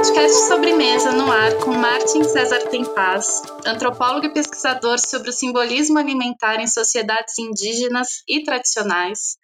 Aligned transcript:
Podcast 0.00 0.48
Sobremesa 0.48 1.12
no 1.12 1.30
ar 1.30 1.56
com 1.56 1.72
Martin 1.72 2.24
César 2.24 2.70
Tempaz, 2.70 3.42
antropólogo 3.66 4.24
e 4.24 4.32
pesquisador 4.32 4.98
sobre 4.98 5.28
o 5.28 5.32
simbolismo 5.32 5.98
alimentar 5.98 6.58
em 6.58 6.66
sociedades 6.66 7.38
indígenas 7.38 8.22
e 8.26 8.42
tradicionais, 8.42 9.36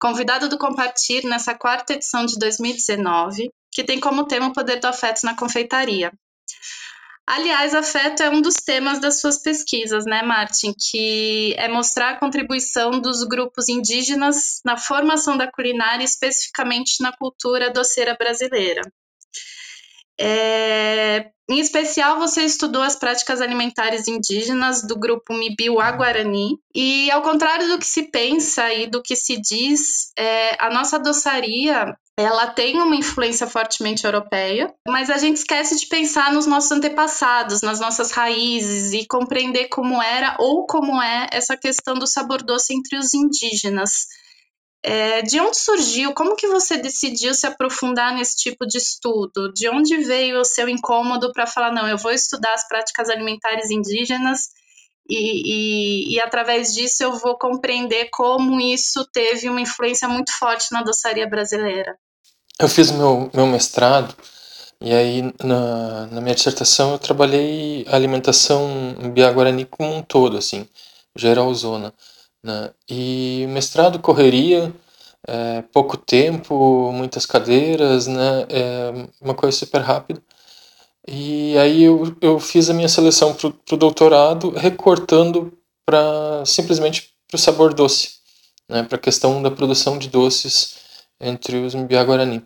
convidado 0.00 0.48
do 0.48 0.56
Compartir 0.56 1.26
nessa 1.26 1.54
quarta 1.54 1.92
edição 1.92 2.24
de 2.24 2.38
2019, 2.38 3.50
que 3.70 3.84
tem 3.84 4.00
como 4.00 4.26
tema 4.26 4.46
o 4.46 4.52
poder 4.54 4.80
do 4.80 4.86
afeto 4.86 5.24
na 5.24 5.36
confeitaria. 5.36 6.10
Aliás, 7.26 7.74
afeto 7.74 8.22
é 8.22 8.30
um 8.30 8.40
dos 8.40 8.54
temas 8.54 8.98
das 9.00 9.20
suas 9.20 9.42
pesquisas, 9.42 10.06
né, 10.06 10.22
Martin? 10.22 10.72
Que 10.90 11.54
é 11.58 11.68
mostrar 11.68 12.12
a 12.12 12.18
contribuição 12.18 12.92
dos 12.98 13.24
grupos 13.24 13.68
indígenas 13.68 14.62
na 14.64 14.78
formação 14.78 15.36
da 15.36 15.52
culinária, 15.52 16.02
especificamente 16.02 17.02
na 17.02 17.14
cultura 17.14 17.70
doceira 17.70 18.16
brasileira. 18.18 18.80
É, 20.20 21.30
em 21.50 21.60
especial, 21.60 22.18
você 22.18 22.42
estudou 22.42 22.82
as 22.82 22.94
práticas 22.94 23.40
alimentares 23.40 24.06
indígenas 24.06 24.82
do 24.82 24.98
grupo 24.98 25.32
Mibiuá-Guarani, 25.32 26.58
e 26.74 27.10
ao 27.10 27.22
contrário 27.22 27.68
do 27.68 27.78
que 27.78 27.86
se 27.86 28.02
pensa 28.10 28.72
e 28.72 28.86
do 28.86 29.02
que 29.02 29.16
se 29.16 29.40
diz, 29.40 30.12
é, 30.16 30.62
a 30.62 30.68
nossa 30.70 30.98
doçaria 30.98 31.96
ela 32.18 32.48
tem 32.48 32.76
uma 32.82 32.96
influência 32.96 33.46
fortemente 33.46 34.04
europeia, 34.04 34.74
mas 34.88 35.08
a 35.08 35.18
gente 35.18 35.36
esquece 35.36 35.76
de 35.76 35.86
pensar 35.86 36.32
nos 36.32 36.46
nossos 36.46 36.72
antepassados, 36.72 37.62
nas 37.62 37.78
nossas 37.78 38.10
raízes 38.10 38.92
e 38.92 39.06
compreender 39.06 39.68
como 39.68 40.02
era 40.02 40.36
ou 40.40 40.66
como 40.66 41.00
é 41.00 41.28
essa 41.30 41.56
questão 41.56 41.94
do 41.94 42.08
sabor 42.08 42.42
doce 42.42 42.74
entre 42.74 42.98
os 42.98 43.14
indígenas. 43.14 44.08
É, 44.82 45.22
de 45.22 45.40
onde 45.40 45.56
surgiu? 45.56 46.14
Como 46.14 46.36
que 46.36 46.46
você 46.46 46.76
decidiu 46.76 47.34
se 47.34 47.46
aprofundar 47.46 48.14
nesse 48.14 48.36
tipo 48.36 48.64
de 48.64 48.78
estudo? 48.78 49.52
De 49.52 49.68
onde 49.68 49.96
veio 49.98 50.40
o 50.40 50.44
seu 50.44 50.68
incômodo 50.68 51.32
para 51.32 51.46
falar, 51.46 51.72
não, 51.72 51.88
eu 51.88 51.98
vou 51.98 52.12
estudar 52.12 52.54
as 52.54 52.66
práticas 52.68 53.08
alimentares 53.08 53.70
indígenas 53.70 54.50
e, 55.08 56.12
e, 56.12 56.14
e, 56.14 56.20
através 56.20 56.74
disso 56.74 57.02
eu 57.02 57.12
vou 57.14 57.36
compreender 57.38 58.08
como 58.12 58.60
isso 58.60 59.06
teve 59.10 59.48
uma 59.48 59.60
influência 59.60 60.06
muito 60.06 60.30
forte 60.38 60.70
na 60.70 60.82
doçaria 60.82 61.26
brasileira? 61.26 61.96
Eu 62.60 62.68
fiz 62.68 62.90
meu, 62.90 63.30
meu 63.32 63.46
mestrado 63.46 64.14
e 64.80 64.92
aí 64.92 65.22
na, 65.42 66.06
na 66.06 66.20
minha 66.20 66.34
dissertação 66.34 66.92
eu 66.92 66.98
trabalhei 66.98 67.84
a 67.88 67.96
alimentação 67.96 68.94
em 69.00 69.10
Bia 69.10 69.32
Guarani 69.32 69.64
como 69.64 69.96
um 69.96 70.02
todo, 70.02 70.36
assim, 70.36 70.68
geralzona. 71.16 71.92
Né? 72.48 72.70
E 72.88 73.46
mestrado, 73.50 73.98
correria, 73.98 74.72
é, 75.26 75.62
pouco 75.70 75.98
tempo, 75.98 76.90
muitas 76.92 77.26
cadeiras, 77.26 78.06
né? 78.06 78.46
É 78.48 78.92
uma 79.20 79.34
coisa 79.34 79.54
super 79.54 79.82
rápida. 79.82 80.22
E 81.06 81.58
aí 81.58 81.84
eu, 81.84 82.16
eu 82.22 82.40
fiz 82.40 82.70
a 82.70 82.74
minha 82.74 82.88
seleção 82.88 83.34
para 83.34 83.48
o 83.48 83.76
doutorado 83.76 84.50
recortando 84.50 85.52
para 85.84 86.42
simplesmente 86.46 87.10
para 87.28 87.36
o 87.36 87.38
sabor 87.38 87.74
doce, 87.74 88.12
né? 88.68 88.82
para 88.82 88.96
a 88.96 89.00
questão 89.00 89.42
da 89.42 89.50
produção 89.50 89.98
de 89.98 90.08
doces 90.08 90.76
entre 91.20 91.58
os 91.58 91.74
Mbiá 91.74 92.04
Guarani. 92.04 92.42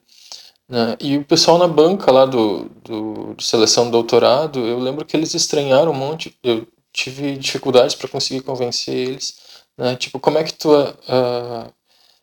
Né? 0.69 0.97
E 1.01 1.17
o 1.17 1.25
pessoal 1.25 1.59
na 1.59 1.69
banca 1.69 2.11
lá 2.11 2.25
do, 2.27 2.69
do, 2.85 3.35
de 3.35 3.45
seleção 3.45 3.87
do 3.87 3.93
doutorado, 3.93 4.61
eu 4.61 4.79
lembro 4.79 5.05
que 5.05 5.17
eles 5.17 5.35
estranharam 5.35 5.93
um 5.93 5.95
monte, 5.95 6.37
eu 6.43 6.67
tive 6.93 7.37
dificuldades 7.37 7.95
para 7.95 8.09
conseguir 8.09 8.43
convencer 8.43 8.95
eles 8.95 9.52
né? 9.77 9.97
Tipo, 9.97 10.21
como 10.21 10.39
é 10.39 10.45
que 10.45 10.55
tu 10.55 10.71
uh, 10.71 11.73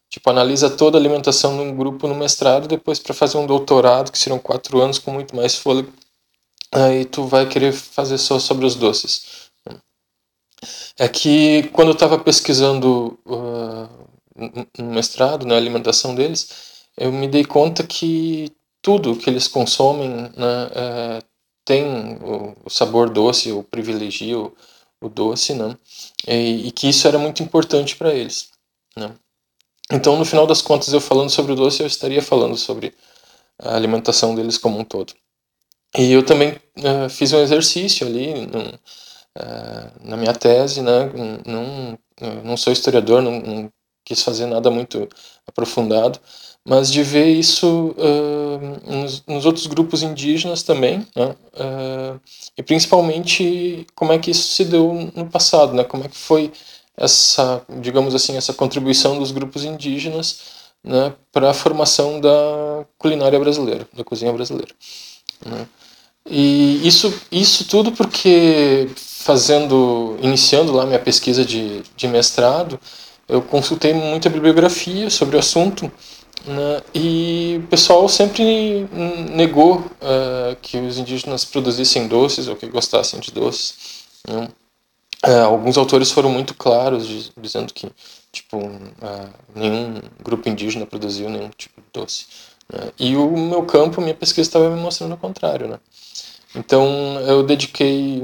tipo, 0.09 0.29
analisa 0.29 0.69
toda 0.69 0.97
a 0.97 1.01
alimentação 1.01 1.55
de 1.55 1.63
um 1.63 1.75
grupo 1.75 2.07
no 2.07 2.15
mestrado, 2.15 2.67
depois 2.67 2.99
para 2.99 3.13
fazer 3.13 3.37
um 3.37 3.45
doutorado, 3.45 4.11
que 4.11 4.17
serão 4.17 4.39
quatro 4.39 4.81
anos 4.81 4.99
com 4.99 5.11
muito 5.11 5.35
mais 5.35 5.55
fôlego, 5.55 5.91
aí 6.71 7.05
tu 7.05 7.25
vai 7.25 7.47
querer 7.47 7.71
fazer 7.73 8.17
só 8.17 8.39
sobre 8.39 8.65
os 8.65 8.75
doces. 8.75 9.49
É 10.97 11.07
que 11.07 11.69
quando 11.71 11.89
eu 11.89 11.93
estava 11.93 12.19
pesquisando 12.19 13.17
uh, 13.25 14.09
no 14.77 14.91
mestrado, 14.91 15.45
na 15.45 15.55
né, 15.55 15.57
alimentação 15.57 16.13
deles, 16.15 16.49
eu 16.97 17.11
me 17.11 17.27
dei 17.27 17.45
conta 17.45 17.83
que 17.83 18.51
tudo 18.81 19.15
que 19.15 19.29
eles 19.29 19.47
consomem 19.47 20.09
né, 20.09 20.69
é, 20.73 21.21
tem 21.65 22.17
o, 22.21 22.69
sabor 22.69 23.09
doce, 23.09 23.51
o 23.51 23.63
privilegio 23.63 24.55
o 25.01 25.09
doce, 25.09 25.53
né? 25.53 25.77
E, 26.27 26.67
e 26.67 26.71
que 26.71 26.89
isso 26.89 27.07
era 27.07 27.17
muito 27.17 27.41
importante 27.43 27.95
para 27.95 28.13
eles, 28.13 28.49
né? 28.95 29.15
Então, 29.91 30.17
no 30.17 30.25
final 30.25 30.45
das 30.45 30.61
contas, 30.61 30.93
eu 30.93 31.01
falando 31.01 31.29
sobre 31.29 31.53
o 31.53 31.55
doce, 31.55 31.81
eu 31.81 31.87
estaria 31.87 32.21
falando 32.21 32.55
sobre 32.55 32.93
a 33.59 33.75
alimentação 33.75 34.35
deles 34.35 34.57
como 34.57 34.79
um 34.79 34.83
todo. 34.83 35.13
E 35.97 36.11
eu 36.11 36.23
também 36.23 36.51
uh, 36.77 37.09
fiz 37.09 37.33
um 37.33 37.39
exercício 37.39 38.05
ali 38.05 38.45
num, 38.45 38.67
uh, 38.69 39.91
na 40.07 40.15
minha 40.15 40.33
tese, 40.33 40.81
né? 40.81 41.11
Não, 41.45 41.97
não 42.43 42.57
sou 42.57 42.71
historiador, 42.71 43.21
não, 43.21 43.39
não 43.39 43.73
quis 44.05 44.21
fazer 44.23 44.45
nada 44.45 44.69
muito 44.69 45.07
aprofundado, 45.47 46.19
mas 46.69 46.91
de 46.91 47.01
ver 47.01 47.25
isso 47.25 47.95
uh, 47.97 48.95
nos, 48.95 49.23
nos, 49.25 49.43
outros 49.43 49.65
grupos 49.65 50.03
indígenas 50.03 50.61
também, 50.61 50.99
né? 51.15 51.35
uh, 51.55 52.19
e 52.55 52.61
principalmente 52.61 53.87
como 53.95 54.13
é 54.13 54.19
que 54.19 54.29
isso 54.29 54.53
se 54.53 54.65
deu 54.65 55.11
no 55.15 55.25
passado, 55.25 55.73
né? 55.73 55.83
como 55.83 56.03
é 56.03 56.07
que 56.07 56.15
foi 56.15 56.51
essa, 56.95 57.63
digamos 57.81 58.13
assim, 58.13 58.37
essa 58.37 58.53
contribuição 58.53 59.17
dos 59.17 59.31
grupos 59.31 59.63
indígenas 59.63 60.41
né, 60.83 61.11
para 61.31 61.49
a 61.49 61.55
formação 61.55 62.21
da 62.21 62.85
culinária 62.99 63.39
brasileira, 63.39 63.87
da 63.91 64.03
cozinha 64.03 64.31
brasileira. 64.31 64.71
Né? 65.43 65.65
E 66.29 66.87
isso, 66.87 67.11
isso 67.31 67.65
tudo 67.65 67.93
porque 67.93 68.87
fazendo, 68.95 70.17
iniciando 70.21 70.71
lá 70.71 70.85
minha 70.85 70.99
pesquisa 70.99 71.43
de, 71.43 71.81
de 71.97 72.07
mestrado, 72.07 72.79
eu 73.27 73.41
consultei 73.41 73.91
muita 73.91 74.29
bibliografia 74.29 75.09
sobre 75.09 75.35
o 75.35 75.39
assunto, 75.39 75.91
né? 76.49 76.81
E 76.95 77.61
o 77.63 77.67
pessoal 77.67 78.09
sempre 78.09 78.87
negou 79.31 79.77
uh, 79.77 80.55
que 80.61 80.77
os 80.77 80.97
indígenas 80.97 81.45
produzissem 81.45 82.07
doces 82.07 82.47
ou 82.47 82.55
que 82.55 82.65
gostassem 82.65 83.19
de 83.19 83.31
doces. 83.31 84.07
Né? 84.27 84.49
Uh, 85.27 85.45
alguns 85.45 85.77
autores 85.77 86.11
foram 86.11 86.31
muito 86.31 86.55
claros 86.55 87.31
dizendo 87.39 87.71
que 87.71 87.91
tipo 88.31 88.57
uh, 88.57 89.29
nenhum 89.53 90.01
grupo 90.23 90.49
indígena 90.49 90.87
produziu 90.87 91.29
nenhum 91.29 91.49
tipo 91.55 91.79
de 91.81 91.87
doce. 91.93 92.25
Né? 92.73 92.91
E 92.97 93.15
o 93.15 93.29
meu 93.37 93.63
campo, 93.63 94.01
minha 94.01 94.15
pesquisa 94.15 94.47
estava 94.47 94.71
me 94.71 94.81
mostrando 94.81 95.13
o 95.13 95.17
contrário. 95.17 95.67
Né? 95.67 95.79
Então 96.55 97.19
eu 97.27 97.43
dediquei 97.43 98.23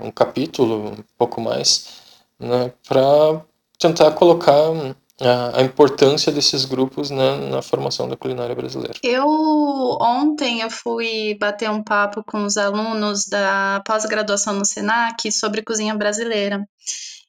um 0.00 0.10
capítulo, 0.10 0.90
um 0.90 1.04
pouco 1.16 1.40
mais, 1.40 1.86
né, 2.38 2.72
para 2.86 3.40
tentar 3.78 4.10
colocar 4.10 4.70
a, 5.22 5.60
a 5.60 5.62
importância 5.62 6.32
desses 6.32 6.64
grupos 6.64 7.10
na, 7.10 7.36
na 7.36 7.62
formação 7.62 8.08
da 8.08 8.16
culinária 8.16 8.54
brasileira. 8.54 8.94
Eu 9.02 9.26
ontem 10.00 10.60
eu 10.60 10.70
fui 10.70 11.36
bater 11.38 11.70
um 11.70 11.82
papo 11.82 12.22
com 12.24 12.44
os 12.44 12.56
alunos 12.56 13.26
da 13.26 13.82
pós-graduação 13.86 14.54
no 14.54 14.64
Senac 14.64 15.30
sobre 15.30 15.62
cozinha 15.62 15.94
brasileira. 15.94 16.66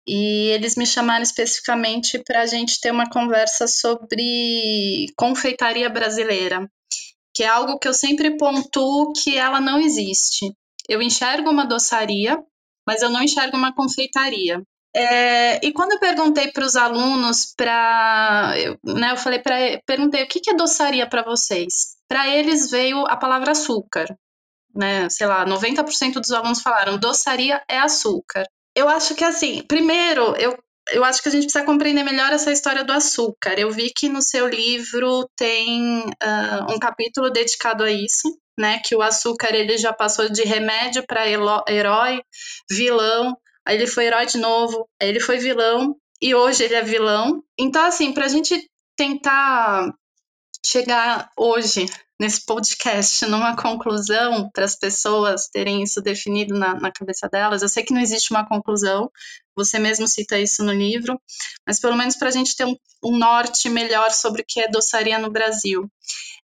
E 0.05 0.49
eles 0.49 0.75
me 0.75 0.85
chamaram 0.85 1.23
especificamente 1.23 2.21
para 2.25 2.41
a 2.41 2.45
gente 2.45 2.79
ter 2.81 2.91
uma 2.91 3.09
conversa 3.09 3.67
sobre 3.67 5.05
confeitaria 5.15 5.89
brasileira, 5.89 6.69
que 7.33 7.43
é 7.43 7.47
algo 7.47 7.79
que 7.79 7.87
eu 7.87 7.93
sempre 7.93 8.35
pontuo 8.35 9.13
que 9.13 9.37
ela 9.37 9.61
não 9.61 9.79
existe. 9.79 10.51
Eu 10.89 11.01
enxergo 11.01 11.49
uma 11.49 11.65
doçaria, 11.65 12.37
mas 12.85 13.01
eu 13.01 13.09
não 13.09 13.23
enxergo 13.23 13.55
uma 13.55 13.73
confeitaria. 13.73 14.61
É, 14.95 15.65
e 15.65 15.73
quando 15.73 15.93
eu 15.93 15.99
perguntei 15.99 16.51
para 16.51 16.65
os 16.65 16.75
alunos, 16.75 17.53
para, 17.55 18.53
né, 18.83 19.11
eu 19.11 19.17
falei 19.17 19.39
para, 19.39 19.55
perguntei 19.85 20.23
o 20.23 20.27
que, 20.27 20.39
que 20.39 20.51
é 20.51 20.55
doçaria 20.55 21.09
para 21.09 21.23
vocês. 21.23 21.95
Para 22.07 22.29
eles 22.29 22.69
veio 22.69 23.05
a 23.07 23.17
palavra 23.17 23.51
açúcar, 23.51 24.05
né? 24.75 25.09
Sei 25.09 25.25
lá, 25.25 25.45
90% 25.45 26.13
dos 26.19 26.31
alunos 26.31 26.61
falaram 26.61 26.97
doçaria 26.97 27.63
é 27.67 27.79
açúcar. 27.79 28.45
Eu 28.75 28.87
acho 28.87 29.15
que 29.15 29.23
assim, 29.23 29.63
primeiro, 29.63 30.35
eu 30.37 30.57
eu 30.91 31.03
acho 31.03 31.21
que 31.23 31.29
a 31.29 31.31
gente 31.31 31.43
precisa 31.43 31.65
compreender 31.65 32.03
melhor 32.03 32.33
essa 32.33 32.51
história 32.51 32.83
do 32.83 32.91
açúcar. 32.91 33.57
Eu 33.57 33.71
vi 33.71 33.91
que 33.95 34.09
no 34.09 34.21
seu 34.21 34.47
livro 34.47 35.29
tem 35.35 36.01
uh, 36.01 36.73
um 36.73 36.77
capítulo 36.77 37.29
dedicado 37.29 37.83
a 37.83 37.91
isso, 37.91 38.37
né? 38.59 38.79
Que 38.83 38.95
o 38.95 39.01
açúcar 39.01 39.55
ele 39.55 39.77
já 39.77 39.93
passou 39.93 40.29
de 40.29 40.43
remédio 40.43 41.05
para 41.07 41.25
herói, 41.25 42.21
vilão, 42.69 43.35
aí 43.65 43.75
ele 43.77 43.87
foi 43.87 44.05
herói 44.05 44.25
de 44.25 44.37
novo, 44.37 44.87
aí 45.01 45.09
ele 45.09 45.19
foi 45.19 45.37
vilão, 45.37 45.95
e 46.21 46.33
hoje 46.33 46.63
ele 46.63 46.75
é 46.75 46.81
vilão. 46.81 47.43
Então, 47.57 47.83
assim, 47.85 48.13
pra 48.13 48.27
gente 48.27 48.69
tentar 48.95 49.93
chegar 50.65 51.29
hoje 51.37 51.85
nesse 52.19 52.45
podcast 52.45 53.25
numa 53.25 53.55
conclusão 53.55 54.49
para 54.53 54.63
as 54.63 54.77
pessoas 54.77 55.47
terem 55.47 55.83
isso 55.83 56.01
definido 56.01 56.57
na, 56.57 56.75
na, 56.75 56.91
cabeça 56.91 57.27
delas. 57.27 57.61
Eu 57.61 57.67
sei 57.67 57.83
que 57.83 57.93
não 57.93 57.99
existe 57.99 58.31
uma 58.31 58.47
conclusão, 58.47 59.11
você 59.55 59.77
mesmo 59.77 60.07
cita 60.07 60.39
isso 60.39 60.63
no 60.63 60.71
livro, 60.71 61.19
mas 61.67 61.79
pelo 61.79 61.97
menos 61.97 62.15
para 62.15 62.29
a 62.29 62.31
gente 62.31 62.55
ter 62.55 62.65
um, 62.65 62.75
um, 63.03 63.17
norte 63.17 63.69
melhor 63.69 64.11
sobre 64.11 64.41
o 64.41 64.45
que 64.47 64.61
é 64.61 64.69
doçaria 64.69 65.19
no 65.19 65.29
Brasil. 65.29 65.91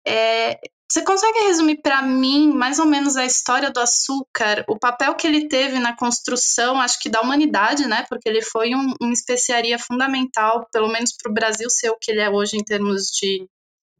É, 0.06 0.58
você 0.88 1.02
consegue 1.02 1.40
resumir 1.40 1.82
para 1.82 2.00
mim 2.02 2.52
mais 2.52 2.78
ou 2.78 2.86
menos 2.86 3.16
a 3.16 3.26
história 3.26 3.70
do 3.70 3.80
açúcar, 3.80 4.64
o 4.68 4.78
papel 4.78 5.14
que 5.16 5.26
ele 5.26 5.48
teve 5.48 5.78
na 5.80 5.96
construção, 5.96 6.80
acho 6.80 7.00
que 7.00 7.08
da 7.08 7.20
humanidade, 7.20 7.86
né? 7.86 8.06
Porque 8.08 8.28
ele 8.28 8.42
foi 8.42 8.74
um, 8.74 8.94
uma 9.00 9.12
especiaria 9.12 9.78
fundamental, 9.78 10.66
pelo 10.72 10.88
menos 10.88 11.12
para 11.12 11.30
o 11.30 11.34
Brasil 11.34 11.68
ser 11.68 11.90
o 11.90 11.98
que 12.00 12.12
ele 12.12 12.20
é 12.20 12.30
hoje 12.30 12.56
em 12.56 12.62
termos 12.62 13.06
de 13.06 13.48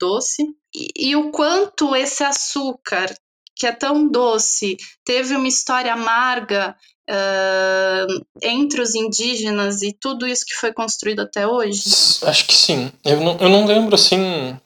doce. 0.01 0.45
E, 0.75 1.11
e 1.11 1.17
o 1.17 1.33
quanto 1.33 1.97
esse 1.97 2.23
açúcar, 2.23 3.13
que 3.57 3.67
é 3.67 3.73
tão 3.73 4.09
doce, 4.09 4.77
teve 5.05 5.35
uma 5.35 5.49
história 5.49 5.93
amarga 5.93 6.77
uh, 7.11 8.25
entre 8.41 8.81
os 8.81 8.95
indígenas 8.95 9.83
e 9.83 9.93
tudo 9.93 10.25
isso 10.25 10.45
que 10.47 10.55
foi 10.55 10.73
construído 10.73 11.21
até 11.21 11.49
hoje? 11.49 11.83
Acho 12.23 12.47
que 12.47 12.55
sim. 12.55 12.93
Eu 13.05 13.21
não, 13.21 13.37
eu 13.39 13.49
não 13.49 13.67
lembro 13.67 13.97
assim 13.97 14.57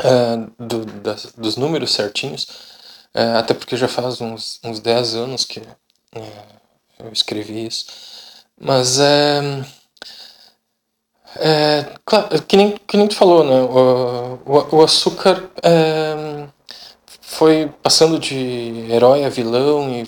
uh, 0.00 0.52
do, 0.58 0.84
das, 0.84 1.32
dos 1.36 1.56
números 1.56 1.92
certinhos, 1.92 2.44
uh, 3.14 3.38
até 3.38 3.54
porque 3.54 3.76
já 3.76 3.88
faz 3.88 4.20
uns, 4.20 4.60
uns 4.64 4.80
10 4.80 5.14
anos 5.14 5.44
que 5.44 5.62
eu 6.98 7.12
escrevi 7.12 7.66
isso. 7.66 7.86
Mas 8.60 8.98
é. 8.98 9.64
É, 11.38 11.94
claro, 12.04 12.42
que 12.44 12.56
nem, 12.56 12.78
que 12.86 12.96
nem 12.96 13.06
tu 13.06 13.14
falou, 13.14 13.44
né? 13.44 13.60
O, 13.60 14.38
o, 14.46 14.76
o 14.76 14.82
açúcar 14.82 15.50
é, 15.62 16.46
foi 17.20 17.70
passando 17.82 18.18
de 18.18 18.86
herói 18.90 19.22
a 19.22 19.28
vilão 19.28 19.90
e 19.90 20.06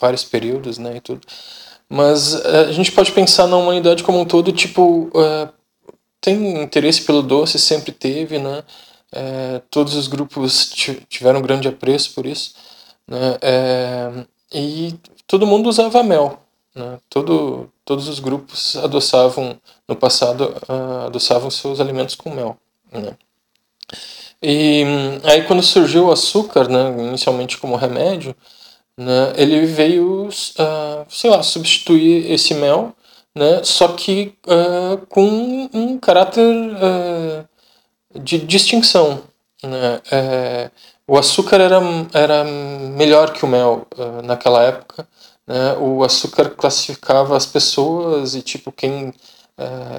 vários 0.00 0.22
períodos, 0.24 0.78
né, 0.78 0.96
e 0.96 1.00
tudo. 1.00 1.20
Mas 1.88 2.34
a 2.44 2.72
gente 2.72 2.92
pode 2.92 3.12
pensar 3.12 3.46
na 3.46 3.56
humanidade 3.56 4.04
como 4.04 4.20
um 4.20 4.24
todo, 4.24 4.52
tipo, 4.52 5.10
uh, 5.14 5.48
tem 6.26 6.60
interesse 6.60 7.02
pelo 7.02 7.22
doce, 7.22 7.56
sempre 7.56 7.92
teve, 7.92 8.40
né? 8.40 8.64
É, 9.12 9.62
todos 9.70 9.94
os 9.94 10.08
grupos 10.08 10.74
tiveram 11.08 11.40
grande 11.40 11.68
apreço 11.68 12.12
por 12.14 12.26
isso, 12.26 12.52
né? 13.06 13.38
É, 13.40 14.26
e 14.52 14.94
todo 15.24 15.46
mundo 15.46 15.68
usava 15.68 16.02
mel, 16.02 16.40
né? 16.74 16.98
Todo, 17.08 17.70
todos 17.84 18.08
os 18.08 18.18
grupos 18.18 18.76
adoçavam, 18.76 19.56
no 19.86 19.94
passado, 19.94 20.52
uh, 20.68 21.06
adoçavam 21.06 21.48
seus 21.48 21.78
alimentos 21.78 22.16
com 22.16 22.34
mel, 22.34 22.58
né? 22.90 23.16
E 24.42 24.82
aí 25.22 25.44
quando 25.44 25.62
surgiu 25.62 26.06
o 26.06 26.12
açúcar, 26.12 26.68
né, 26.68 26.90
inicialmente 27.08 27.56
como 27.56 27.76
remédio, 27.76 28.34
né, 28.96 29.32
ele 29.36 29.64
veio, 29.64 30.28
uh, 30.28 31.06
sei 31.08 31.30
lá, 31.30 31.42
substituir 31.42 32.30
esse 32.30 32.52
mel 32.54 32.94
né? 33.36 33.62
Só 33.62 33.88
que 33.88 34.34
uh, 34.46 35.06
com 35.08 35.68
um 35.74 35.98
caráter 35.98 36.42
uh, 36.42 38.18
de 38.18 38.38
distinção. 38.38 39.22
Né? 39.62 40.00
Uh, 40.06 40.70
o 41.06 41.18
açúcar 41.18 41.60
era, 41.60 41.78
era 42.14 42.44
melhor 42.44 43.34
que 43.34 43.44
o 43.44 43.48
mel 43.48 43.86
naquela 44.24 44.62
época. 44.62 45.06
Né? 45.46 45.74
O 45.74 46.02
açúcar 46.02 46.50
classificava 46.50 47.36
as 47.36 47.44
pessoas 47.44 48.34
e 48.34 48.40
tipo 48.40 48.72
quem 48.72 49.12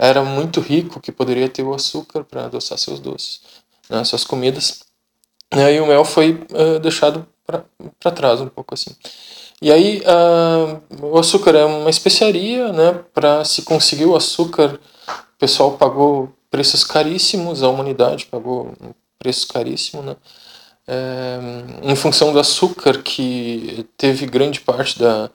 era 0.01 0.21
muito 0.21 0.59
rico 0.59 0.99
que 0.99 1.11
poderia 1.11 1.49
ter 1.49 1.63
o 1.63 1.73
açúcar 1.73 2.23
para 2.23 2.45
adoçar 2.45 2.77
seus 2.77 2.99
doces, 2.99 3.41
né? 3.89 4.03
suas 4.03 4.23
comidas. 4.23 4.81
E 5.51 5.79
o 5.79 5.87
mel 5.87 6.03
foi 6.03 6.45
deixado 6.81 7.25
para 7.45 8.11
trás 8.11 8.41
um 8.41 8.49
pouco 8.49 8.73
assim. 8.73 8.93
E 9.61 9.71
aí 9.71 10.01
uh, 10.01 11.05
o 11.07 11.17
açúcar 11.17 11.55
é 11.55 11.65
uma 11.65 11.89
especiaria, 11.89 12.71
né? 12.71 12.93
Para 13.13 13.43
se 13.43 13.63
conseguir 13.63 14.05
o 14.05 14.15
açúcar, 14.15 14.79
o 15.09 15.39
pessoal 15.39 15.77
pagou 15.77 16.31
preços 16.49 16.83
caríssimos, 16.83 17.63
a 17.63 17.69
humanidade 17.69 18.25
pagou 18.27 18.73
preços 19.17 19.45
caríssimos, 19.45 20.05
né? 20.05 20.15
É, 20.89 21.39
em 21.83 21.95
função 21.97 22.31
do 22.31 22.39
açúcar 22.39 23.03
que 23.03 23.85
teve 23.97 24.25
grande 24.25 24.61
parte 24.61 24.97
da 24.97 25.29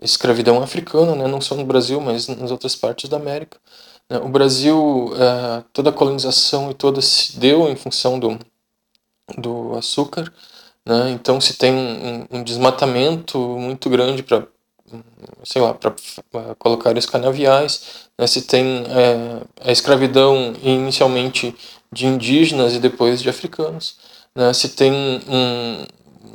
escravidão 0.00 0.62
africana, 0.62 1.14
né? 1.16 1.26
Não 1.26 1.40
só 1.40 1.54
no 1.54 1.64
Brasil, 1.64 2.00
mas 2.00 2.28
nas 2.28 2.50
outras 2.50 2.76
partes 2.76 3.08
da 3.08 3.16
América. 3.16 3.58
Né? 4.08 4.18
O 4.18 4.28
Brasil, 4.28 5.06
uh, 5.06 5.64
toda 5.72 5.90
a 5.90 5.92
colonização 5.92 6.70
e 6.70 6.74
toda 6.74 7.00
se 7.00 7.38
deu 7.38 7.68
em 7.68 7.76
função 7.76 8.18
do, 8.18 8.38
do 9.38 9.74
açúcar. 9.76 10.32
Né? 10.84 11.10
Então 11.12 11.40
se 11.40 11.54
tem 11.54 11.72
um, 11.72 12.26
um 12.38 12.42
desmatamento 12.42 13.38
muito 13.38 13.88
grande 13.88 14.22
para 14.22 14.46
sei 15.44 15.62
lá 15.62 15.74
para 15.74 15.94
colocar 16.58 16.96
os 16.96 17.06
canaviais 17.06 18.08
né? 18.18 18.26
se 18.26 18.42
tem 18.42 18.84
é, 18.88 19.40
a 19.68 19.72
escravidão 19.72 20.54
inicialmente 20.62 21.54
de 21.90 22.06
indígenas 22.06 22.74
e 22.74 22.80
depois 22.80 23.22
de 23.22 23.30
africanos 23.30 23.96
né? 24.34 24.52
se 24.52 24.70
tem 24.70 24.92
um, 24.92 25.86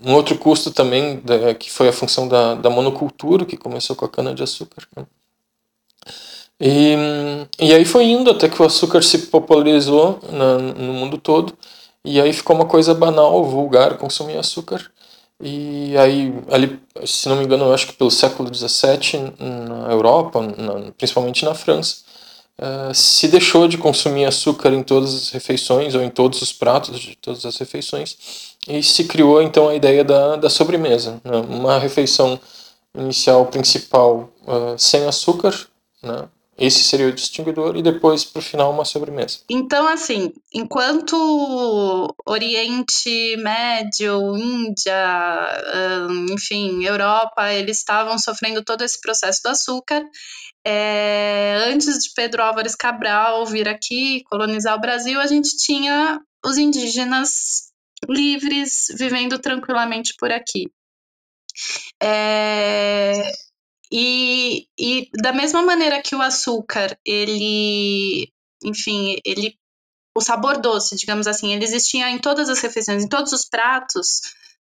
um 0.06 0.14
outro 0.14 0.38
custo 0.38 0.72
também 0.72 1.20
da, 1.20 1.54
que 1.54 1.70
foi 1.70 1.90
a 1.90 1.94
função 1.94 2.28
da, 2.28 2.56
da 2.56 2.70
monocultura 2.70 3.46
que 3.46 3.58
começou 3.58 3.96
com 3.96 4.06
a 4.06 4.10
cana 4.10 4.34
de 4.34 4.44
açúcar 4.44 4.88
né? 4.96 5.06
e, 6.60 6.96
e 7.60 7.74
aí 7.74 7.84
foi 7.84 8.06
indo 8.06 8.32
até 8.32 8.48
que 8.48 8.62
o 8.62 8.66
açúcar 8.66 9.04
se 9.04 9.28
popularizou 9.28 10.20
na, 10.32 10.58
no 10.58 10.94
mundo 10.94 11.18
todo 11.18 11.54
e 12.06 12.22
aí 12.22 12.32
ficou 12.34 12.56
uma 12.56 12.66
coisa 12.66 12.94
banal, 12.94 13.44
vulgar, 13.44 13.98
consumir 13.98 14.38
açúcar. 14.38 14.92
E 15.42 15.96
aí, 15.98 16.34
ali, 16.50 16.80
se 17.06 17.30
não 17.30 17.36
me 17.36 17.44
engano, 17.44 17.66
eu 17.66 17.74
acho 17.74 17.88
que 17.88 17.94
pelo 17.94 18.10
século 18.10 18.54
XVII, 18.54 19.34
na 19.40 19.92
Europa, 19.92 20.42
na, 20.42 20.92
principalmente 20.98 21.46
na 21.46 21.54
França, 21.54 21.98
uh, 22.60 22.94
se 22.94 23.28
deixou 23.28 23.68
de 23.68 23.78
consumir 23.78 24.26
açúcar 24.26 24.74
em 24.74 24.82
todas 24.82 25.14
as 25.14 25.30
refeições 25.30 25.94
ou 25.94 26.02
em 26.02 26.10
todos 26.10 26.42
os 26.42 26.52
pratos 26.52 27.00
de 27.00 27.16
todas 27.18 27.46
as 27.46 27.58
refeições 27.58 28.18
e 28.68 28.82
se 28.84 29.06
criou 29.06 29.42
então 29.42 29.70
a 29.70 29.76
ideia 29.76 30.04
da, 30.04 30.36
da 30.36 30.50
sobremesa. 30.50 31.22
Né? 31.24 31.38
Uma 31.50 31.78
refeição 31.78 32.40
inicial 32.96 33.46
principal 33.46 34.30
uh, 34.48 34.78
sem 34.78 35.06
açúcar, 35.06 35.54
né? 36.02 36.28
Esse 36.58 36.82
seria 36.82 37.08
o 37.08 37.14
distinguidor 37.14 37.76
e 37.78 37.84
depois 37.84 38.26
para 38.26 38.40
o 38.40 38.42
final 38.42 38.72
uma 38.72 38.84
sobremesa. 38.84 39.42
Então, 39.48 39.88
assim, 39.88 40.34
enquanto 40.52 42.16
Oriente 42.26 43.38
Médio, 43.38 44.36
Índia, 44.36 45.62
enfim, 46.32 46.84
Europa, 46.84 47.54
eles 47.54 47.78
estavam 47.78 48.18
sofrendo 48.18 48.64
todo 48.64 48.84
esse 48.84 49.00
processo 49.00 49.42
do 49.44 49.50
açúcar, 49.50 50.04
é, 50.66 51.58
antes 51.68 52.04
de 52.04 52.10
Pedro 52.16 52.44
Álvares 52.44 52.76
Cabral 52.76 53.46
vir 53.46 53.70
aqui 53.70 54.24
colonizar 54.26 54.76
o 54.76 54.82
Brasil, 54.82 55.20
a 55.20 55.28
gente 55.28 55.56
tinha 55.58 56.20
os 56.44 56.58
indígenas 56.58 57.72
livres 58.10 58.88
vivendo 58.98 59.40
tranquilamente 59.40 60.14
por 60.20 60.32
aqui. 60.32 60.70
É, 62.02 63.32
e, 63.92 64.68
e 64.78 65.10
da 65.22 65.32
mesma 65.32 65.62
maneira 65.62 66.02
que 66.02 66.16
o 66.16 66.22
açúcar, 66.22 66.98
ele, 67.06 68.32
enfim, 68.64 69.18
ele 69.26 69.58
o 70.16 70.22
sabor 70.22 70.60
doce, 70.60 70.96
digamos 70.96 71.28
assim, 71.28 71.54
ele 71.54 71.64
existia 71.64 72.10
em 72.10 72.18
todas 72.18 72.50
as 72.50 72.60
refeições, 72.60 73.04
em 73.04 73.08
todos 73.08 73.32
os 73.32 73.46
pratos, 73.46 74.22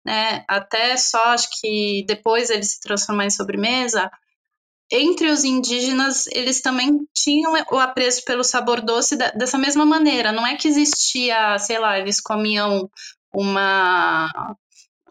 né? 0.05 0.45
Até 0.47 0.95
só 0.95 1.21
acho 1.25 1.49
que 1.59 2.05
depois 2.07 2.49
ele 2.49 2.63
se 2.63 2.79
transformar 2.79 3.25
em 3.25 3.29
sobremesa. 3.29 4.09
Entre 4.89 5.29
os 5.29 5.43
indígenas, 5.43 6.27
eles 6.27 6.61
também 6.61 7.05
tinham 7.13 7.53
o 7.71 7.77
apreço 7.77 8.23
pelo 8.23 8.43
sabor 8.43 8.81
doce 8.81 9.17
da, 9.17 9.31
dessa 9.31 9.57
mesma 9.57 9.85
maneira. 9.85 10.31
Não 10.31 10.47
é 10.47 10.55
que 10.55 10.67
existia, 10.67 11.57
sei 11.59 11.79
lá, 11.79 11.99
eles 11.99 12.21
comiam 12.21 12.89
uma 13.33 14.55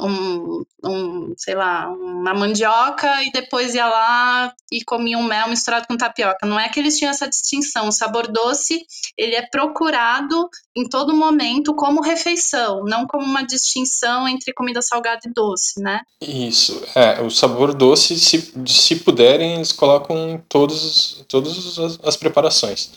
um, 0.00 0.64
um, 0.84 1.34
sei 1.36 1.54
lá, 1.54 1.88
uma 1.88 2.34
mandioca 2.34 3.22
e 3.22 3.30
depois 3.32 3.74
ia 3.74 3.86
lá 3.86 4.52
e 4.72 4.84
comia 4.84 5.18
um 5.18 5.22
mel 5.22 5.48
misturado 5.48 5.86
com 5.86 5.96
tapioca. 5.96 6.46
Não 6.46 6.58
é 6.58 6.68
que 6.68 6.80
eles 6.80 6.96
tinham 6.98 7.10
essa 7.10 7.28
distinção. 7.28 7.88
O 7.88 7.92
sabor 7.92 8.26
doce, 8.28 8.84
ele 9.16 9.34
é 9.34 9.42
procurado 9.42 10.48
em 10.76 10.88
todo 10.88 11.14
momento 11.14 11.74
como 11.74 12.00
refeição, 12.00 12.84
não 12.84 13.06
como 13.06 13.24
uma 13.24 13.42
distinção 13.42 14.26
entre 14.28 14.52
comida 14.52 14.80
salgada 14.80 15.20
e 15.26 15.32
doce, 15.32 15.80
né? 15.80 16.00
Isso. 16.20 16.82
É, 16.94 17.20
o 17.20 17.30
sabor 17.30 17.74
doce, 17.74 18.18
se, 18.18 18.52
se 18.66 18.96
puderem, 18.96 19.56
eles 19.56 19.72
colocam 19.72 20.42
todos, 20.48 21.24
todas 21.28 21.78
as, 22.02 22.16
preparações. 22.16 22.90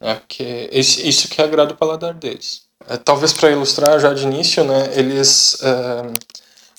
Né? 0.00 0.14
Porque 0.16 0.68
esse, 0.72 1.06
isso 1.08 1.28
que 1.28 1.40
agrada 1.40 1.72
o 1.72 1.76
paladar 1.76 2.14
deles. 2.14 2.62
É, 2.88 2.96
talvez 2.96 3.32
para 3.32 3.50
ilustrar 3.50 4.00
já 4.00 4.12
de 4.12 4.24
início, 4.24 4.64
né, 4.64 4.90
eles 4.94 5.62
é, 5.62 6.12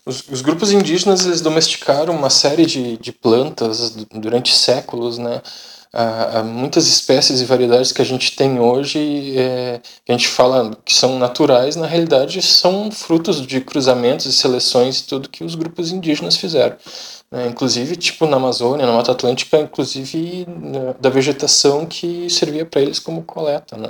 os, 0.05 0.27
os, 0.29 0.41
grupos 0.41 0.71
indígenas 0.71 1.25
eles 1.25 1.41
domesticaram 1.41 2.15
uma 2.15 2.29
série 2.29 2.65
de, 2.65 2.97
de 2.97 3.11
plantas 3.11 3.95
durante 4.11 4.53
séculos, 4.53 5.17
né? 5.17 5.41
Há, 5.93 6.41
muitas 6.41 6.87
espécies 6.87 7.41
e 7.41 7.45
variedades 7.45 7.91
que 7.91 8.01
a 8.01 8.05
gente 8.05 8.33
tem 8.37 8.61
hoje, 8.61 9.37
é, 9.37 9.81
que 10.05 10.11
a 10.11 10.13
gente 10.13 10.29
fala 10.29 10.73
que 10.85 10.93
são 10.93 11.19
naturais, 11.19 11.75
na 11.75 11.85
realidade 11.85 12.41
são 12.41 12.89
frutos 12.89 13.45
de 13.45 13.59
cruzamentos 13.59 14.25
e 14.25 14.31
seleções 14.31 14.99
e 14.99 15.07
tudo 15.07 15.27
que 15.27 15.43
os 15.43 15.53
grupos 15.53 15.91
indígenas 15.91 16.37
fizeram. 16.37 16.77
Né? 17.29 17.47
Inclusive, 17.47 17.97
tipo 17.97 18.25
na 18.25 18.37
Amazônia, 18.37 18.85
na 18.85 18.93
Mata 18.93 19.11
Atlântica, 19.11 19.59
inclusive 19.59 20.45
né, 20.47 20.95
da 20.97 21.09
vegetação 21.09 21.85
que 21.85 22.29
servia 22.29 22.65
para 22.65 22.81
eles 22.81 22.97
como 22.97 23.23
coleta, 23.23 23.75
né? 23.75 23.89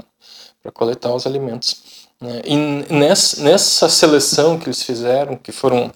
para 0.63 0.71
coletar 0.71 1.13
os 1.13 1.27
alimentos. 1.27 2.00
Né? 2.21 2.41
E 2.45 2.55
nessa, 2.93 3.89
seleção 3.89 4.59
que 4.59 4.67
eles 4.67 4.83
fizeram, 4.83 5.35
que 5.35 5.51
foram, 5.51 5.91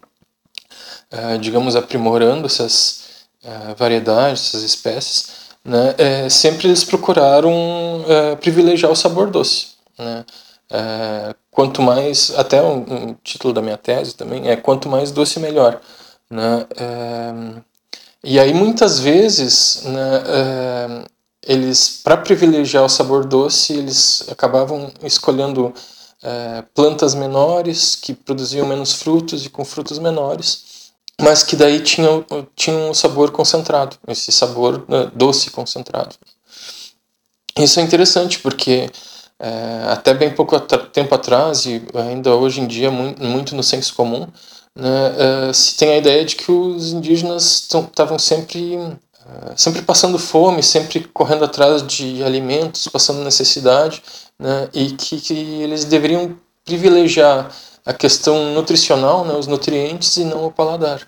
uh, 1.14 1.38
digamos, 1.40 1.76
aprimorando 1.76 2.48
essas 2.48 3.28
uh, 3.44 3.76
variedades, 3.78 4.48
essas 4.48 4.64
espécies, 4.64 5.46
né? 5.64 5.96
É, 5.98 6.30
sempre 6.30 6.68
eles 6.68 6.84
procuraram 6.84 8.06
privilegiar 8.40 8.92
o 8.92 8.96
sabor 8.96 9.32
doce. 9.32 9.70
Né? 9.98 10.24
quanto 11.50 11.82
mais, 11.82 12.32
até 12.38 12.62
um, 12.62 13.16
título 13.24 13.52
da 13.52 13.64
minha 13.64 13.78
tese 13.78 14.14
também 14.14 14.48
é 14.48 14.56
quanto 14.56 14.88
mais 14.88 15.10
doce 15.12 15.40
melhor. 15.40 15.82
E 18.24 18.40
aí 18.40 18.54
muitas 18.54 19.00
vezes 19.00 19.84
eles, 21.44 22.02
para 22.04 22.18
privilegiar 22.18 22.84
o 22.84 22.90
sabor 22.90 23.26
doce, 23.26 23.74
eles 23.74 24.28
acabavam 24.30 24.92
escolhendo 25.04 25.74
é, 26.26 26.64
plantas 26.74 27.14
menores 27.14 27.96
que 27.96 28.14
produziam 28.16 28.68
menos 28.68 28.94
frutos 28.94 29.46
e 29.46 29.50
com 29.50 29.64
frutos 29.64 30.00
menores, 30.00 30.92
mas 31.22 31.44
que 31.44 31.56
daí 31.56 31.80
tinham, 31.82 32.26
tinham 32.56 32.90
um 32.90 32.94
sabor 32.94 33.30
concentrado, 33.32 33.96
esse 34.08 34.32
sabor 34.32 34.84
né, 34.88 35.12
doce 35.14 35.52
concentrado. 35.52 36.16
Isso 37.58 37.80
é 37.80 37.84
interessante 37.84 38.40
porque 38.40 38.90
é, 39.40 39.86
até 39.88 40.14
bem 40.14 40.34
pouco 40.34 40.60
tempo 40.60 41.14
atrás 41.14 41.66
e 41.66 41.84
ainda 41.94 42.36
hoje 42.36 42.60
em 42.60 42.68
dia 42.68 42.90
muito, 42.90 43.24
muito 43.24 43.56
no 43.56 43.64
senso 43.64 43.94
comum 43.94 44.28
né, 44.76 45.50
é, 45.50 45.54
se 45.54 45.78
tem 45.78 45.90
a 45.90 45.98
ideia 45.98 46.26
de 46.26 46.36
que 46.36 46.52
os 46.52 46.92
indígenas 46.92 47.70
estavam 47.72 48.20
sempre 48.20 48.78
sempre 49.56 49.82
passando 49.82 50.20
fome, 50.20 50.62
sempre 50.62 51.02
correndo 51.14 51.46
atrás 51.46 51.86
de 51.86 52.24
alimentos, 52.24 52.88
passando 52.88 53.24
necessidade, 53.24 54.04
né, 54.40 54.70
e 54.74 54.92
que, 54.92 55.20
que 55.20 55.34
eles 55.34 55.86
deveriam 55.86 56.38
privilegiar 56.64 57.50
a 57.86 57.94
questão 57.94 58.54
nutricional, 58.54 59.26
né, 59.26 59.34
os 59.36 59.48
nutrientes, 59.48 60.18
e 60.18 60.24
não 60.24 60.46
o 60.46 60.52
paladar. 60.52 61.08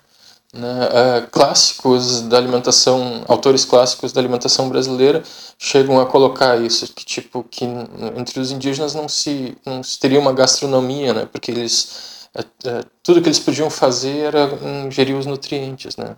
Né. 0.52 0.88
Uh, 0.88 1.30
clássicos 1.30 2.22
da 2.22 2.38
alimentação, 2.38 3.22
autores 3.28 3.66
clássicos 3.66 4.12
da 4.12 4.20
alimentação 4.20 4.70
brasileira 4.70 5.22
chegam 5.58 6.00
a 6.00 6.06
colocar 6.06 6.58
isso, 6.58 6.86
que 6.94 7.04
tipo 7.04 7.44
que 7.44 7.66
entre 8.16 8.40
os 8.40 8.50
indígenas 8.50 8.94
não 8.94 9.06
se, 9.08 9.58
não 9.66 9.82
se 9.82 9.98
teria 9.98 10.18
uma 10.18 10.32
gastronomia, 10.32 11.12
né, 11.12 11.28
porque 11.30 11.50
eles 11.50 12.28
uh, 12.34 12.84
tudo 13.02 13.20
que 13.20 13.28
eles 13.28 13.38
podiam 13.38 13.68
fazer 13.68 14.24
era 14.24 14.50
ingerir 14.86 15.16
os 15.16 15.26
nutrientes, 15.26 15.96
né. 15.96 16.16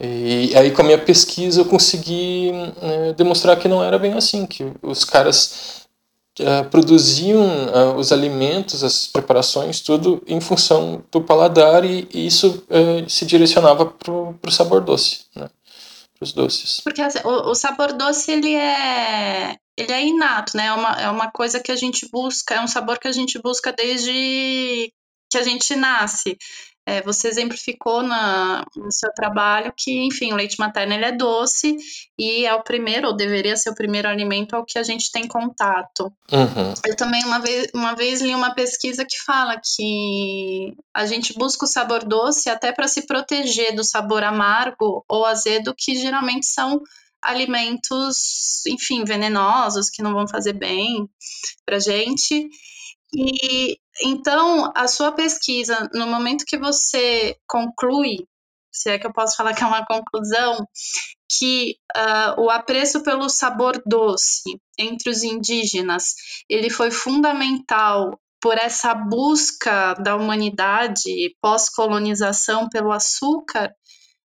E 0.00 0.52
aí 0.56 0.70
com 0.72 0.82
a 0.82 0.84
minha 0.84 0.98
pesquisa 0.98 1.60
eu 1.60 1.64
consegui 1.64 2.50
né, 2.52 3.12
demonstrar 3.16 3.58
que 3.58 3.68
não 3.68 3.82
era 3.82 3.98
bem 3.98 4.14
assim, 4.14 4.44
que 4.44 4.66
os 4.82 5.04
caras 5.04 5.86
uh, 6.40 6.68
produziam 6.68 7.42
uh, 7.42 7.96
os 7.96 8.10
alimentos, 8.10 8.82
as 8.82 9.06
preparações, 9.06 9.80
tudo 9.80 10.22
em 10.26 10.40
função 10.40 11.04
do 11.10 11.20
paladar 11.20 11.84
e, 11.84 12.08
e 12.12 12.26
isso 12.26 12.64
uh, 12.68 13.08
se 13.08 13.24
direcionava 13.24 13.86
para 13.86 14.12
o 14.12 14.50
sabor 14.50 14.80
doce, 14.80 15.26
né? 15.34 15.48
Para 16.18 16.24
os 16.24 16.32
doces. 16.32 16.80
Porque 16.80 17.02
o, 17.24 17.50
o, 17.50 17.54
sabor 17.54 17.92
doce 17.92 18.30
ele 18.32 18.54
é 18.54 19.56
ele 19.76 19.92
é 19.92 20.04
inato, 20.06 20.56
né? 20.56 20.66
É 20.66 20.72
uma, 20.72 20.92
é 20.92 21.10
uma 21.10 21.30
coisa 21.30 21.60
que 21.60 21.72
a 21.72 21.76
gente 21.76 22.08
busca, 22.10 22.54
é 22.54 22.60
um 22.60 22.68
sabor 22.68 22.98
que 22.98 23.08
a 23.08 23.12
gente 23.12 23.40
busca 23.40 23.72
desde 23.72 24.92
que 25.30 25.38
a 25.38 25.42
gente 25.42 25.74
nasce. 25.74 26.38
É, 26.86 27.00
você 27.00 27.28
exemplificou 27.28 28.02
na, 28.02 28.62
no 28.76 28.92
seu 28.92 29.10
trabalho 29.14 29.72
que, 29.74 30.06
enfim, 30.06 30.32
o 30.32 30.36
leite 30.36 30.58
materno 30.58 30.92
ele 30.92 31.06
é 31.06 31.12
doce 31.12 31.76
e 32.18 32.44
é 32.44 32.54
o 32.54 32.62
primeiro, 32.62 33.08
ou 33.08 33.16
deveria 33.16 33.56
ser 33.56 33.70
o 33.70 33.74
primeiro 33.74 34.06
alimento 34.06 34.54
ao 34.54 34.66
que 34.66 34.78
a 34.78 34.82
gente 34.82 35.10
tem 35.10 35.26
contato. 35.26 36.12
Uhum. 36.30 36.74
Eu 36.86 36.94
também 36.94 37.24
uma 37.24 37.38
vez, 37.38 37.68
uma 37.74 37.94
vez 37.94 38.20
li 38.20 38.34
uma 38.34 38.54
pesquisa 38.54 39.04
que 39.04 39.18
fala 39.24 39.58
que 39.58 40.76
a 40.92 41.06
gente 41.06 41.32
busca 41.38 41.64
o 41.64 41.68
sabor 41.68 42.04
doce 42.04 42.50
até 42.50 42.70
para 42.70 42.86
se 42.86 43.06
proteger 43.06 43.74
do 43.74 43.82
sabor 43.82 44.22
amargo 44.22 45.02
ou 45.08 45.24
azedo, 45.24 45.74
que 45.76 45.96
geralmente 45.96 46.44
são 46.44 46.82
alimentos, 47.22 48.66
enfim, 48.66 49.04
venenosos, 49.04 49.88
que 49.88 50.02
não 50.02 50.12
vão 50.12 50.28
fazer 50.28 50.52
bem 50.52 51.08
para 51.64 51.78
gente. 51.78 52.48
E 53.14 53.78
então, 54.02 54.72
a 54.74 54.88
sua 54.88 55.12
pesquisa, 55.12 55.88
no 55.92 56.06
momento 56.06 56.44
que 56.46 56.58
você 56.58 57.36
conclui, 57.46 58.26
se 58.72 58.90
é 58.90 58.98
que 58.98 59.06
eu 59.06 59.12
posso 59.12 59.36
falar 59.36 59.54
que 59.54 59.62
é 59.62 59.66
uma 59.66 59.86
conclusão, 59.86 60.66
que 61.38 61.76
uh, 61.96 62.40
o 62.40 62.50
apreço 62.50 63.02
pelo 63.02 63.28
sabor 63.28 63.80
doce 63.86 64.42
entre 64.78 65.10
os 65.10 65.22
indígenas 65.22 66.14
ele 66.48 66.68
foi 66.70 66.90
fundamental 66.90 68.18
por 68.40 68.58
essa 68.58 68.94
busca 68.94 69.94
da 69.94 70.16
humanidade 70.16 71.34
pós-colonização 71.40 72.68
pelo 72.68 72.92
açúcar, 72.92 73.72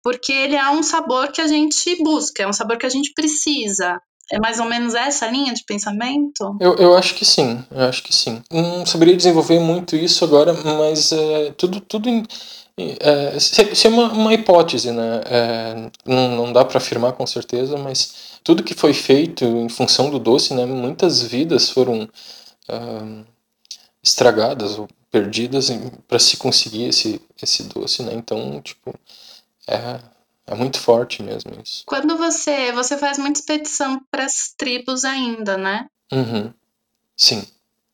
porque 0.02 0.32
ele 0.32 0.54
é 0.54 0.70
um 0.70 0.82
sabor 0.82 1.32
que 1.32 1.40
a 1.40 1.48
gente 1.48 2.00
busca, 2.04 2.44
é 2.44 2.46
um 2.46 2.52
sabor 2.52 2.78
que 2.78 2.86
a 2.86 2.90
gente 2.90 3.12
precisa. 3.14 4.00
É 4.32 4.38
mais 4.40 4.58
ou 4.58 4.66
menos 4.66 4.94
essa 4.94 5.26
linha 5.28 5.54
de 5.54 5.64
pensamento? 5.64 6.56
Eu, 6.60 6.74
eu 6.76 6.96
acho 6.96 7.14
que 7.14 7.24
sim, 7.24 7.64
eu 7.70 7.84
acho 7.84 8.02
que 8.02 8.14
sim. 8.14 8.42
Não 8.50 8.84
saberia 8.84 9.16
desenvolver 9.16 9.60
muito 9.60 9.94
isso 9.94 10.24
agora, 10.24 10.52
mas 10.52 11.12
é, 11.12 11.52
tudo, 11.52 11.80
tudo 11.80 12.08
em, 12.08 12.24
é, 12.78 13.40
se 13.40 13.86
é 13.86 13.90
uma, 13.90 14.12
uma 14.12 14.34
hipótese, 14.34 14.90
né? 14.90 15.20
É, 15.24 15.90
não, 16.04 16.36
não 16.36 16.52
dá 16.52 16.62
para 16.62 16.76
afirmar 16.76 17.14
com 17.14 17.26
certeza, 17.26 17.78
mas 17.78 18.38
tudo 18.44 18.62
que 18.62 18.74
foi 18.74 18.92
feito 18.92 19.44
em 19.44 19.68
função 19.68 20.10
do 20.10 20.18
doce, 20.18 20.52
né? 20.52 20.66
Muitas 20.66 21.22
vidas 21.22 21.70
foram 21.70 22.02
uh, 22.02 23.24
estragadas 24.02 24.78
ou 24.78 24.86
perdidas 25.10 25.70
para 26.06 26.18
se 26.18 26.36
conseguir 26.36 26.84
esse, 26.84 27.20
esse 27.42 27.62
doce, 27.62 28.02
né? 28.02 28.12
Então, 28.12 28.60
tipo, 28.60 28.94
é, 29.66 29.98
é 30.46 30.54
muito 30.54 30.80
forte 30.80 31.22
mesmo 31.22 31.52
isso. 31.62 31.82
Quando 31.86 32.16
você 32.16 32.72
você 32.72 32.96
faz 32.96 33.18
muita 33.18 33.40
expedição 33.40 34.00
para 34.10 34.24
as 34.24 34.54
tribos 34.56 35.04
ainda, 35.04 35.56
né? 35.56 35.88
Uhum. 36.12 36.52
Sim. 37.16 37.46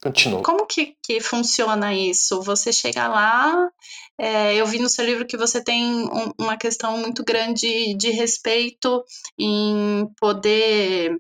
Continua. 0.03 0.43
Como 0.43 0.67
que, 0.67 0.97
que 1.01 1.21
funciona 1.21 1.95
isso? 1.95 2.43
Você 2.43 2.73
chega 2.73 3.07
lá, 3.07 3.71
é, 4.19 4.57
eu 4.57 4.67
vi 4.67 4.81
no 4.81 4.89
seu 4.89 5.05
livro 5.05 5.25
que 5.25 5.37
você 5.37 5.63
tem 5.63 5.85
um, 5.85 6.33
uma 6.37 6.57
questão 6.57 6.99
muito 6.99 7.25
grande 7.25 7.95
de 7.95 8.11
respeito 8.11 9.05
em 9.39 10.09
poder 10.19 11.17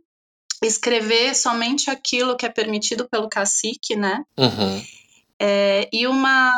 escrever 0.65 1.35
somente 1.37 1.91
aquilo 1.91 2.37
que 2.37 2.45
é 2.45 2.49
permitido 2.49 3.09
pelo 3.09 3.29
cacique, 3.29 3.95
né? 3.95 4.25
Uhum. 4.37 4.83
É, 5.45 5.89
e 5.93 6.07
uma, 6.07 6.53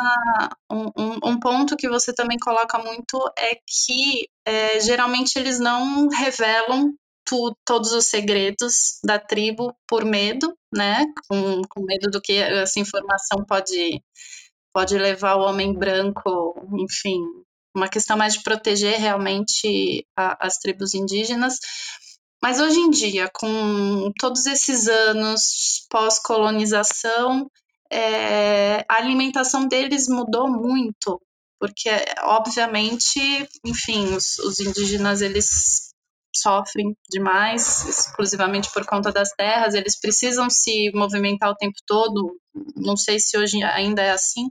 um, 0.71 0.91
um, 1.25 1.39
ponto 1.39 1.75
que 1.75 1.89
você 1.89 2.13
também 2.13 2.37
coloca 2.37 2.77
muito 2.77 3.17
é 3.35 3.55
que 3.55 4.29
é, 4.45 4.79
geralmente 4.79 5.39
eles 5.39 5.59
não 5.59 6.07
revelam 6.07 6.93
tu, 7.25 7.57
todos 7.65 7.93
os 7.93 8.05
segredos 8.05 8.99
da 9.03 9.17
tribo 9.17 9.75
por 9.87 10.05
medo, 10.05 10.55
né? 10.71 11.03
Com, 11.27 11.61
com 11.67 11.83
medo 11.83 12.11
do 12.11 12.21
que 12.21 12.33
essa 12.33 12.79
informação 12.79 13.43
pode, 13.43 14.03
pode 14.71 14.95
levar 14.99 15.35
o 15.37 15.45
homem 15.45 15.73
branco, 15.73 16.53
enfim, 16.77 17.21
uma 17.75 17.89
questão 17.89 18.15
mais 18.15 18.35
de 18.35 18.43
proteger 18.43 18.99
realmente 18.99 20.05
a, 20.15 20.45
as 20.45 20.59
tribos 20.59 20.93
indígenas. 20.93 21.57
Mas 22.39 22.59
hoje 22.59 22.77
em 22.79 22.91
dia, 22.91 23.31
com 23.33 24.11
todos 24.19 24.45
esses 24.45 24.87
anos 24.87 25.87
pós-colonização, 25.89 27.49
é, 27.91 28.85
a 28.87 28.95
alimentação 28.95 29.67
deles 29.67 30.07
mudou 30.07 30.49
muito, 30.49 31.21
porque, 31.59 31.89
obviamente, 32.23 33.19
enfim, 33.65 34.13
os, 34.15 34.39
os 34.39 34.59
indígenas, 34.59 35.21
eles 35.21 35.93
sofrem 36.35 36.95
demais, 37.09 37.85
exclusivamente 37.85 38.69
por 38.73 38.85
conta 38.85 39.11
das 39.11 39.29
terras, 39.31 39.73
eles 39.73 39.99
precisam 39.99 40.49
se 40.49 40.91
movimentar 40.93 41.49
o 41.49 41.55
tempo 41.55 41.77
todo, 41.87 42.37
não 42.75 42.97
sei 42.97 43.19
se 43.19 43.37
hoje 43.37 43.63
ainda 43.63 44.01
é 44.01 44.11
assim, 44.11 44.49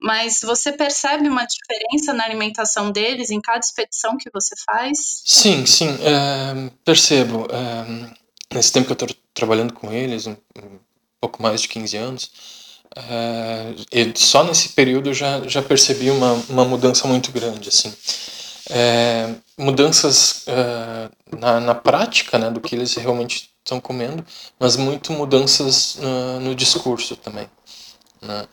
mas 0.00 0.40
você 0.42 0.70
percebe 0.70 1.28
uma 1.28 1.46
diferença 1.46 2.12
na 2.12 2.24
alimentação 2.24 2.92
deles 2.92 3.30
em 3.30 3.40
cada 3.40 3.60
expedição 3.60 4.16
que 4.18 4.30
você 4.30 4.54
faz? 4.64 5.22
Sim, 5.24 5.64
sim, 5.64 5.88
é, 6.02 6.70
percebo. 6.84 7.46
É, 7.50 8.14
nesse 8.54 8.70
tempo 8.70 8.86
que 8.86 8.92
eu 8.92 9.06
estou 9.06 9.22
trabalhando 9.32 9.72
com 9.72 9.90
eles, 9.90 10.26
um, 10.26 10.36
pouco 11.24 11.42
mais 11.42 11.62
de 11.62 11.68
15 11.68 11.96
anos, 11.96 12.30
e 13.92 14.12
só 14.14 14.44
nesse 14.44 14.70
período 14.70 15.10
eu 15.10 15.14
já, 15.14 15.40
já 15.48 15.62
percebi 15.62 16.10
uma, 16.10 16.32
uma 16.48 16.64
mudança 16.64 17.08
muito 17.08 17.32
grande, 17.32 17.68
assim. 17.68 17.92
É, 18.70 19.34
mudanças 19.58 20.46
uh, 20.46 21.36
na, 21.38 21.60
na 21.60 21.74
prática, 21.74 22.38
né, 22.38 22.50
do 22.50 22.60
que 22.60 22.74
eles 22.74 22.94
realmente 22.94 23.50
estão 23.58 23.80
comendo, 23.80 24.24
mas 24.58 24.76
muito 24.76 25.12
mudanças 25.12 25.96
uh, 25.96 26.40
no 26.40 26.54
discurso 26.54 27.16
também, 27.16 27.48
né? 28.22 28.46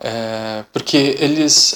É, 0.00 0.64
porque 0.72 1.16
eles 1.18 1.74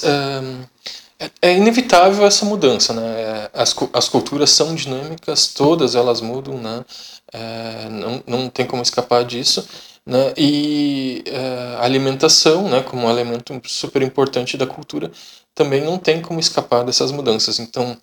é, 1.19 1.29
é, 1.41 1.57
inevitável 1.57 2.25
essa 2.25 2.45
mudança, 2.45 2.93
né? 2.93 3.49
As, 3.53 3.75
as 3.91 4.07
culturas 4.07 4.49
são 4.49 4.73
dinâmicas, 4.73 5.47
todas 5.47 5.93
elas 5.93 6.21
mudam, 6.21 6.57
né? 6.57 6.85
É, 7.33 7.89
não, 7.89 8.23
não 8.25 8.49
tem 8.49 8.65
como 8.65 8.81
escapar 8.81 9.25
disso 9.25 9.67
né? 10.05 10.33
E 10.37 11.23
é, 11.25 11.77
alimentação, 11.79 12.69
né, 12.69 12.81
como 12.81 13.07
um 13.07 13.09
elemento 13.09 13.59
super 13.65 14.01
importante 14.01 14.57
da 14.57 14.67
cultura, 14.67 15.11
também 15.55 15.81
não 15.81 15.97
tem 15.97 16.21
como 16.21 16.39
escapar 16.39 16.83
dessas 16.83 17.11
mudanças. 17.11 17.59
Então, 17.59 17.97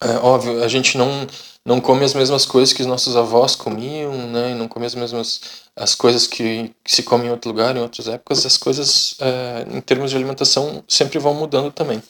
é 0.00 0.16
óbvio, 0.18 0.62
a 0.62 0.68
gente 0.68 0.98
não 0.98 1.26
não 1.64 1.80
come 1.80 2.04
as 2.04 2.14
mesmas 2.14 2.46
coisas 2.46 2.72
que 2.72 2.80
os 2.80 2.86
nossos 2.86 3.16
avós 3.16 3.56
comiam, 3.56 4.12
né? 4.28 4.52
E 4.52 4.54
não 4.54 4.68
come 4.68 4.86
as 4.86 4.94
mesmas 4.94 5.40
as 5.74 5.94
coisas 5.94 6.26
que, 6.26 6.72
que 6.84 6.92
se 6.94 7.02
come 7.02 7.26
em 7.26 7.30
outro 7.30 7.50
lugar, 7.50 7.76
em 7.76 7.80
outras 7.80 8.06
épocas. 8.08 8.46
As 8.46 8.56
coisas, 8.56 9.16
é, 9.20 9.66
em 9.70 9.80
termos 9.80 10.10
de 10.10 10.16
alimentação, 10.16 10.84
sempre 10.88 11.18
vão 11.18 11.34
mudando 11.34 11.72
também. 11.72 12.00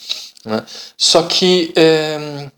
Né? 0.45 0.65
Só 0.97 1.23
que 1.23 1.73
é, 1.75 2.51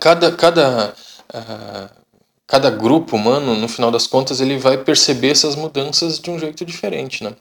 cada 0.00 0.32
cada 0.32 0.94
uh, 1.34 2.03
cada 2.46 2.70
grupo 2.70 3.16
humano, 3.16 3.54
no 3.56 3.68
final 3.68 3.90
das 3.90 4.06
contas, 4.06 4.40
ele 4.40 4.58
vai 4.58 4.78
perceber 4.78 5.30
essas 5.30 5.54
mudanças 5.54 6.18
de 6.18 6.30
um 6.30 6.38
jeito 6.38 6.64
diferente, 6.64 7.24
né? 7.24 7.34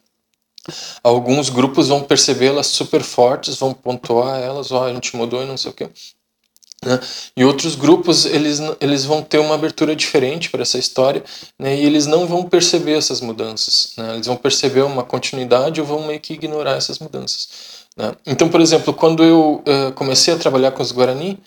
Alguns 1.03 1.50
grupos 1.50 1.89
vão 1.89 2.03
percebê-las 2.03 2.67
super 2.67 3.01
fortes, 3.03 3.57
vão 3.57 3.74
pontuar 3.74 4.39
elas, 4.39 4.72
ó, 4.72 4.81
oh, 4.81 4.83
a 4.86 4.93
gente 4.93 5.15
mudou 5.15 5.43
e 5.43 5.45
não 5.45 5.57
sei 5.57 5.72
o 5.72 5.74
quê. 5.74 5.89
Né? 6.86 7.00
E 7.36 7.43
outros 7.43 7.75
grupos 7.75 8.25
eles, 8.25 8.60
eles 8.79 9.05
vão 9.05 9.22
ter 9.22 9.39
uma 9.39 9.55
abertura 9.55 9.95
diferente 9.95 10.50
para 10.50 10.62
essa 10.62 10.77
história 10.77 11.24
né? 11.57 11.75
e 11.75 11.86
eles 11.86 12.05
não 12.05 12.25
vão 12.25 12.43
perceber 12.43 12.98
essas 12.98 13.22
mudanças. 13.22 13.93
Né? 13.98 14.15
Eles 14.15 14.27
vão 14.27 14.36
perceber 14.36 14.81
uma 14.81 15.03
continuidade 15.03 15.81
ou 15.81 15.88
vão 15.88 16.05
meio 16.05 16.19
que 16.19 16.33
ignorar 16.33 16.75
essas 16.75 17.00
mudanças. 17.00 17.50
Né? 17.98 18.13
Então, 18.25 18.50
por 18.50 18.62
exemplo, 18.62 18.93
quando 18.93 19.24
eu 19.24 19.63
uh, 19.67 19.91
comecei 19.93 20.33
a 20.33 20.38
trabalhar 20.38 20.72
com 20.72 20.81
os 20.81 20.91
Guarani, 20.91 21.39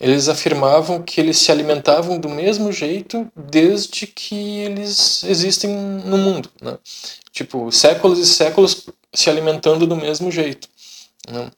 eles 0.00 0.28
afirmavam 0.28 1.02
que 1.02 1.20
eles 1.20 1.36
se 1.36 1.52
alimentavam 1.52 2.18
do 2.18 2.28
mesmo 2.28 2.72
jeito 2.72 3.30
desde 3.36 4.06
que 4.06 4.60
eles 4.60 5.22
existem 5.24 5.70
no 5.70 6.16
mundo. 6.16 6.50
Né? 6.60 6.78
Tipo, 7.30 7.70
séculos 7.70 8.18
e 8.18 8.26
séculos 8.26 8.86
se 9.12 9.28
alimentando 9.28 9.86
do 9.86 9.96
mesmo 9.96 10.30
jeito. 10.30 10.68
Né? 11.28 11.50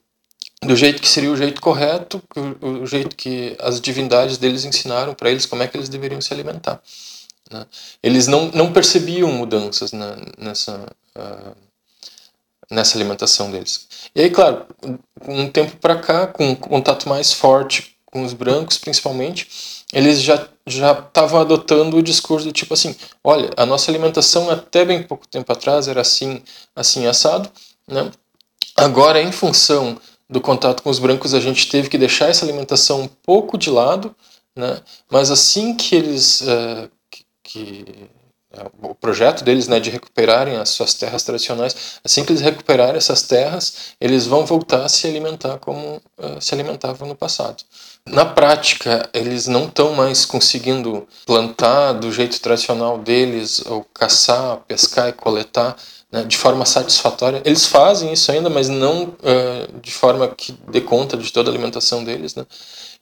do 0.65 0.77
jeito 0.77 1.03
que 1.03 1.09
seria 1.09 1.31
o 1.31 1.37
jeito 1.37 1.61
correto, 1.61 2.23
o 2.61 2.87
jeito 2.87 3.17
que 3.17 3.57
as 3.61 3.81
divindades 3.81 4.39
deles 4.39 4.65
ensinaram 4.65 5.13
para 5.13 5.29
eles 5.29 5.45
como 5.45 5.63
é 5.63 5.67
que 5.67 5.77
eles 5.77 5.89
deveriam 5.89 6.21
se 6.21 6.33
alimentar. 6.33 6.81
Né? 7.51 7.67
Eles 8.03 8.29
não, 8.29 8.47
não 8.53 8.73
percebiam 8.73 9.31
mudanças 9.33 9.91
na, 9.93 10.17
nessa, 10.39 10.87
uh, 11.17 11.57
nessa 12.71 12.97
alimentação 12.97 13.51
deles. 13.51 13.89
E 14.15 14.21
aí, 14.21 14.31
claro, 14.31 14.65
um 15.27 15.51
tempo 15.51 15.77
para 15.79 15.97
cá, 15.97 16.29
com 16.29 16.51
um 16.51 16.55
contato 16.55 17.09
mais 17.09 17.33
forte 17.33 17.97
com 18.13 18.23
os 18.23 18.35
brancos, 18.35 18.79
principalmente, 18.79 19.49
eles 19.93 20.23
já 20.23 20.49
já 20.65 20.93
estavam 20.93 21.41
adotando 21.41 21.97
o 21.97 22.03
discurso 22.03 22.47
do 22.47 22.53
tipo 22.53 22.73
assim, 22.75 22.95
olha, 23.25 23.51
a 23.57 23.67
nossa 23.67 23.91
alimentação 23.91 24.49
até 24.49 24.85
bem 24.85 25.03
pouco 25.03 25.27
tempo 25.27 25.51
atrás 25.51 25.89
era 25.89 26.01
assim, 26.03 26.41
assim 26.77 27.05
assado, 27.07 27.51
né? 27.89 28.13
Agora, 28.77 29.21
em 29.21 29.33
função 29.33 29.99
do 30.31 30.41
contato 30.41 30.83
com 30.83 30.91
os 30.91 31.01
brancos, 31.01 31.35
a 31.35 31.41
gente 31.41 31.69
teve 31.69 31.89
que 31.89 31.99
deixar 31.99 32.29
essa 32.29 32.45
alimentação 32.45 33.03
um 33.03 33.09
pouco 33.09 33.59
de 33.59 33.71
lado, 33.71 34.15
né? 34.55 34.81
mas 35.11 35.31
assim 35.31 35.75
que 35.75 35.97
eles. 35.97 36.43
Uh, 36.43 36.91
que, 37.11 37.25
que 37.43 37.85
o 38.83 38.95
projeto 38.95 39.43
deles 39.45 39.69
né, 39.69 39.81
de 39.81 39.91
recuperarem 39.91 40.57
as 40.57 40.71
suas 40.71 40.95
terras 40.95 41.23
tradicionais, 41.23 42.01
assim 42.05 42.25
que 42.25 42.33
eles 42.33 42.43
recuperarem 42.43 42.97
essas 42.97 43.23
terras, 43.23 43.95
eles 44.01 44.27
vão 44.27 44.45
voltar 44.45 44.85
a 44.85 44.89
se 44.89 45.07
alimentar 45.07 45.59
como 45.59 46.03
uh, 46.19 46.41
se 46.41 46.55
alimentavam 46.55 47.09
no 47.09 47.15
passado. 47.15 47.63
Na 48.05 48.25
prática, 48.25 49.09
eles 49.15 49.47
não 49.47 49.67
estão 49.67 49.95
mais 49.95 50.25
conseguindo 50.25 51.07
plantar 51.25 51.93
do 51.93 52.11
jeito 52.11 52.41
tradicional 52.41 52.99
deles, 52.99 53.63
ou 53.67 53.87
caçar, 53.95 54.57
pescar 54.67 55.09
e 55.09 55.13
coletar 55.13 55.77
né, 56.13 56.23
de 56.25 56.37
forma 56.37 56.67
satisfatória. 56.67 57.41
Eles 57.45 57.67
fazem 57.67 58.13
isso 58.13 58.31
ainda, 58.31 58.51
mas 58.51 58.69
não 58.69 59.05
uh, 59.05 59.81
de 59.81 59.91
forma 59.91 60.29
que 60.29 60.53
dê 60.71 60.83
conta 60.83 61.17
de 61.17 61.33
toda 61.33 61.51
a 61.51 61.53
alimentação 61.53 62.05
deles. 62.05 62.35
Né? 62.35 62.45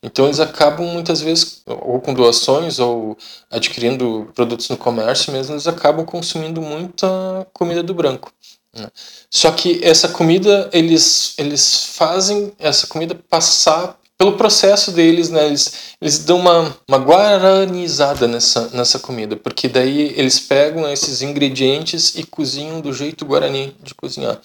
Então 0.03 0.27
eles 0.27 0.39
acabam 0.39 0.87
muitas 0.87 1.21
vezes, 1.21 1.63
ou 1.67 2.01
com 2.01 2.15
doações, 2.15 2.79
ou 2.79 3.19
adquirindo 3.51 4.31
produtos 4.35 4.69
no 4.69 4.77
comércio 4.77 5.33
mesmo, 5.33 5.55
eles 5.55 5.67
acabam 5.67 6.07
consumindo 6.07 6.63
muita 6.63 7.47
comida 7.53 7.83
do 7.83 7.93
branco. 7.93 8.33
Né? 8.75 8.89
Só 9.29 9.51
que 9.51 9.81
essa 9.83 10.09
comida, 10.09 10.71
eles, 10.73 11.35
eles 11.37 11.87
fazem 11.97 12.53
essa 12.59 12.87
comida 12.87 13.19
passar 13.29 13.99
pelo 14.21 14.37
processo 14.37 14.93
deles, 14.93 15.31
né, 15.31 15.47
eles, 15.47 15.73
eles 15.99 16.19
dão 16.19 16.39
uma, 16.39 16.77
uma 16.87 16.99
guaranizada 16.99 18.29
nessa, 18.29 18.69
nessa 18.69 18.99
comida, 18.99 19.35
porque 19.35 19.67
daí 19.67 20.13
eles 20.15 20.39
pegam 20.39 20.87
esses 20.87 21.23
ingredientes 21.23 22.15
e 22.17 22.25
cozinham 22.25 22.83
do 22.83 22.93
jeito 22.93 23.25
guarani 23.25 23.75
de 23.83 23.95
cozinhar. 23.95 24.39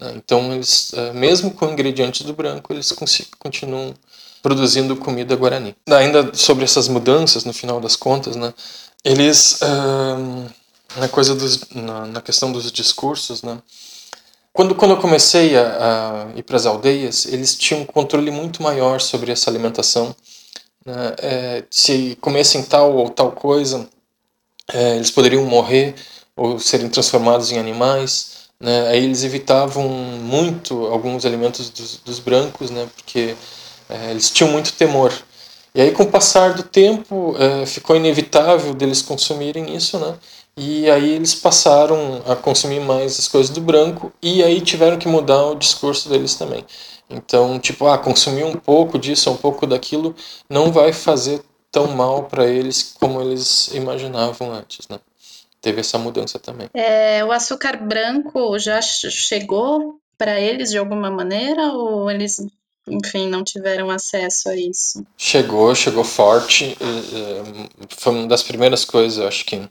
Né? 0.00 0.14
Então, 0.16 0.52
eles, 0.52 0.92
eh, 0.94 1.12
mesmo 1.12 1.52
com 1.52 1.70
ingredientes 1.70 2.26
do 2.26 2.32
branco, 2.32 2.72
eles 2.72 2.90
continuam 3.38 3.94
produzindo 4.42 4.96
comida 4.96 5.36
guarani. 5.36 5.76
Ainda 5.88 6.34
sobre 6.34 6.64
essas 6.64 6.88
mudanças, 6.88 7.44
no 7.44 7.52
final 7.52 7.80
das 7.80 7.94
contas, 7.94 8.34
né, 8.34 8.52
eles, 9.04 9.60
na, 10.96 11.06
coisa 11.06 11.36
dos, 11.36 11.68
na, 11.72 12.04
na 12.04 12.20
questão 12.20 12.50
dos 12.50 12.72
discursos, 12.72 13.44
né, 13.44 13.60
quando, 14.52 14.74
quando 14.74 14.92
eu 14.92 14.96
comecei 14.96 15.56
a, 15.56 16.26
a 16.32 16.38
ir 16.38 16.42
para 16.42 16.56
as 16.56 16.66
aldeias, 16.66 17.26
eles 17.26 17.56
tinham 17.56 17.82
um 17.82 17.86
controle 17.86 18.30
muito 18.30 18.62
maior 18.62 19.00
sobre 19.00 19.30
essa 19.30 19.48
alimentação. 19.48 20.14
Né? 20.84 21.14
É, 21.18 21.64
se 21.70 22.16
comessem 22.20 22.62
tal 22.62 22.94
ou 22.96 23.10
tal 23.10 23.32
coisa, 23.32 23.88
é, 24.72 24.96
eles 24.96 25.10
poderiam 25.10 25.44
morrer 25.44 25.94
ou 26.36 26.58
serem 26.58 26.88
transformados 26.88 27.52
em 27.52 27.58
animais. 27.58 28.48
Né? 28.58 28.88
Aí 28.88 29.04
eles 29.04 29.22
evitavam 29.22 29.88
muito 29.88 30.86
alguns 30.86 31.24
alimentos 31.24 31.70
dos, 31.70 31.96
dos 31.98 32.18
brancos, 32.18 32.70
né? 32.70 32.88
porque 32.96 33.36
é, 33.88 34.10
eles 34.10 34.30
tinham 34.30 34.50
muito 34.50 34.72
temor. 34.72 35.12
E 35.72 35.80
aí, 35.80 35.92
com 35.92 36.02
o 36.02 36.10
passar 36.10 36.54
do 36.54 36.64
tempo, 36.64 37.36
é, 37.38 37.64
ficou 37.64 37.94
inevitável 37.94 38.74
deles 38.74 39.02
consumirem 39.02 39.74
isso, 39.76 39.98
né? 40.00 40.16
E 40.62 40.90
aí 40.90 41.14
eles 41.14 41.34
passaram 41.34 42.22
a 42.26 42.36
consumir 42.36 42.80
mais 42.80 43.18
as 43.18 43.26
coisas 43.26 43.50
do 43.50 43.62
branco 43.62 44.12
e 44.20 44.42
aí 44.42 44.60
tiveram 44.60 44.98
que 44.98 45.08
mudar 45.08 45.46
o 45.46 45.54
discurso 45.54 46.06
deles 46.06 46.34
também. 46.34 46.66
Então, 47.08 47.58
tipo, 47.58 47.86
ah, 47.86 47.96
consumir 47.96 48.44
um 48.44 48.52
pouco 48.52 48.98
disso, 48.98 49.30
um 49.30 49.38
pouco 49.38 49.66
daquilo, 49.66 50.14
não 50.50 50.70
vai 50.70 50.92
fazer 50.92 51.42
tão 51.72 51.86
mal 51.86 52.24
para 52.24 52.46
eles 52.46 52.94
como 53.00 53.22
eles 53.22 53.68
imaginavam 53.72 54.52
antes, 54.52 54.86
né? 54.86 55.00
Teve 55.62 55.80
essa 55.80 55.96
mudança 55.96 56.38
também. 56.38 56.68
É, 56.74 57.24
o 57.24 57.32
açúcar 57.32 57.78
branco 57.78 58.58
já 58.58 58.82
chegou 58.82 59.98
para 60.18 60.38
eles 60.38 60.68
de 60.68 60.76
alguma 60.76 61.10
maneira 61.10 61.72
ou 61.72 62.10
eles, 62.10 62.36
enfim, 62.86 63.30
não 63.30 63.42
tiveram 63.42 63.90
acesso 63.90 64.50
a 64.50 64.56
isso? 64.56 65.06
Chegou, 65.16 65.74
chegou 65.74 66.04
forte. 66.04 66.76
Foi 67.96 68.12
uma 68.12 68.28
das 68.28 68.42
primeiras 68.42 68.84
coisas, 68.84 69.16
eu 69.16 69.26
acho 69.26 69.46
que 69.46 69.66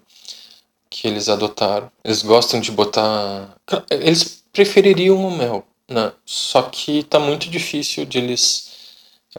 que 1.00 1.08
eles 1.08 1.30
adotaram. 1.30 1.90
Eles 2.04 2.22
gostam 2.22 2.60
de 2.60 2.72
botar. 2.72 3.56
Eles 3.90 4.44
prefeririam 4.52 5.26
o 5.26 5.32
mel, 5.32 5.66
né? 5.88 6.12
Só 6.26 6.64
que 6.64 7.04
tá 7.04 7.20
muito 7.20 7.50
difícil 7.50 8.06
de 8.06 8.18
eles 8.18 8.70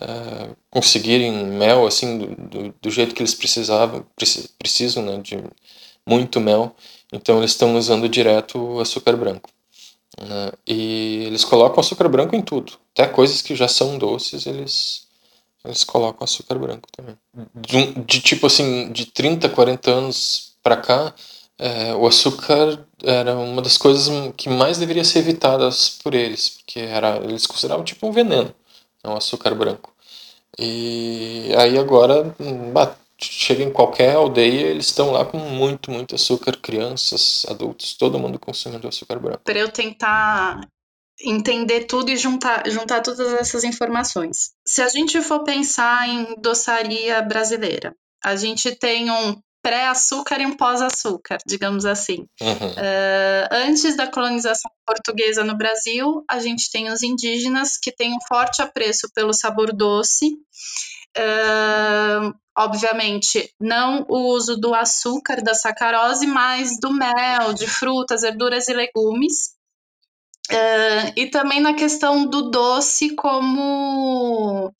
uh, 0.01 0.57
conseguirem 0.70 1.33
mel 1.33 1.87
assim 1.87 2.18
do, 2.18 2.27
do, 2.49 2.75
do, 2.81 2.90
jeito 2.90 3.14
que 3.14 3.20
eles 3.20 3.35
precisavam, 3.35 4.07
precisam, 4.59 5.05
né? 5.05 5.18
De 5.18 5.38
muito 6.07 6.40
mel. 6.40 6.75
Então 7.12 7.38
eles 7.38 7.51
estão 7.51 7.77
usando 7.77 8.09
direto 8.09 8.59
o 8.59 8.81
açúcar 8.81 9.16
branco. 9.16 9.51
Né? 10.18 10.53
E 10.66 11.25
eles 11.27 11.44
colocam 11.44 11.81
açúcar 11.81 12.09
branco 12.09 12.35
em 12.35 12.42
tudo. 12.42 12.73
Até 12.94 13.07
coisas 13.07 13.42
que 13.42 13.55
já 13.55 13.68
são 13.68 13.99
doces, 13.99 14.46
eles 14.46 15.09
eles 15.62 15.85
colocam 15.85 16.25
açúcar 16.25 16.59
branco 16.59 16.88
também. 16.90 17.18
De, 17.55 17.92
de 18.01 18.20
tipo 18.23 18.46
assim, 18.46 18.90
de 18.92 19.05
30, 19.05 19.46
40 19.51 19.90
anos 19.90 20.55
para 20.62 20.77
cá, 20.77 21.14
é, 21.61 21.94
o 21.94 22.07
açúcar 22.07 22.87
era 23.03 23.37
uma 23.37 23.61
das 23.61 23.77
coisas 23.77 24.09
que 24.35 24.49
mais 24.49 24.79
deveria 24.79 25.05
ser 25.05 25.18
evitadas 25.18 25.90
por 26.03 26.14
eles, 26.14 26.49
porque 26.49 26.81
era, 26.81 27.18
eles 27.18 27.46
consideravam 27.46 27.85
tipo 27.85 28.07
um 28.07 28.12
veneno, 28.12 28.55
o 29.05 29.12
açúcar 29.12 29.55
branco. 29.55 29.92
E 30.59 31.53
aí 31.59 31.79
agora, 31.79 32.35
bah, 32.73 32.96
chega 33.20 33.62
em 33.62 33.70
qualquer 33.70 34.16
aldeia, 34.16 34.68
eles 34.68 34.87
estão 34.87 35.11
lá 35.11 35.25
com 35.27 35.37
muito, 35.37 35.90
muito 35.90 36.14
açúcar, 36.14 36.57
crianças, 36.57 37.44
adultos, 37.46 37.92
todo 37.92 38.18
mundo 38.18 38.38
consumindo 38.38 38.88
açúcar 38.88 39.18
branco. 39.18 39.42
Para 39.44 39.59
eu 39.59 39.70
tentar 39.70 40.66
entender 41.23 41.85
tudo 41.85 42.11
e 42.11 42.16
juntar, 42.16 42.62
juntar 42.70 43.03
todas 43.03 43.35
essas 43.35 43.64
informações. 43.64 44.53
Se 44.66 44.81
a 44.81 44.88
gente 44.88 45.20
for 45.20 45.44
pensar 45.44 46.09
em 46.09 46.40
doçaria 46.40 47.20
brasileira, 47.20 47.94
a 48.25 48.35
gente 48.35 48.75
tem 48.75 49.11
um 49.11 49.37
pré-açúcar 49.62 50.40
e 50.40 50.46
um 50.46 50.57
pós-açúcar, 50.57 51.38
digamos 51.46 51.85
assim. 51.85 52.27
Uhum. 52.40 52.70
Uh, 52.73 53.49
antes 53.51 53.96
da 53.96 54.07
colonização 54.07 54.70
portuguesa 54.87 55.44
no 55.44 55.57
Brasil, 55.57 56.25
a 56.29 56.38
gente 56.38 56.70
tem 56.70 56.90
os 56.90 57.03
indígenas 57.03 57.77
que 57.77 57.92
têm 57.92 58.14
um 58.14 58.20
forte 58.27 58.62
apreço 58.62 59.11
pelo 59.14 59.33
sabor 59.33 59.73
doce 59.73 60.37
Uh, 61.16 62.33
obviamente, 62.57 63.53
não 63.61 64.07
o 64.09 64.33
uso 64.33 64.57
do 64.57 64.75
açúcar, 64.75 65.42
da 65.42 65.55
sacarose, 65.55 66.27
mas 66.27 66.79
do 66.79 66.92
mel, 66.92 67.53
de 67.53 67.66
frutas, 67.66 68.23
verduras 68.23 68.68
e 68.68 68.73
legumes. 68.73 69.51
Uh, 70.51 71.12
e 71.16 71.27
também 71.27 71.61
na 71.61 71.75
questão 71.75 72.27
do 72.27 72.51
doce 72.51 73.14
como 73.14 74.73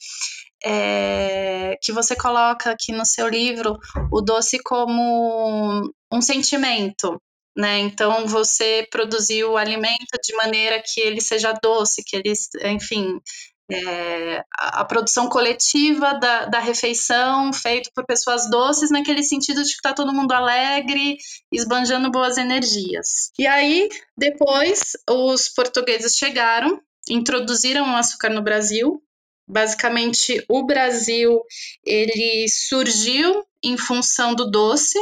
é, 0.65 1.77
que 1.83 1.93
você 1.93 2.15
coloca 2.17 2.71
aqui 2.71 2.93
no 2.93 3.05
seu 3.05 3.29
livro 3.29 3.79
o 4.13 4.21
doce 4.21 4.59
como 4.63 5.91
um 6.13 6.21
sentimento, 6.21 7.21
né? 7.57 7.79
Então 7.79 8.27
você 8.27 8.87
produziu 8.91 9.53
o 9.53 9.57
alimento 9.57 10.19
de 10.23 10.35
maneira 10.37 10.83
que 10.85 11.01
ele 11.01 11.21
seja 11.21 11.53
doce, 11.53 12.03
que 12.05 12.17
ele, 12.17 12.33
enfim, 12.65 13.21
é, 13.73 14.45
a, 14.53 14.85
produção 14.85 15.29
coletiva 15.29 16.15
da, 16.15 16.47
da 16.47 16.59
refeição 16.59 17.53
feita 17.53 17.91
por 17.95 18.05
pessoas 18.05 18.51
doces, 18.51 18.91
naquele 18.91 19.23
sentido 19.23 19.63
de 19.63 19.71
que 19.71 19.77
está 19.77 19.93
todo 19.93 20.13
mundo 20.13 20.33
alegre, 20.33 21.17
esbanjando 21.53 22.11
boas 22.11 22.37
energias. 22.37 23.31
E 23.39 23.47
aí, 23.47 23.89
depois, 24.17 24.93
os 25.09 25.49
portugueses 25.49 26.17
chegaram, 26.17 26.81
introduziram 27.09 27.93
o 27.93 27.97
açúcar 27.97 28.31
no 28.31 28.43
Brasil. 28.43 29.01
Basicamente, 29.51 30.45
o 30.49 30.65
Brasil 30.65 31.43
ele 31.85 32.47
surgiu 32.49 33.45
em 33.63 33.77
função 33.77 34.35
do 34.35 34.51
doce, 34.51 34.99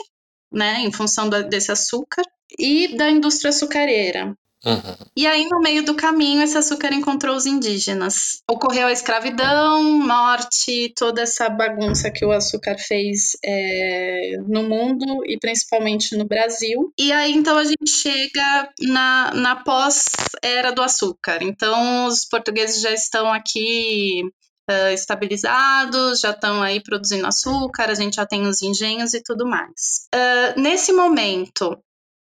né, 0.50 0.80
em 0.80 0.90
função 0.90 1.28
do, 1.28 1.46
desse 1.48 1.70
açúcar 1.70 2.22
e 2.58 2.96
da 2.96 3.10
indústria 3.10 3.50
açucareira. 3.50 4.34
Uhum. 4.64 4.96
E 5.16 5.26
aí, 5.26 5.48
no 5.48 5.60
meio 5.60 5.84
do 5.84 5.94
caminho, 5.94 6.42
esse 6.42 6.58
açúcar 6.58 6.92
encontrou 6.92 7.36
os 7.36 7.46
indígenas. 7.46 8.42
Ocorreu 8.50 8.88
a 8.88 8.92
escravidão, 8.92 9.82
morte, 10.00 10.92
toda 10.96 11.22
essa 11.22 11.48
bagunça 11.48 12.10
que 12.10 12.24
o 12.24 12.32
açúcar 12.32 12.76
fez 12.76 13.36
é, 13.44 14.36
no 14.48 14.64
mundo 14.64 15.24
e 15.26 15.38
principalmente 15.38 16.16
no 16.16 16.26
Brasil. 16.26 16.92
E 16.98 17.12
aí, 17.12 17.32
então, 17.32 17.56
a 17.56 17.64
gente 17.64 17.88
chega 17.88 18.68
na, 18.80 19.32
na 19.32 19.56
pós-era 19.56 20.72
do 20.72 20.82
açúcar. 20.82 21.38
Então, 21.42 22.06
os 22.06 22.24
portugueses 22.24 22.82
já 22.82 22.92
estão 22.92 23.32
aqui 23.32 24.22
Uh, 24.70 24.92
estabilizados, 24.92 26.20
já 26.20 26.30
estão 26.30 26.62
aí 26.62 26.82
produzindo 26.82 27.26
açúcar, 27.26 27.88
a 27.88 27.94
gente 27.94 28.16
já 28.16 28.26
tem 28.26 28.46
os 28.46 28.60
engenhos 28.60 29.14
e 29.14 29.22
tudo 29.22 29.46
mais. 29.46 30.06
Uh, 30.14 30.60
nesse 30.60 30.92
momento, 30.92 31.74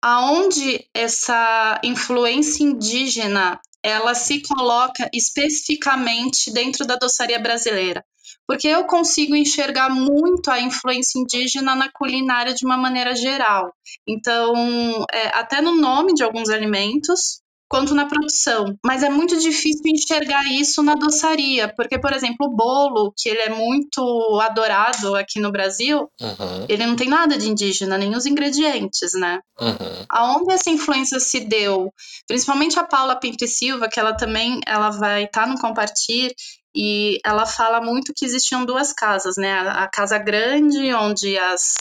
aonde 0.03 0.85
essa 0.93 1.79
influência 1.81 2.63
indígena 2.63 3.59
ela 3.85 4.15
se 4.15 4.41
coloca 4.41 5.07
especificamente 5.13 6.51
dentro 6.51 6.87
da 6.87 6.95
doçaria 6.95 7.39
brasileira. 7.39 8.03
Porque 8.47 8.67
eu 8.67 8.85
consigo 8.85 9.35
enxergar 9.35 9.89
muito 9.89 10.49
a 10.49 10.59
influência 10.59 11.19
indígena 11.19 11.75
na 11.75 11.91
culinária 11.91 12.53
de 12.53 12.65
uma 12.65 12.77
maneira 12.77 13.15
geral. 13.15 13.71
Então, 14.07 15.05
é, 15.11 15.27
até 15.37 15.61
no 15.61 15.75
nome 15.75 16.15
de 16.15 16.23
alguns 16.23 16.49
alimentos, 16.49 17.41
quanto 17.75 17.93
na 17.93 18.05
produção. 18.05 18.77
Mas 18.85 19.03
é 19.03 19.09
muito 19.09 19.37
difícil 19.37 19.81
enxergar 19.85 20.45
isso 20.45 20.81
na 20.81 20.95
doçaria, 20.95 21.67
porque, 21.75 21.99
por 21.99 22.13
exemplo, 22.13 22.47
o 22.47 22.55
bolo, 22.55 23.13
que 23.17 23.27
ele 23.27 23.39
é 23.39 23.49
muito 23.49 24.39
adorado 24.41 25.13
aqui 25.13 25.41
no 25.41 25.51
Brasil, 25.51 26.09
uhum. 26.21 26.65
ele 26.69 26.85
não 26.85 26.95
tem 26.95 27.09
nada 27.09 27.37
de 27.37 27.49
indígena, 27.49 27.97
nem 27.97 28.15
os 28.15 28.25
ingredientes, 28.25 29.11
né? 29.13 29.41
Uhum. 29.59 30.05
Aonde 30.07 30.53
essa 30.53 30.69
influência 30.69 31.19
se 31.19 31.41
deu, 31.41 31.91
principalmente 32.25 32.79
a 32.79 32.85
Paula 32.85 33.19
Pinto 33.19 33.43
e 33.43 33.47
Silva, 33.47 33.89
que 33.89 33.99
ela 33.99 34.15
também 34.15 34.61
ela 34.65 34.89
vai 34.89 35.25
estar 35.25 35.43
tá 35.43 35.47
no 35.47 35.59
Compartir, 35.59 36.33
e 36.73 37.19
ela 37.25 37.45
fala 37.45 37.81
muito 37.81 38.13
que 38.15 38.25
existiam 38.25 38.65
duas 38.65 38.93
casas, 38.93 39.35
né? 39.37 39.53
A 39.53 39.87
casa 39.87 40.17
grande, 40.17 40.93
onde 40.93 41.37
as 41.37 41.73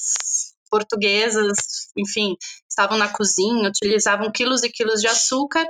portuguesas, 0.68 1.56
enfim, 1.96 2.36
estavam 2.68 2.98
na 2.98 3.08
cozinha, 3.08 3.68
utilizavam 3.68 4.32
quilos 4.32 4.64
e 4.64 4.68
quilos 4.68 5.00
de 5.00 5.06
açúcar, 5.06 5.64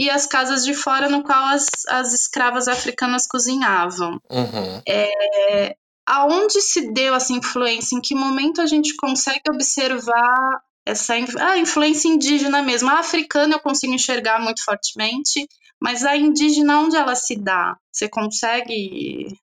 e 0.00 0.08
as 0.08 0.24
casas 0.24 0.64
de 0.64 0.72
fora 0.72 1.10
no 1.10 1.22
qual 1.22 1.44
as, 1.48 1.66
as 1.86 2.14
escravas 2.14 2.68
africanas 2.68 3.26
cozinhavam. 3.26 4.18
Uhum. 4.30 4.80
É, 4.88 5.76
aonde 6.06 6.58
se 6.62 6.90
deu 6.90 7.14
essa 7.14 7.34
influência? 7.34 7.94
Em 7.94 8.00
que 8.00 8.14
momento 8.14 8.62
a 8.62 8.66
gente 8.66 8.96
consegue 8.96 9.42
observar 9.50 10.62
essa 10.86 11.12
a 11.12 11.58
influência 11.58 12.08
indígena 12.08 12.62
mesmo? 12.62 12.88
A 12.88 13.00
africana 13.00 13.56
eu 13.56 13.60
consigo 13.60 13.92
enxergar 13.92 14.40
muito 14.40 14.64
fortemente, 14.64 15.46
mas 15.78 16.02
a 16.02 16.16
indígena, 16.16 16.80
onde 16.80 16.96
ela 16.96 17.14
se 17.14 17.36
dá? 17.36 17.76
Você 17.92 18.08
consegue 18.08 19.36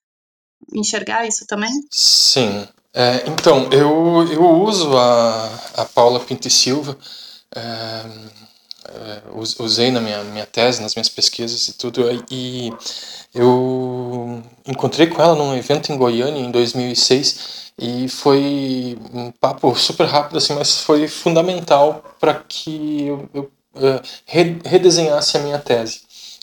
enxergar 0.74 1.24
isso 1.24 1.46
também? 1.46 1.70
Sim. 1.88 2.66
É, 2.92 3.28
então, 3.28 3.70
eu, 3.70 4.26
eu 4.32 4.44
uso 4.44 4.96
a, 4.98 5.54
a 5.76 5.84
Paula 5.84 6.18
Pinto 6.18 6.48
e 6.48 6.50
Silva, 6.50 6.98
é, 7.54 8.02
é, 8.88 9.22
usei 9.60 9.90
na 9.90 10.00
minha, 10.00 10.22
minha 10.24 10.46
tese, 10.46 10.82
nas 10.82 10.94
minhas 10.94 11.08
pesquisas 11.08 11.68
e 11.68 11.74
tudo, 11.74 12.02
e 12.30 12.72
eu 13.34 14.42
encontrei 14.66 15.06
com 15.06 15.22
ela 15.22 15.34
num 15.34 15.54
evento 15.54 15.92
em 15.92 15.96
Goiânia 15.96 16.40
em 16.40 16.50
2006 16.50 17.72
e 17.78 18.08
foi 18.08 18.98
um 19.12 19.30
papo 19.30 19.74
super 19.76 20.06
rápido, 20.06 20.38
assim, 20.38 20.54
mas 20.54 20.80
foi 20.80 21.06
fundamental 21.06 22.02
para 22.18 22.34
que 22.34 23.06
eu, 23.06 23.28
eu 23.32 23.42
uh, 23.74 24.02
redesenhasse 24.64 25.36
a 25.36 25.40
minha 25.40 25.58
tese 25.58 26.00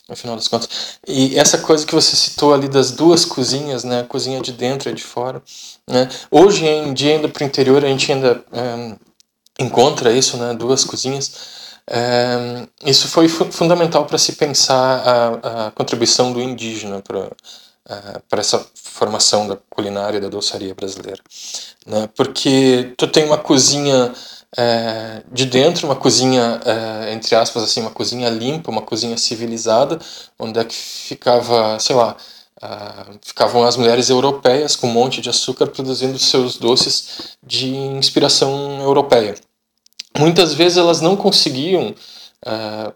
no 0.07 0.15
final 0.15 0.35
das 0.35 0.47
contas. 0.47 0.99
E 1.07 1.37
essa 1.37 1.57
coisa 1.57 1.85
que 1.85 1.93
você 1.93 2.15
citou 2.15 2.53
ali 2.53 2.67
das 2.67 2.91
duas 2.91 3.25
cozinhas, 3.25 3.83
né, 3.83 4.01
a 4.01 4.03
cozinha 4.03 4.39
de 4.39 4.51
dentro 4.51 4.89
e 4.89 4.93
de 4.93 5.03
fora, 5.03 5.41
né, 5.89 6.07
hoje 6.29 6.65
em 6.65 6.93
dia 6.93 7.15
ainda 7.15 7.27
para 7.27 7.43
o 7.43 7.47
interior 7.47 7.83
a 7.83 7.87
gente 7.87 8.11
ainda 8.11 8.43
é, 8.53 8.95
encontra 9.59 10.13
isso, 10.13 10.37
né, 10.37 10.53
duas 10.53 10.83
cozinhas. 10.83 11.64
É, 11.87 12.67
isso 12.85 13.07
foi 13.07 13.27
fu 13.27 13.45
fundamental 13.51 14.05
para 14.05 14.17
se 14.17 14.33
pensar 14.33 15.03
a, 15.05 15.67
a, 15.67 15.71
contribuição 15.71 16.33
do 16.33 16.41
indígena 16.41 17.01
para 17.01 17.29
para 18.27 18.39
essa 18.39 18.65
formação 18.73 19.47
da 19.47 19.57
culinária 19.69 20.19
da 20.19 20.27
doçaria 20.27 20.73
brasileira, 20.73 21.21
né? 21.85 22.09
Porque 22.15 22.95
tu 22.97 23.07
tem 23.07 23.25
uma 23.25 23.37
cozinha 23.37 24.11
é, 24.57 25.21
de 25.31 25.45
dentro, 25.45 25.85
uma 25.85 25.95
cozinha, 25.95 26.59
é, 26.65 27.13
entre 27.13 27.35
aspas, 27.35 27.63
assim, 27.63 27.81
uma 27.81 27.91
cozinha 27.91 28.29
limpa, 28.29 28.71
uma 28.71 28.81
cozinha 28.81 29.17
civilizada, 29.17 29.99
onde 30.39 30.59
é 30.59 30.63
que 30.63 30.75
ficava, 30.75 31.77
sei 31.79 31.95
lá, 31.95 32.15
uh, 32.63 33.19
ficavam 33.21 33.63
as 33.63 33.75
mulheres 33.75 34.09
europeias 34.09 34.75
com 34.75 34.87
um 34.87 34.93
monte 34.93 35.21
de 35.21 35.29
açúcar 35.29 35.67
produzindo 35.67 36.17
seus 36.17 36.57
doces 36.57 37.37
de 37.43 37.75
inspiração 37.75 38.81
europeia. 38.81 39.35
Muitas 40.17 40.53
vezes 40.53 40.77
elas 40.77 41.01
não 41.01 41.15
conseguiam 41.15 41.93
uh, 42.45 42.93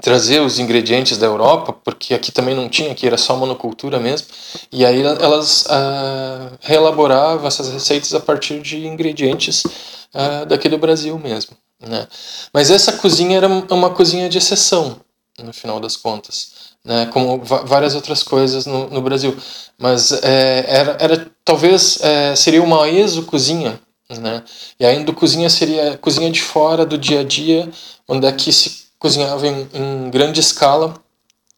trazer 0.00 0.40
os 0.40 0.58
ingredientes 0.58 1.18
da 1.18 1.26
Europa, 1.26 1.72
porque 1.72 2.14
aqui 2.14 2.32
também 2.32 2.54
não 2.54 2.68
tinha, 2.68 2.92
aqui 2.92 3.06
era 3.06 3.16
só 3.16 3.36
monocultura 3.36 3.98
mesmo, 3.98 4.28
e 4.70 4.84
aí 4.84 5.02
elas 5.02 5.66
uh, 5.66 6.58
reelaboravam 6.60 7.46
essas 7.46 7.70
receitas 7.70 8.14
a 8.14 8.20
partir 8.20 8.60
de 8.60 8.86
ingredientes 8.86 9.64
uh, 9.64 10.46
daqui 10.46 10.68
do 10.68 10.78
Brasil 10.78 11.18
mesmo. 11.18 11.56
Né? 11.80 12.06
Mas 12.52 12.70
essa 12.70 12.92
cozinha 12.94 13.36
era 13.36 13.48
uma 13.48 13.90
cozinha 13.90 14.28
de 14.28 14.38
exceção, 14.38 15.00
no 15.38 15.52
final 15.52 15.80
das 15.80 15.96
contas, 15.96 16.52
né? 16.84 17.06
como 17.12 17.42
várias 17.44 17.94
outras 17.94 18.22
coisas 18.22 18.66
no, 18.66 18.88
no 18.88 19.02
Brasil. 19.02 19.36
Mas 19.78 20.12
é, 20.12 20.64
era, 20.68 20.96
era 21.00 21.30
talvez 21.44 22.00
é, 22.00 22.36
seria 22.36 22.62
uma 22.62 22.88
exo-cozinha, 22.88 23.80
né? 24.10 24.42
e 24.78 24.84
a 24.84 24.94
endo-cozinha 24.94 25.48
seria 25.48 25.96
cozinha 25.98 26.30
de 26.30 26.40
fora 26.40 26.84
do 26.84 26.98
dia 26.98 27.20
a 27.20 27.24
dia, 27.24 27.70
onde 28.08 28.26
aqui 28.26 28.50
é 28.50 28.52
se 28.52 28.82
cozinhava 28.98 29.46
em, 29.46 29.68
em 29.72 30.10
grande 30.10 30.40
escala 30.40 30.94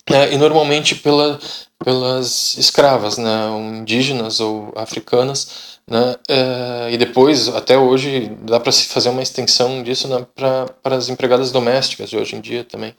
né? 0.09 0.33
e 0.33 0.39
normalmente 0.39 0.95
pela, 0.95 1.39
pelas 1.85 2.57
escravas, 2.57 3.19
né? 3.19 3.49
indígenas 3.81 4.41
ou 4.41 4.73
africanas, 4.77 5.75
né? 5.87 6.17
É, 6.29 6.93
e 6.93 6.97
depois, 6.97 7.49
até 7.49 7.77
hoje, 7.77 8.31
dá 8.43 8.59
para 8.59 8.73
se 8.73 8.87
fazer 8.87 9.11
uma 9.11 9.23
extensão 9.23 9.83
disso 9.83 10.09
né, 10.09 10.27
para 10.35 10.97
as 10.97 11.09
empregadas 11.09 11.53
domésticas 11.53 12.09
de 12.09 12.17
hoje 12.17 12.37
em 12.37 12.41
dia 12.41 12.65
também. 12.65 12.95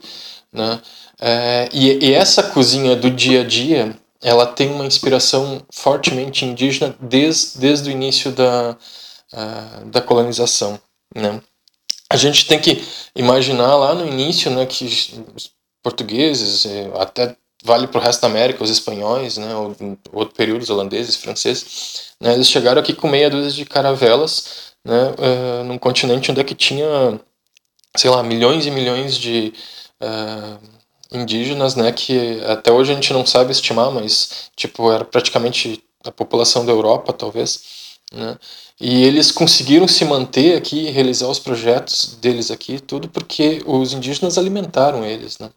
Né? 0.52 0.80
É, 1.20 1.68
e, 1.72 2.06
e, 2.06 2.14
essa 2.14 2.44
cozinha 2.44 2.94
do 2.94 3.10
dia 3.10 3.40
a 3.40 3.44
dia, 3.44 3.96
ela 4.22 4.46
tem 4.46 4.70
uma 4.70 4.86
inspiração 4.86 5.62
fortemente 5.72 6.44
indígena 6.44 6.94
desde, 7.00 7.58
desde 7.58 7.90
o 7.90 7.92
início 7.92 8.30
da, 8.30 8.76
da 9.86 10.00
colonização. 10.00 10.80
Né? 11.14 11.40
A 12.10 12.16
gente 12.16 12.46
tem 12.46 12.60
que 12.60 12.84
imaginar 13.14 13.74
lá 13.76 13.94
no 13.94 14.06
início 14.06 14.50
né, 14.50 14.64
que 14.66 14.84
os 15.34 15.50
portugueses, 15.82 16.66
até 16.98 17.36
vale 17.64 17.86
para 17.88 18.00
o 18.00 18.02
resto 18.02 18.22
da 18.22 18.28
América, 18.28 18.62
os 18.62 18.70
espanhóis, 18.70 19.36
né, 19.36 19.54
ou 19.56 19.74
outro 20.12 20.34
período, 20.34 20.62
os 20.62 20.70
holandeses, 20.70 21.16
franceses, 21.16 22.12
né, 22.20 22.34
eles 22.34 22.48
chegaram 22.48 22.80
aqui 22.80 22.92
com 22.92 23.08
meia 23.08 23.28
dúzia 23.28 23.50
de 23.50 23.64
caravelas, 23.64 24.74
né, 24.84 25.14
uh, 25.18 25.64
num 25.64 25.78
continente 25.78 26.30
onde 26.30 26.40
é 26.40 26.44
que 26.44 26.54
tinha, 26.54 27.20
sei 27.96 28.08
lá, 28.08 28.22
milhões 28.22 28.66
e 28.66 28.70
milhões 28.70 29.16
de 29.16 29.52
uh, 30.00 30.58
indígenas, 31.10 31.74
né, 31.74 31.90
que 31.90 32.40
até 32.44 32.70
hoje 32.70 32.92
a 32.92 32.94
gente 32.94 33.12
não 33.12 33.26
sabe 33.26 33.50
estimar, 33.50 33.90
mas, 33.90 34.50
tipo, 34.54 34.90
era 34.92 35.04
praticamente 35.04 35.82
a 36.04 36.12
população 36.12 36.64
da 36.64 36.72
Europa, 36.72 37.12
talvez. 37.12 37.98
Né? 38.12 38.38
E 38.78 39.04
eles 39.04 39.32
conseguiram 39.32 39.88
se 39.88 40.04
manter 40.04 40.56
aqui, 40.56 40.90
realizar 40.90 41.28
os 41.28 41.38
projetos 41.38 42.16
deles 42.20 42.50
aqui, 42.50 42.78
tudo 42.78 43.08
porque 43.08 43.62
os 43.64 43.94
indígenas 43.94 44.36
alimentaram 44.36 45.04
eles. 45.04 45.38
Né? 45.38 45.50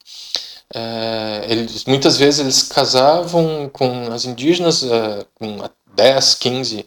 É, 0.74 1.46
eles, 1.50 1.84
muitas 1.86 2.16
vezes 2.18 2.40
eles 2.40 2.64
casavam 2.64 3.70
com 3.74 4.12
as 4.12 4.24
indígenas, 4.24 4.84
é, 4.84 5.26
com 5.36 5.58
10, 5.96 6.36
15 6.36 6.86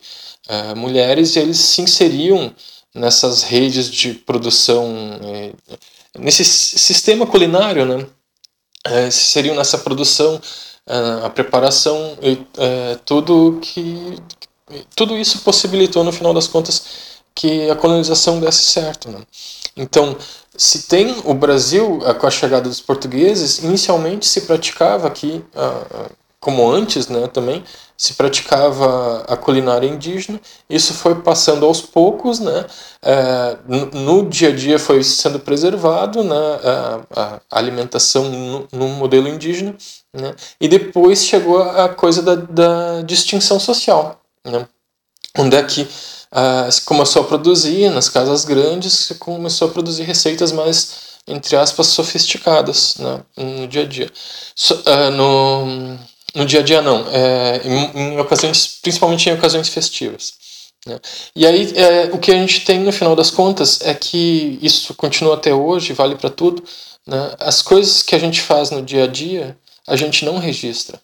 é, 0.49 0.75
mulheres, 0.75 1.37
e 1.37 1.41
eles 1.41 1.59
se 1.59 1.83
inseriam 1.83 2.55
nessas 2.95 3.43
redes 3.43 3.91
de 3.91 4.15
produção, 4.15 4.95
é, 5.23 5.53
nesse 6.19 6.45
sistema 6.45 7.27
culinário, 7.27 7.85
né? 7.85 8.07
É, 8.85 9.11
seriam 9.11 9.55
nessa 9.55 9.79
produção, 9.79 10.41
é, 10.87 11.27
a 11.27 11.31
preparação, 11.31 12.17
tudo 13.05 13.61
que 13.63 14.17
tudo 14.95 15.17
isso 15.17 15.41
possibilitou 15.41 16.05
no 16.05 16.13
final 16.13 16.33
das 16.35 16.47
contas 16.47 16.85
que 17.35 17.71
a 17.71 17.77
colonização 17.77 18.41
desse 18.41 18.63
certo, 18.65 19.11
né? 19.11 19.21
Então, 19.77 20.17
se 20.57 20.83
tem 20.83 21.17
o 21.25 21.33
Brasil 21.33 22.01
com 22.21 22.27
a 22.27 22.31
chegada 22.31 22.69
dos 22.69 22.81
portugueses, 22.81 23.59
inicialmente 23.61 24.27
se 24.27 24.43
praticava 24.43 25.09
aqui, 25.09 25.43
como 26.39 26.71
antes, 26.71 27.09
né, 27.09 27.27
também 27.29 27.65
se 27.97 28.15
praticava 28.15 29.25
a 29.29 29.37
culinária 29.37 29.87
indígena. 29.87 30.41
Isso 30.69 30.93
foi 30.93 31.15
passando 31.15 31.65
aos 31.65 31.81
poucos, 31.81 32.41
né? 32.41 32.67
É, 33.01 33.57
no 33.93 34.29
dia 34.29 34.49
a 34.49 34.53
dia 34.53 34.77
foi 34.77 35.05
sendo 35.05 35.39
preservado, 35.39 36.25
né? 36.25 36.35
A, 36.35 37.01
a 37.17 37.41
alimentação 37.49 38.29
no, 38.29 38.69
no, 38.73 38.89
modelo 38.89 39.29
indígena, 39.29 39.77
né? 40.13 40.35
E 40.61 40.67
depois 40.67 41.25
chegou 41.25 41.63
a 41.63 41.89
coisa 41.91 42.21
da, 42.23 42.35
da 42.35 43.03
distinção 43.03 43.61
social, 43.61 44.21
né? 44.45 44.67
Onde 45.39 45.57
é 45.57 45.63
que 45.63 45.83
uh, 45.83 46.71
se 46.71 46.83
começou 46.83 47.23
a 47.23 47.25
produzir 47.27 47.91
nas 47.91 48.09
casas 48.09 48.45
grandes, 48.45 48.93
se 48.93 49.15
começou 49.17 49.69
a 49.69 49.71
produzir 49.71 50.03
receitas 50.03 50.53
mais 50.53 51.13
entre 51.27 51.55
aspas 51.57 51.87
sofisticadas, 51.87 52.97
né? 52.99 53.21
No 53.37 53.69
dia 53.69 53.83
a 53.83 53.87
dia, 53.87 54.11
so, 54.55 54.75
uh, 54.75 55.11
no 55.13 55.99
no 56.35 56.47
dia 56.47 56.61
a 56.61 56.63
dia 56.63 56.81
não, 56.81 57.07
é, 57.11 57.61
em, 57.65 58.15
em, 58.15 58.19
ocasiões, 58.19 58.79
principalmente 58.81 59.29
em 59.29 59.35
ocasiões 59.35 59.69
festivas. 59.69 60.33
Né? 60.87 60.99
E 61.37 61.47
aí 61.47 61.73
é, 61.77 62.05
o 62.13 62.19
que 62.19 62.31
a 62.31 62.35
gente 62.35 62.65
tem 62.65 62.81
no 62.81 62.93
final 62.93 63.15
das 63.15 63.31
contas 63.31 63.81
é 63.83 63.95
que 63.95 64.59
isso 64.63 64.95
continua 64.95 65.35
até 65.35 65.55
hoje, 65.55 65.93
vale 65.93 66.17
para 66.17 66.31
tudo. 66.31 66.65
Né? 67.07 67.35
As 67.39 67.61
coisas 67.61 68.03
que 68.03 68.15
a 68.15 68.19
gente 68.19 68.41
faz 68.41 68.71
no 68.71 68.83
dia 68.83 69.05
a 69.05 69.07
dia 69.07 69.57
a 69.87 69.97
gente 69.97 70.25
não 70.25 70.39
registra. 70.39 71.01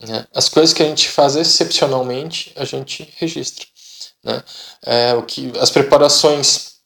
Né? 0.00 0.26
As 0.34 0.48
coisas 0.48 0.72
que 0.72 0.82
a 0.82 0.86
gente 0.86 1.08
faz 1.08 1.36
excepcionalmente 1.36 2.52
a 2.56 2.64
gente 2.64 3.12
registra. 3.16 3.66
Né? 4.24 4.42
É, 4.84 5.14
o 5.14 5.22
que 5.22 5.52
as 5.58 5.70
preparações 5.70 6.78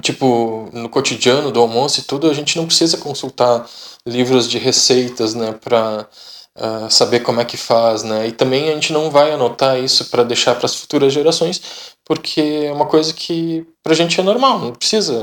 tipo 0.00 0.68
no 0.72 0.88
cotidiano 0.88 1.50
do 1.50 1.60
almoço 1.60 1.98
e 1.98 2.04
tudo 2.04 2.30
a 2.30 2.34
gente 2.34 2.56
não 2.56 2.66
precisa 2.66 2.96
consultar 2.96 3.68
livros 4.06 4.48
de 4.48 4.56
receitas 4.56 5.34
né 5.34 5.50
para 5.52 6.08
uh, 6.56 6.90
saber 6.90 7.20
como 7.20 7.40
é 7.40 7.44
que 7.44 7.56
faz, 7.56 8.02
né? 8.02 8.28
E 8.28 8.32
também 8.32 8.68
a 8.68 8.74
gente 8.74 8.92
não 8.92 9.10
vai 9.10 9.32
anotar 9.32 9.78
isso 9.78 10.06
para 10.06 10.22
deixar 10.22 10.54
para 10.54 10.66
as 10.66 10.74
futuras 10.74 11.12
gerações, 11.12 11.60
porque 12.04 12.40
é 12.66 12.72
uma 12.72 12.86
coisa 12.86 13.12
que 13.12 13.66
para 13.82 13.92
a 13.92 13.96
gente 13.96 14.18
é 14.20 14.22
normal, 14.22 14.58
não 14.58 14.72
precisa 14.72 15.14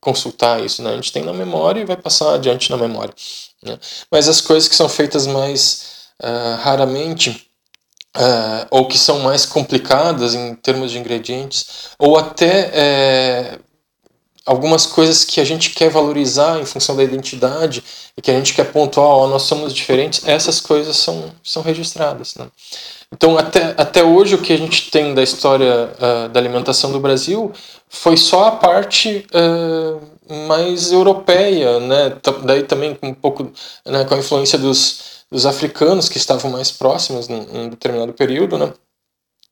consultar 0.00 0.64
isso, 0.64 0.82
né? 0.82 0.90
A 0.90 0.94
gente 0.94 1.12
tem 1.12 1.22
na 1.24 1.32
memória 1.32 1.80
e 1.80 1.84
vai 1.84 1.96
passar 1.96 2.34
adiante 2.34 2.70
na 2.70 2.76
memória. 2.76 3.14
Né? 3.62 3.78
Mas 4.10 4.28
as 4.28 4.40
coisas 4.40 4.68
que 4.68 4.74
são 4.74 4.88
feitas 4.88 5.26
mais 5.26 5.91
uh, 6.22 6.62
raramente 6.62 7.48
Uh, 8.14 8.68
ou 8.70 8.86
que 8.86 8.98
são 8.98 9.20
mais 9.20 9.46
complicadas 9.46 10.34
em 10.34 10.54
termos 10.56 10.90
de 10.90 10.98
ingredientes, 10.98 11.94
ou 11.98 12.18
até 12.18 12.70
é, 12.74 13.58
algumas 14.44 14.86
coisas 14.86 15.24
que 15.24 15.40
a 15.40 15.44
gente 15.44 15.70
quer 15.70 15.88
valorizar 15.88 16.60
em 16.60 16.66
função 16.66 16.96
da 16.96 17.02
identidade 17.02 17.82
e 18.16 18.20
que 18.20 18.30
a 18.30 18.34
gente 18.34 18.54
quer 18.54 18.64
pontuar, 18.72 19.06
ó, 19.06 19.26
nós 19.26 19.42
somos 19.42 19.72
diferentes, 19.72 20.26
essas 20.26 20.60
coisas 20.60 20.96
são, 20.96 21.32
são 21.42 21.62
registradas. 21.62 22.34
Né? 22.34 22.46
Então, 23.12 23.38
até, 23.38 23.74
até 23.76 24.02
hoje, 24.02 24.34
o 24.34 24.38
que 24.42 24.52
a 24.52 24.58
gente 24.58 24.90
tem 24.90 25.14
da 25.14 25.22
história 25.22 25.90
uh, 25.98 26.28
da 26.28 26.40
alimentação 26.40 26.90
do 26.90 27.00
Brasil 27.00 27.52
foi 27.88 28.16
só 28.16 28.46
a 28.46 28.52
parte 28.52 29.26
uh, 29.34 30.34
mais 30.48 30.90
europeia, 30.90 31.78
né? 31.78 32.16
daí 32.44 32.62
também 32.64 32.98
um 33.02 33.14
pouco 33.14 33.52
né, 33.86 34.04
com 34.04 34.14
a 34.14 34.18
influência 34.18 34.58
dos, 34.58 35.11
dos 35.32 35.46
africanos 35.46 36.10
que 36.10 36.18
estavam 36.18 36.50
mais 36.50 36.70
próximos 36.70 37.28
em 37.28 37.34
um 37.34 37.70
determinado 37.70 38.12
período, 38.12 38.58
né? 38.58 38.72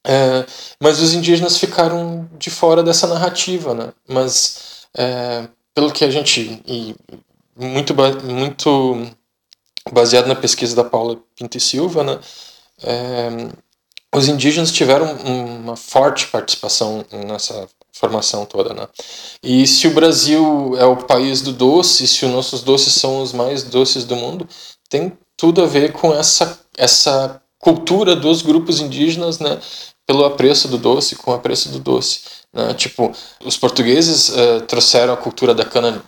É, 0.06 0.44
mas 0.78 1.00
os 1.00 1.14
indígenas 1.14 1.56
ficaram 1.56 2.28
de 2.38 2.50
fora 2.50 2.82
dessa 2.82 3.06
narrativa, 3.06 3.74
né? 3.74 3.92
Mas 4.06 4.86
é, 4.94 5.48
pelo 5.74 5.90
que 5.90 6.04
a 6.04 6.10
gente. 6.10 6.62
E 6.66 6.94
muito, 7.56 7.94
muito 8.24 9.06
baseado 9.90 10.26
na 10.26 10.34
pesquisa 10.34 10.76
da 10.76 10.84
Paula 10.84 11.18
Pinto 11.34 11.56
e 11.56 11.60
Silva, 11.60 12.04
né, 12.04 12.18
é, 12.82 13.28
os 14.14 14.28
indígenas 14.28 14.72
tiveram 14.72 15.12
uma 15.14 15.76
forte 15.76 16.26
participação 16.26 17.04
nessa 17.26 17.68
formação 17.92 18.46
toda, 18.46 18.72
né? 18.72 18.88
E 19.42 19.66
se 19.66 19.86
o 19.86 19.94
Brasil 19.94 20.74
é 20.78 20.84
o 20.84 20.96
país 20.96 21.42
do 21.42 21.52
doce, 21.52 22.08
se 22.08 22.24
os 22.24 22.32
nossos 22.32 22.62
doces 22.62 22.94
são 22.94 23.22
os 23.22 23.32
mais 23.32 23.62
doces 23.62 24.04
do 24.04 24.16
mundo, 24.16 24.48
tem 24.88 25.12
tudo 25.40 25.62
a 25.62 25.66
ver 25.66 25.92
com 25.92 26.12
essa 26.12 26.60
essa 26.76 27.40
cultura 27.58 28.14
dos 28.14 28.42
grupos 28.42 28.80
indígenas, 28.80 29.38
né? 29.38 29.58
Pelo 30.06 30.24
apreço 30.24 30.68
do 30.68 30.76
doce, 30.76 31.16
com 31.16 31.30
o 31.30 31.34
apreço 31.34 31.70
do 31.70 31.78
doce. 31.78 32.20
Né? 32.52 32.74
Tipo, 32.74 33.12
os 33.44 33.56
portugueses 33.56 34.28
uh, 34.30 34.60
trouxeram 34.66 35.12
a 35.12 35.16
cultura 35.16 35.54
da 35.54 35.64
cana 35.64 36.02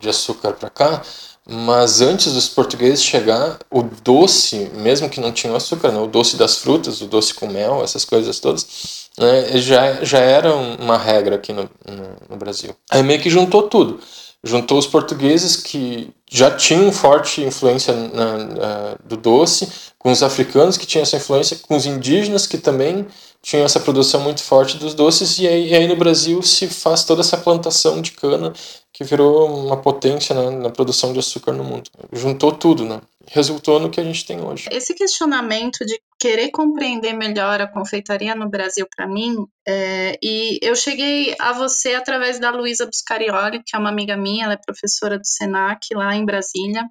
de 0.00 0.08
açúcar 0.08 0.52
para 0.52 0.70
cá, 0.70 1.02
mas 1.48 2.00
antes 2.00 2.32
dos 2.32 2.48
portugueses 2.48 3.02
chegar, 3.02 3.58
o 3.70 3.82
doce, 3.82 4.70
mesmo 4.74 5.08
que 5.08 5.20
não 5.20 5.30
tinha 5.30 5.54
açúcar, 5.54 5.92
né? 5.92 5.98
o 5.98 6.06
doce 6.06 6.36
das 6.36 6.58
frutas, 6.58 7.00
o 7.00 7.06
doce 7.06 7.34
com 7.34 7.46
mel, 7.48 7.82
essas 7.82 8.04
coisas 8.04 8.40
todas, 8.40 9.10
né? 9.18 9.58
já, 9.58 10.02
já 10.04 10.20
era 10.20 10.54
uma 10.54 10.96
regra 10.96 11.36
aqui 11.36 11.52
no, 11.52 11.68
no, 11.86 12.16
no 12.30 12.36
Brasil. 12.36 12.74
Aí 12.90 13.02
meio 13.02 13.20
que 13.20 13.28
juntou 13.28 13.64
tudo 13.64 14.00
juntou 14.44 14.78
os 14.78 14.86
portugueses 14.86 15.56
que 15.56 16.10
já 16.30 16.50
tinham 16.50 16.90
forte 16.90 17.42
influência 17.42 17.94
na, 17.94 18.38
na, 18.38 18.96
do 19.04 19.16
doce, 19.16 19.68
com 19.98 20.10
os 20.10 20.22
africanos 20.22 20.76
que 20.76 20.86
tinham 20.86 21.02
essa 21.02 21.16
influência, 21.16 21.58
com 21.62 21.76
os 21.76 21.86
indígenas 21.86 22.46
que 22.46 22.58
também 22.58 23.06
tinham 23.42 23.64
essa 23.64 23.80
produção 23.80 24.20
muito 24.20 24.42
forte 24.42 24.76
dos 24.78 24.94
doces, 24.94 25.38
e 25.38 25.48
aí, 25.48 25.70
e 25.70 25.74
aí 25.74 25.88
no 25.88 25.96
Brasil 25.96 26.40
se 26.42 26.68
faz 26.68 27.04
toda 27.04 27.20
essa 27.20 27.36
plantação 27.36 28.00
de 28.00 28.12
cana 28.12 28.52
que 28.92 29.02
virou 29.02 29.66
uma 29.66 29.76
potência 29.76 30.34
né, 30.34 30.50
na 30.50 30.70
produção 30.70 31.12
de 31.12 31.18
açúcar 31.18 31.52
no 31.52 31.64
mundo. 31.64 31.90
Juntou 32.12 32.52
tudo, 32.52 32.84
né? 32.84 33.00
Resultou 33.28 33.80
no 33.80 33.90
que 33.90 34.00
a 34.00 34.04
gente 34.04 34.26
tem 34.26 34.40
hoje. 34.40 34.68
Esse 34.70 34.94
questionamento 34.94 35.84
de 35.84 35.98
querer 36.20 36.50
compreender 36.50 37.12
melhor 37.14 37.60
a 37.60 37.66
confeitaria 37.66 38.34
no 38.34 38.48
Brasil 38.48 38.86
para 38.94 39.08
mim, 39.08 39.34
é, 39.66 40.18
e 40.22 40.58
eu 40.62 40.76
cheguei 40.76 41.34
a 41.40 41.52
você 41.52 41.94
através 41.94 42.38
da 42.38 42.50
Luísa 42.50 42.86
Buscarioli, 42.86 43.62
que 43.64 43.74
é 43.74 43.78
uma 43.78 43.88
amiga 43.88 44.16
minha, 44.16 44.44
ela 44.44 44.54
é 44.54 44.56
professora 44.56 45.18
do 45.18 45.26
SENAC 45.26 45.94
lá 45.94 46.14
em 46.14 46.24
Brasília, 46.24 46.84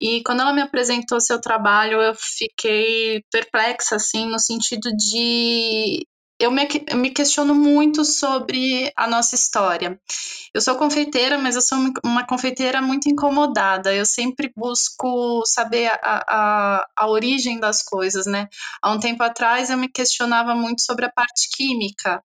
e 0.00 0.22
quando 0.24 0.40
ela 0.40 0.52
me 0.52 0.62
apresentou 0.62 1.20
seu 1.20 1.40
trabalho, 1.40 2.00
eu 2.02 2.14
fiquei 2.14 3.22
perplexa, 3.30 3.96
assim, 3.96 4.26
no 4.28 4.38
sentido 4.38 4.90
de. 4.96 6.06
Eu 6.42 6.50
me, 6.50 6.66
eu 6.88 6.96
me 6.96 7.10
questiono 7.10 7.54
muito 7.54 8.04
sobre 8.04 8.92
a 8.96 9.06
nossa 9.06 9.36
história. 9.36 9.96
Eu 10.52 10.60
sou 10.60 10.74
confeiteira, 10.76 11.38
mas 11.38 11.54
eu 11.54 11.62
sou 11.62 11.78
uma 12.04 12.26
confeiteira 12.26 12.82
muito 12.82 13.08
incomodada. 13.08 13.94
Eu 13.94 14.04
sempre 14.04 14.52
busco 14.56 15.44
saber 15.46 15.86
a, 15.86 16.24
a, 16.26 16.86
a 16.96 17.08
origem 17.08 17.60
das 17.60 17.80
coisas, 17.80 18.26
né? 18.26 18.48
Há 18.82 18.90
um 18.90 18.98
tempo 18.98 19.22
atrás 19.22 19.70
eu 19.70 19.78
me 19.78 19.88
questionava 19.88 20.52
muito 20.52 20.82
sobre 20.82 21.06
a 21.06 21.12
parte 21.12 21.48
química. 21.56 22.20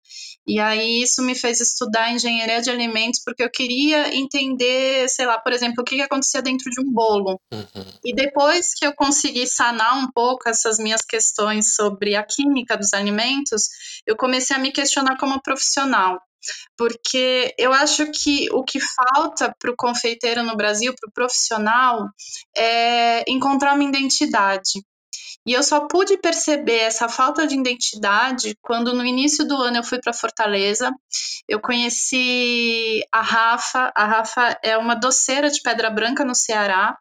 E 0.48 0.60
aí 0.60 1.02
isso 1.02 1.24
me 1.24 1.34
fez 1.34 1.60
estudar 1.60 2.12
engenharia 2.12 2.62
de 2.62 2.70
alimentos 2.70 3.20
porque 3.24 3.44
eu 3.44 3.50
queria 3.50 4.16
entender, 4.16 5.10
sei 5.10 5.26
lá, 5.26 5.40
por 5.40 5.52
exemplo, 5.52 5.82
o 5.82 5.84
que, 5.84 5.96
que 5.96 6.02
acontecia 6.04 6.42
dentro 6.42 6.70
de 6.70 6.80
um 6.80 6.92
bolo. 6.92 7.40
Uhum. 7.52 7.86
E 8.04 8.14
depois 8.14 8.74
que 8.76 8.86
eu 8.86 8.94
consegui 8.94 9.48
sanar 9.48 9.98
um 9.98 10.10
pouco 10.12 10.48
essas 10.48 10.78
minhas 10.78 11.02
questões 11.02 11.74
sobre 11.74 12.16
a 12.16 12.24
química 12.24 12.78
dos 12.78 12.94
alimentos, 12.94 13.70
eu 14.06 14.16
comecei 14.16 14.56
a 14.56 14.60
me 14.60 14.72
questionar 14.72 15.18
como 15.18 15.42
profissional. 15.42 16.20
Porque 16.78 17.56
eu 17.58 17.74
acho 17.74 18.12
que 18.12 18.48
o 18.52 18.64
que 18.64 18.80
falta 18.80 19.54
para 19.58 19.72
o 19.72 19.76
confeiteiro 19.76 20.44
no 20.44 20.56
Brasil, 20.56 20.94
para 20.94 21.10
o 21.10 21.14
profissional, 21.14 22.08
é 22.56 23.24
encontrar 23.28 23.74
uma 23.74 23.84
identidade. 23.84 24.80
E 25.48 25.54
eu 25.54 25.62
só 25.62 25.82
pude 25.88 26.18
perceber 26.18 26.80
essa 26.80 27.08
falta 27.08 27.46
de 27.46 27.56
identidade 27.56 28.58
quando 28.64 28.94
no 28.94 29.06
início 29.06 29.48
do 29.48 29.56
ano 29.58 29.78
eu 29.78 29.84
fui 29.84 30.00
para 30.00 30.12
Fortaleza. 30.12 30.92
Eu 31.48 31.62
conheci 31.62 33.04
a 33.12 33.22
Rafa. 33.22 33.92
A 33.96 34.06
Rafa 34.06 34.58
é 34.64 34.76
uma 34.76 34.96
doceira 34.96 35.50
de 35.52 35.62
Pedra 35.62 35.92
Branca 35.92 36.26
no 36.26 36.34
Ceará 36.34 36.98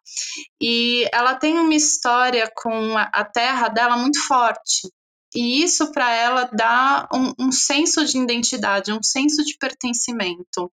e 0.61 1.09
ela 1.11 1.35
tem 1.35 1.59
uma 1.59 1.75
história 1.75 2.51
com 2.55 2.99
a 2.99 3.25
terra 3.25 3.69
dela 3.69 3.97
muito 3.97 4.21
forte. 4.27 4.91
E 5.35 5.63
isso 5.63 5.91
para 5.91 6.15
ela 6.15 6.49
dá 6.53 7.09
um, 7.13 7.47
um 7.47 7.53
senso 7.53 8.05
de 8.05 8.17
identidade, 8.19 8.93
um 8.93 9.03
senso 9.03 9.45
de 9.45 9.57
pertencimento. 9.59 10.71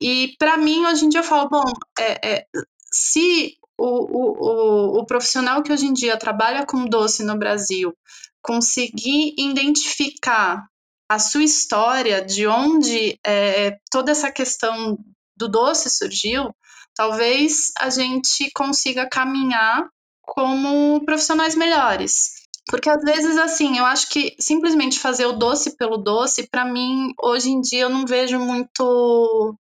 E 0.00 0.34
para 0.38 0.56
mim, 0.56 0.86
hoje 0.86 1.04
em 1.04 1.08
dia, 1.08 1.20
eu 1.20 1.24
falo: 1.24 1.48
bom, 1.48 1.64
é, 1.98 2.36
é, 2.36 2.46
se 2.92 3.56
o, 3.76 3.86
o, 3.86 4.98
o, 4.98 5.00
o 5.00 5.06
profissional 5.06 5.62
que 5.62 5.72
hoje 5.72 5.86
em 5.86 5.92
dia 5.92 6.16
trabalha 6.16 6.64
com 6.64 6.86
doce 6.86 7.22
no 7.22 7.38
Brasil 7.38 7.94
conseguir 8.40 9.34
identificar 9.38 10.66
a 11.08 11.18
sua 11.18 11.42
história, 11.42 12.22
de 12.22 12.46
onde 12.46 13.18
é, 13.24 13.78
toda 13.90 14.12
essa 14.12 14.30
questão 14.30 14.98
do 15.36 15.48
doce 15.48 15.88
surgiu, 15.88 16.54
talvez 16.94 17.72
a 17.78 17.88
gente 17.88 18.50
consiga 18.54 19.08
caminhar 19.08 19.88
como 20.22 21.02
profissionais 21.04 21.54
melhores. 21.54 22.37
Porque 22.68 22.90
às 22.90 23.02
vezes, 23.02 23.36
assim, 23.38 23.78
eu 23.78 23.84
acho 23.86 24.08
que 24.10 24.36
simplesmente 24.38 24.98
fazer 24.98 25.26
o 25.26 25.32
doce 25.32 25.76
pelo 25.76 25.96
doce, 25.96 26.48
para 26.48 26.64
mim, 26.64 27.12
hoje 27.20 27.50
em 27.50 27.60
dia, 27.60 27.82
eu 27.82 27.88
não 27.88 28.04
vejo 28.04 28.38
muito 28.38 29.56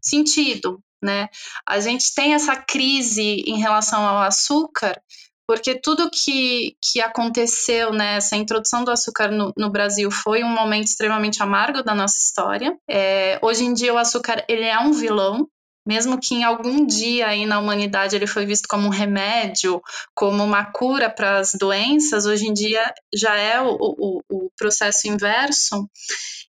sentido, 0.00 0.80
né? 1.02 1.28
A 1.66 1.80
gente 1.80 2.14
tem 2.14 2.34
essa 2.34 2.54
crise 2.54 3.42
em 3.46 3.58
relação 3.58 4.06
ao 4.06 4.18
açúcar, 4.22 5.00
porque 5.46 5.74
tudo 5.74 6.10
que, 6.10 6.76
que 6.80 7.00
aconteceu 7.00 7.92
né, 7.92 8.18
introdução 8.34 8.84
do 8.84 8.92
açúcar 8.92 9.30
no, 9.30 9.52
no, 9.56 9.70
Brasil 9.70 10.10
foi 10.10 10.44
um 10.44 10.48
momento 10.48 10.86
extremamente 10.86 11.42
amargo 11.42 11.82
da 11.82 11.94
nossa 11.94 12.16
história. 12.16 12.76
É, 12.88 13.40
hoje 13.42 13.64
em 13.64 13.74
dia, 13.74 13.92
o 13.92 13.98
açúcar 13.98 14.44
ele 14.48 14.64
é 14.64 14.78
um 14.78 14.92
vilão, 14.92 15.48
mesmo 15.86 16.18
que 16.18 16.34
em 16.34 16.44
algum 16.44 16.86
dia 16.86 17.28
aí 17.28 17.44
na 17.44 17.58
humanidade 17.58 18.14
ele 18.14 18.26
foi 18.26 18.46
visto 18.46 18.68
como 18.68 18.86
um 18.86 18.90
remédio, 18.90 19.82
como 20.14 20.42
uma 20.42 20.64
cura 20.64 21.10
para 21.10 21.38
as 21.38 21.52
doenças, 21.54 22.26
hoje 22.26 22.46
em 22.46 22.52
dia 22.52 22.92
já 23.14 23.36
é 23.36 23.60
o, 23.60 23.76
o, 23.80 24.22
o 24.28 24.50
processo 24.56 25.08
inverso. 25.08 25.88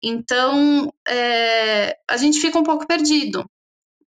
Então, 0.03 0.93
é, 1.07 1.97
a 2.09 2.17
gente 2.17 2.41
fica 2.41 2.59
um 2.59 2.65
pouco 2.65 2.87
perdido. 2.87 3.45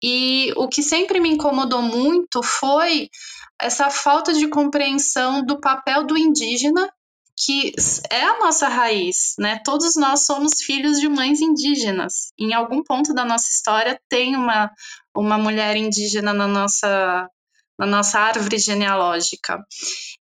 E 0.02 0.52
o 0.56 0.68
que 0.68 0.82
sempre 0.82 1.20
me 1.20 1.30
incomodou 1.30 1.80
muito 1.80 2.42
foi 2.42 3.08
essa 3.60 3.90
falta 3.90 4.32
de 4.32 4.48
compreensão 4.48 5.44
do 5.44 5.60
papel 5.60 6.04
do 6.04 6.16
indígena 6.18 6.92
que 7.36 7.72
é 8.10 8.24
a 8.24 8.38
nossa 8.38 8.68
raiz, 8.68 9.34
né? 9.38 9.60
Todos 9.64 9.96
nós 9.96 10.24
somos 10.24 10.62
filhos 10.62 11.00
de 11.00 11.08
mães 11.08 11.40
indígenas. 11.40 12.32
Em 12.38 12.52
algum 12.54 12.82
ponto 12.82 13.12
da 13.12 13.24
nossa 13.24 13.50
história 13.50 13.98
tem 14.08 14.36
uma, 14.36 14.70
uma 15.16 15.36
mulher 15.36 15.76
indígena 15.76 16.32
na 16.32 16.46
nossa, 16.46 17.28
na 17.78 17.86
nossa 17.86 18.20
árvore 18.20 18.58
genealógica. 18.58 19.64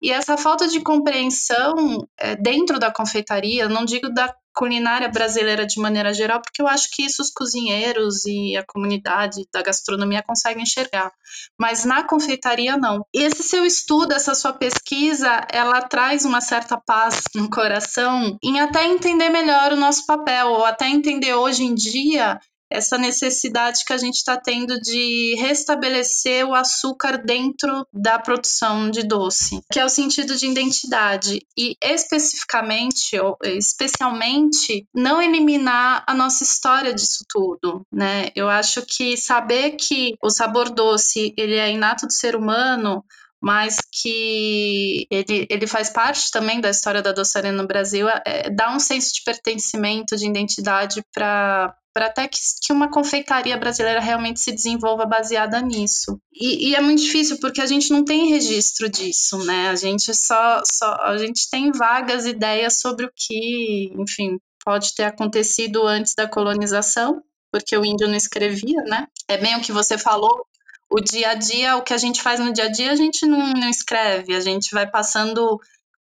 E 0.01 0.11
essa 0.11 0.37
falta 0.37 0.67
de 0.67 0.81
compreensão 0.81 2.07
é, 2.17 2.35
dentro 2.35 2.79
da 2.79 2.91
confeitaria, 2.91 3.67
não 3.67 3.85
digo 3.85 4.09
da 4.09 4.33
culinária 4.53 5.09
brasileira 5.09 5.65
de 5.65 5.79
maneira 5.79 6.13
geral, 6.13 6.41
porque 6.41 6.61
eu 6.61 6.67
acho 6.67 6.89
que 6.91 7.03
isso 7.03 7.21
os 7.21 7.29
cozinheiros 7.29 8.25
e 8.25 8.55
a 8.57 8.65
comunidade 8.65 9.47
da 9.51 9.61
gastronomia 9.61 10.23
conseguem 10.23 10.63
enxergar, 10.63 11.11
mas 11.59 11.85
na 11.85 12.03
confeitaria 12.03 12.77
não. 12.77 13.05
Esse 13.13 13.43
seu 13.43 13.65
estudo, 13.65 14.13
essa 14.13 14.35
sua 14.35 14.53
pesquisa, 14.53 15.45
ela 15.51 15.81
traz 15.81 16.25
uma 16.25 16.41
certa 16.41 16.77
paz 16.77 17.21
no 17.35 17.49
coração 17.49 18.37
em 18.43 18.59
até 18.59 18.85
entender 18.85 19.29
melhor 19.29 19.73
o 19.73 19.77
nosso 19.77 20.05
papel, 20.05 20.47
ou 20.49 20.65
até 20.65 20.87
entender 20.87 21.33
hoje 21.33 21.63
em 21.63 21.73
dia 21.73 22.39
essa 22.71 22.97
necessidade 22.97 23.83
que 23.85 23.93
a 23.93 23.97
gente 23.97 24.15
está 24.15 24.37
tendo 24.37 24.79
de 24.79 25.35
restabelecer 25.39 26.45
o 26.47 26.55
açúcar 26.55 27.17
dentro 27.17 27.85
da 27.93 28.17
produção 28.17 28.89
de 28.89 29.03
doce, 29.03 29.61
que 29.71 29.79
é 29.79 29.85
o 29.85 29.89
sentido 29.89 30.35
de 30.35 30.47
identidade 30.47 31.45
e 31.57 31.75
especificamente 31.83 33.19
ou 33.19 33.37
especialmente 33.43 34.87
não 34.95 35.21
eliminar 35.21 36.03
a 36.07 36.13
nossa 36.13 36.43
história 36.43 36.93
disso 36.93 37.25
tudo, 37.29 37.85
né? 37.91 38.29
Eu 38.35 38.49
acho 38.49 38.83
que 38.83 39.17
saber 39.17 39.71
que 39.71 40.15
o 40.23 40.29
sabor 40.29 40.69
doce 40.69 41.33
ele 41.37 41.55
é 41.55 41.71
inato 41.71 42.07
do 42.07 42.13
ser 42.13 42.35
humano 42.35 43.03
mas 43.41 43.77
que 43.91 45.07
ele, 45.09 45.47
ele 45.49 45.65
faz 45.65 45.89
parte 45.89 46.29
também 46.29 46.61
da 46.61 46.69
história 46.69 47.01
da 47.01 47.11
doçaria 47.11 47.51
no 47.51 47.65
Brasil, 47.65 48.07
é, 48.07 48.51
dá 48.51 48.71
um 48.71 48.79
senso 48.79 49.15
de 49.15 49.23
pertencimento, 49.23 50.15
de 50.15 50.27
identidade 50.27 51.01
para 51.11 51.75
para 51.93 52.07
até 52.07 52.27
que, 52.27 52.39
que, 52.61 52.71
uma 52.71 52.89
confeitaria 52.89 53.57
brasileira 53.57 53.99
realmente 53.99 54.39
se 54.39 54.51
desenvolva 54.51 55.05
baseada 55.05 55.61
nisso. 55.61 56.19
E, 56.33 56.69
e, 56.69 56.75
é 56.75 56.81
muito 56.81 57.01
difícil 57.01 57.37
porque 57.39 57.61
a 57.61 57.65
gente 57.65 57.91
não 57.91 58.05
tem 58.05 58.29
registro 58.29 58.89
disso, 58.89 59.37
né? 59.39 59.69
A 59.69 59.75
gente 59.75 60.13
só, 60.15 60.61
só 60.65 60.93
a 61.01 61.17
gente 61.17 61.49
tem 61.49 61.71
vagas 61.71 62.25
ideias 62.25 62.79
sobre 62.79 63.05
o 63.05 63.11
que, 63.15 63.93
enfim, 63.97 64.37
pode 64.63 64.95
ter 64.95 65.03
acontecido 65.03 65.85
antes 65.85 66.15
da 66.15 66.27
colonização, 66.27 67.21
porque 67.51 67.77
o 67.77 67.85
índio 67.85 68.07
não 68.07 68.15
escrevia, 68.15 68.81
né? 68.83 69.07
É 69.27 69.37
bem 69.37 69.57
o 69.57 69.61
que 69.61 69.71
você 69.71 69.97
falou, 69.97 70.45
o 70.89 70.99
dia 71.01 71.31
a 71.31 71.33
dia, 71.33 71.77
o 71.77 71.83
que 71.83 71.93
a 71.93 71.97
gente 71.97 72.21
faz 72.21 72.39
no 72.39 72.53
dia 72.53 72.65
a 72.65 72.71
dia, 72.71 72.91
a 72.91 72.95
gente 72.95 73.25
não, 73.25 73.53
não 73.53 73.69
escreve, 73.69 74.35
a 74.35 74.39
gente 74.39 74.73
vai 74.73 74.85
passando 74.89 75.59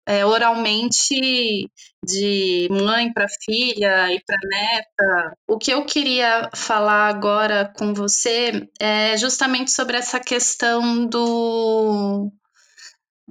é, 0.08 0.26
oralmente 0.26 1.70
de 2.04 2.68
mãe 2.72 3.12
para 3.14 3.28
filha 3.28 4.12
e 4.12 4.22
para 4.26 4.38
neta. 4.44 5.38
O 5.48 5.58
que 5.58 5.72
eu 5.72 5.86
queria 5.86 6.50
falar 6.56 7.08
agora 7.08 7.72
com 7.78 7.94
você 7.94 8.68
é 8.80 9.16
justamente 9.18 9.72
sobre 9.72 9.98
essa 9.98 10.20
questão 10.20 11.06
do 11.06 12.32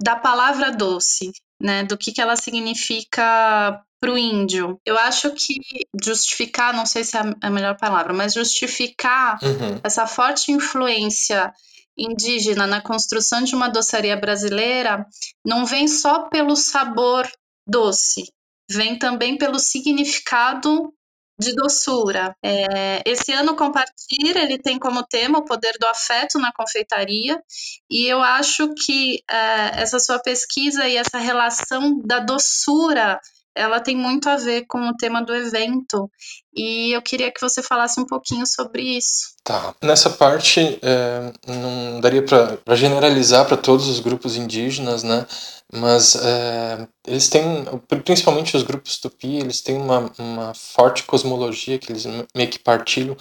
da 0.01 0.15
palavra 0.15 0.71
doce, 0.71 1.31
né? 1.61 1.83
Do 1.83 1.97
que, 1.97 2.11
que 2.11 2.21
ela 2.21 2.35
significa 2.35 3.83
para 4.01 4.11
o 4.11 4.17
índio. 4.17 4.79
Eu 4.83 4.97
acho 4.97 5.29
que 5.31 5.61
justificar, 6.03 6.73
não 6.73 6.87
sei 6.87 7.03
se 7.03 7.15
é 7.15 7.21
a 7.39 7.49
melhor 7.51 7.77
palavra, 7.77 8.11
mas 8.11 8.33
justificar 8.33 9.37
uhum. 9.43 9.79
essa 9.83 10.07
forte 10.07 10.51
influência 10.51 11.53
indígena 11.97 12.65
na 12.65 12.81
construção 12.81 13.43
de 13.43 13.55
uma 13.55 13.69
doçaria 13.69 14.15
brasileira 14.15 15.05
não 15.45 15.65
vem 15.65 15.87
só 15.87 16.29
pelo 16.29 16.55
sabor 16.55 17.29
doce, 17.67 18.31
vem 18.69 18.97
também 18.97 19.37
pelo 19.37 19.59
significado 19.59 20.93
de 21.39 21.55
doçura. 21.55 22.35
É, 22.43 23.01
esse 23.05 23.31
ano 23.33 23.55
Compartilha, 23.55 24.43
ele 24.43 24.59
tem 24.59 24.77
como 24.77 25.03
tema 25.03 25.39
o 25.39 25.45
poder 25.45 25.73
do 25.79 25.87
afeto 25.87 26.37
na 26.37 26.51
confeitaria, 26.53 27.41
e 27.89 28.05
eu 28.05 28.21
acho 28.21 28.73
que 28.75 29.23
é, 29.29 29.81
essa 29.81 29.99
sua 29.99 30.19
pesquisa 30.19 30.87
e 30.87 30.95
essa 30.95 31.17
relação 31.17 31.99
da 32.05 32.19
doçura 32.19 33.19
ela 33.55 33.79
tem 33.79 33.95
muito 33.95 34.29
a 34.29 34.37
ver 34.37 34.65
com 34.65 34.79
o 34.87 34.95
tema 34.95 35.21
do 35.21 35.35
evento 35.35 36.09
e 36.55 36.95
eu 36.95 37.01
queria 37.01 37.31
que 37.31 37.41
você 37.41 37.61
falasse 37.61 37.99
um 37.99 38.05
pouquinho 38.05 38.45
sobre 38.45 38.81
isso. 38.81 39.31
Tá. 39.43 39.73
Nessa 39.81 40.09
parte, 40.09 40.79
é, 40.81 41.33
não 41.47 41.99
daria 41.99 42.23
para 42.23 42.75
generalizar 42.75 43.45
para 43.45 43.57
todos 43.57 43.87
os 43.87 43.99
grupos 43.99 44.35
indígenas, 44.35 45.03
né? 45.03 45.25
Mas 45.73 46.15
é, 46.15 46.87
eles 47.07 47.29
têm, 47.29 47.65
principalmente 48.03 48.55
os 48.55 48.63
grupos 48.63 48.97
tupi, 48.97 49.37
eles 49.37 49.61
têm 49.61 49.77
uma, 49.77 50.11
uma 50.17 50.53
forte 50.53 51.03
cosmologia 51.03 51.79
que 51.79 51.91
eles 51.91 52.05
meio 52.35 52.49
que 52.49 52.59
partilham, 52.59 53.15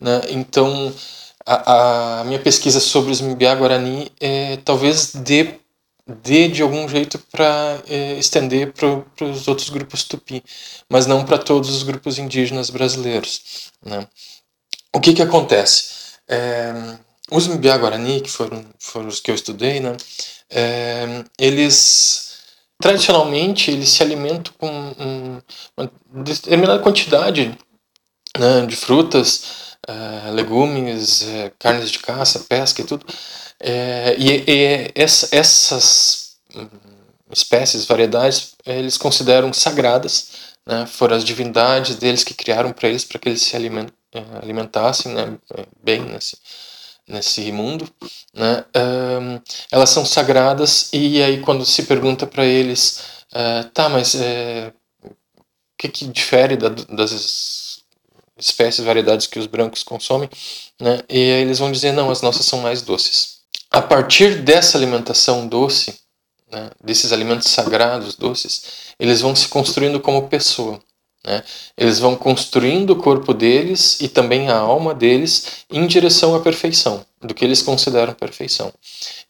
né? 0.00 0.20
Então, 0.28 0.92
a, 1.46 2.20
a 2.20 2.24
minha 2.24 2.40
pesquisa 2.40 2.80
sobre 2.80 3.12
os 3.12 3.20
Mbiá 3.20 3.54
Guarani 3.54 4.10
é, 4.20 4.58
talvez 4.58 5.12
dê 5.14 5.61
dê 6.06 6.48
de 6.48 6.62
algum 6.62 6.88
jeito 6.88 7.18
para 7.30 7.82
é, 7.88 8.18
estender 8.18 8.72
para 8.72 9.26
os 9.26 9.46
outros 9.46 9.70
grupos 9.70 10.04
tupi, 10.04 10.42
mas 10.88 11.06
não 11.06 11.24
para 11.24 11.38
todos 11.38 11.70
os 11.70 11.82
grupos 11.82 12.18
indígenas 12.18 12.70
brasileiros. 12.70 13.70
Né? 13.84 14.06
O 14.94 15.00
que, 15.00 15.14
que 15.14 15.22
acontece? 15.22 16.18
É, 16.28 16.72
os 17.30 17.46
Mbiá 17.46 17.78
Guarani, 17.78 18.20
que 18.20 18.30
foram, 18.30 18.64
foram 18.78 19.08
os 19.08 19.20
que 19.20 19.30
eu 19.30 19.34
estudei, 19.34 19.80
né, 19.80 19.96
é, 20.50 21.24
eles 21.38 22.32
tradicionalmente 22.80 23.70
eles 23.70 23.90
se 23.90 24.02
alimentam 24.02 24.52
com 24.58 24.68
um, 24.68 25.40
uma 25.76 25.90
determinada 26.24 26.82
quantidade 26.82 27.56
né, 28.36 28.66
de 28.66 28.74
frutas, 28.74 29.61
é, 29.88 30.30
legumes, 30.30 31.22
é, 31.22 31.52
carnes 31.58 31.90
de 31.90 31.98
caça, 31.98 32.40
pesca 32.40 32.80
e 32.80 32.84
tudo, 32.84 33.04
é, 33.58 34.16
e, 34.18 34.44
e 34.46 34.92
essa, 34.94 35.34
essas 35.34 36.36
hum, 36.54 36.68
espécies, 37.30 37.86
variedades, 37.86 38.54
eles 38.66 38.98
consideram 38.98 39.52
sagradas, 39.52 40.30
né? 40.66 40.86
foram 40.86 41.16
as 41.16 41.24
divindades 41.24 41.96
deles 41.96 42.24
que 42.24 42.34
criaram 42.34 42.72
para 42.72 42.88
eles, 42.88 43.04
para 43.04 43.18
que 43.18 43.28
eles 43.28 43.42
se 43.42 43.56
é, 43.56 43.60
alimentassem 44.42 45.14
né? 45.14 45.38
bem 45.82 46.02
nesse, 46.02 46.36
nesse 47.08 47.50
mundo. 47.52 47.88
Né? 48.34 48.64
Um, 48.76 49.40
elas 49.70 49.90
são 49.90 50.04
sagradas, 50.04 50.90
e 50.92 51.22
aí 51.22 51.40
quando 51.40 51.64
se 51.64 51.84
pergunta 51.84 52.26
para 52.26 52.44
eles, 52.44 53.00
uh, 53.32 53.68
tá, 53.72 53.88
mas 53.88 54.14
uh, 54.14 54.72
o 55.04 55.14
que, 55.78 55.88
que 55.88 56.06
difere 56.06 56.56
da, 56.56 56.68
das 56.68 57.10
espécies, 58.46 58.84
variedades 58.84 59.26
que 59.26 59.38
os 59.38 59.46
brancos 59.46 59.82
consomem? 59.82 60.28
Né? 60.80 61.00
E 61.08 61.16
aí 61.16 61.42
eles 61.42 61.58
vão 61.58 61.72
dizer, 61.72 61.92
não, 61.92 62.10
as 62.10 62.22
nossas 62.22 62.46
são 62.46 62.60
mais 62.60 62.82
doces 62.82 63.42
a 63.72 63.80
partir 63.80 64.42
dessa 64.42 64.76
alimentação 64.76 65.48
doce, 65.48 65.94
né, 66.50 66.70
desses 66.84 67.10
alimentos 67.10 67.48
sagrados, 67.48 68.14
doces, 68.14 68.94
eles 69.00 69.22
vão 69.22 69.34
se 69.34 69.48
construindo 69.48 69.98
como 69.98 70.28
pessoa. 70.28 70.78
Né? 71.26 71.42
Eles 71.76 71.98
vão 71.98 72.14
construindo 72.14 72.90
o 72.90 72.96
corpo 72.96 73.32
deles 73.32 73.98
e 74.00 74.08
também 74.08 74.50
a 74.50 74.58
alma 74.58 74.94
deles 74.94 75.64
em 75.70 75.86
direção 75.86 76.34
à 76.34 76.40
perfeição, 76.40 77.04
do 77.22 77.32
que 77.32 77.44
eles 77.44 77.62
consideram 77.62 78.12
perfeição. 78.12 78.70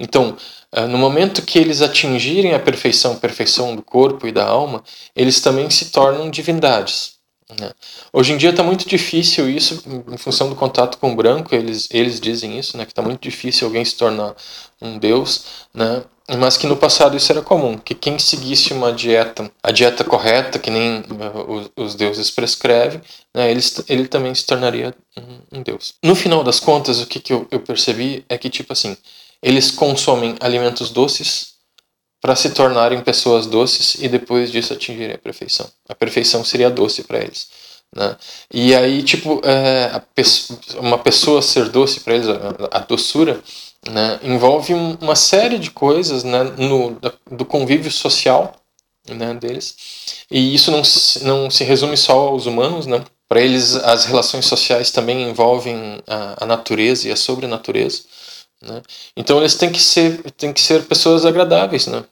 Então, 0.01 0.37
eh, 0.73 0.87
no 0.87 0.99
momento 0.99 1.43
que 1.43 1.59
eles 1.59 1.81
atingirem 1.81 2.55
a 2.55 2.59
perfeição, 2.59 3.17
perfeição 3.17 3.77
do 3.77 3.83
corpo 3.83 4.27
e 4.27 4.33
da 4.33 4.45
alma, 4.45 4.83
eles 5.15 5.41
também 5.41 5.71
se 5.71 5.91
tornam 5.91 6.31
divindades. 6.31 7.13
Né? 7.61 7.73
Hoje 8.13 8.33
em 8.33 8.37
dia 8.37 8.51
está 8.51 8.63
muito 8.63 8.89
difícil 8.89 9.49
isso, 9.49 9.83
em 10.11 10.17
função 10.17 10.49
do 10.49 10.57
contato 10.57 10.99
com 10.99 11.13
o 11.13 11.17
branco, 11.17 11.55
eles, 11.55 11.89
eles 11.91 12.21
dizem 12.21 12.59
isso, 12.59 12.77
né, 12.77 12.85
que 12.85 12.93
está 12.93 13.03
muito 13.03 13.21
difícil 13.21 13.67
alguém 13.67 13.85
se 13.85 13.97
tornar 13.97 14.35
um 14.81 14.99
deus, 14.99 15.45
né, 15.75 16.03
mas 16.39 16.57
que 16.57 16.67
no 16.67 16.77
passado 16.77 17.17
isso 17.17 17.31
era 17.33 17.43
comum, 17.43 17.77
que 17.77 17.95
quem 17.95 18.19
seguisse 18.19 18.73
uma 18.73 18.93
dieta, 18.93 19.51
a 19.63 19.71
dieta 19.73 20.05
correta, 20.05 20.59
que 20.59 20.71
nem 20.71 21.01
uh, 21.01 21.71
os, 21.77 21.95
deuses 21.95 22.31
prescrevem, 22.31 23.01
né, 23.35 23.51
ele, 23.51 23.61
ele 23.89 24.09
também 24.09 24.35
se 24.35 24.47
tornaria 24.47 24.95
um, 25.17 25.59
um, 25.59 25.63
deus. 25.63 25.95
No 26.03 26.15
final 26.15 26.45
das 26.45 26.61
contas, 26.61 27.01
o 27.01 27.07
que, 27.07 27.21
que 27.21 27.33
eu, 27.33 27.47
eu 27.51 27.61
percebi 27.61 28.25
é 28.29 28.39
que, 28.39 28.49
tipo 28.49 28.73
assim, 28.73 28.97
eles 29.43 29.71
consomem 29.71 30.37
alimentos 30.41 30.91
doces 30.91 31.52
para 32.23 32.37
se 32.37 32.51
tornarem 32.51 33.03
pessoas 33.03 33.47
doces 33.47 33.97
e 33.97 34.09
depois 34.09 34.53
disso 34.53 34.73
atingirem 34.73 35.17
a 35.17 35.19
perfeição. 35.19 35.69
A 35.89 35.95
perfeição 35.95 36.45
seria 36.45 36.71
doce 36.71 37.03
para 37.03 37.19
eles. 37.19 37.49
Né? 37.95 38.17
E 38.51 38.75
aí, 38.77 39.03
tipo, 39.03 39.43
é, 39.45 40.01
uma 40.79 40.97
pessoa 40.99 41.43
ser 41.43 41.69
doce 41.69 41.99
para 42.01 42.15
eles, 42.15 42.29
a, 42.29 42.77
a 42.77 42.79
doçura, 42.79 43.43
né, 43.91 44.21
envolve 44.23 44.73
uma 44.73 45.17
série 45.17 45.59
de 45.59 45.73
coisas 45.73 46.23
né, 46.23 46.45
no, 46.57 46.97
do 47.29 47.45
convívio 47.45 47.91
social 47.91 48.55
né, 49.09 49.35
deles. 49.35 49.77
E 50.31 50.55
isso 50.55 50.71
não, 50.71 50.83
não 51.23 51.51
se 51.51 51.65
resume 51.65 51.97
só 51.97 52.29
aos 52.29 52.47
humanos, 52.47 52.87
né? 52.87 53.05
Para 53.29 53.41
eles, 53.41 53.75
as 53.77 54.05
relações 54.05 54.47
sociais 54.47 54.91
também 54.91 55.29
envolvem 55.29 56.01
a, 56.07 56.45
a 56.45 56.47
natureza 56.47 57.09
e 57.09 57.13
a 57.13 57.17
sobrenatureza. 57.17 58.03
Né? 58.63 58.83
Então 59.17 59.39
eles 59.39 59.55
têm 59.57 59.71
que 59.73 59.81
ser 59.81 60.23
têm 60.33 60.53
que 60.53 60.61
ser 60.61 60.85
pessoas 60.85 61.27
agradáveis, 61.27 61.87
né? 61.87 62.05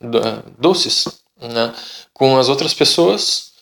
doces, 0.59 1.07
né? 1.41 1.75
com 2.13 2.37
as 2.37 2.49
outras 2.49 2.75
pessoas, 2.75 3.53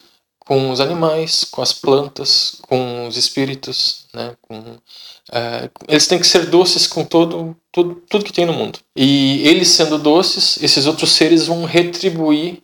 com 0.40 0.70
os 0.70 0.80
animais, 0.80 1.44
com 1.44 1.60
as 1.60 1.72
plantas, 1.72 2.56
com 2.62 3.06
os 3.06 3.16
espíritos, 3.16 4.06
né? 4.14 4.34
com, 4.40 4.78
é, 5.30 5.70
eles 5.86 6.06
têm 6.06 6.18
que 6.18 6.26
ser 6.26 6.46
doces 6.46 6.86
com 6.86 7.04
todo 7.04 7.54
tudo 7.70 8.24
que 8.24 8.32
tem 8.32 8.46
no 8.46 8.54
mundo. 8.54 8.78
E 8.96 9.46
eles 9.46 9.68
sendo 9.68 9.98
doces, 9.98 10.58
esses 10.62 10.86
outros 10.86 11.12
seres 11.12 11.46
vão 11.46 11.64
retribuir 11.64 12.62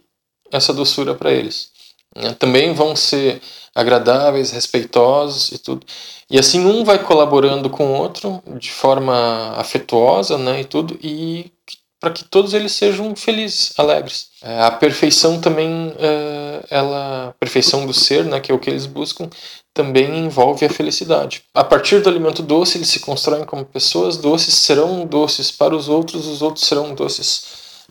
essa 0.50 0.72
doçura 0.72 1.14
para 1.14 1.32
eles. 1.32 1.70
Né? 2.16 2.34
Também 2.38 2.72
vão 2.72 2.96
ser 2.96 3.40
agradáveis, 3.74 4.52
respeitosos 4.52 5.52
e 5.52 5.58
tudo. 5.58 5.84
E 6.30 6.38
assim 6.38 6.64
um 6.64 6.84
vai 6.84 6.98
colaborando 6.98 7.68
com 7.68 7.86
o 7.86 7.94
outro 7.94 8.42
de 8.58 8.70
forma 8.70 9.54
afetuosa, 9.56 10.38
né, 10.38 10.60
e 10.60 10.64
tudo, 10.64 10.98
e 11.02 11.52
para 12.00 12.10
que 12.10 12.24
todos 12.24 12.52
eles 12.52 12.72
sejam 12.72 13.16
felizes, 13.16 13.72
alegres. 13.78 14.28
É, 14.42 14.60
a 14.62 14.70
perfeição 14.70 15.40
também, 15.40 15.94
é, 15.98 16.62
ela, 16.68 17.28
a 17.28 17.32
perfeição 17.32 17.86
do 17.86 17.94
ser, 17.94 18.26
né, 18.26 18.40
que 18.40 18.52
é 18.52 18.54
o 18.54 18.58
que 18.58 18.68
eles 18.68 18.84
buscam, 18.84 19.30
também 19.72 20.18
envolve 20.18 20.66
a 20.66 20.70
felicidade. 20.70 21.42
A 21.54 21.64
partir 21.64 22.02
do 22.02 22.08
alimento 22.10 22.42
doce, 22.42 22.76
eles 22.76 22.88
se 22.88 23.00
constroem 23.00 23.44
como 23.44 23.64
pessoas 23.64 24.18
doces, 24.18 24.54
serão 24.54 25.06
doces 25.06 25.50
para 25.50 25.74
os 25.74 25.88
outros, 25.88 26.26
os 26.26 26.42
outros 26.42 26.66
serão 26.66 26.94
doces 26.94 27.44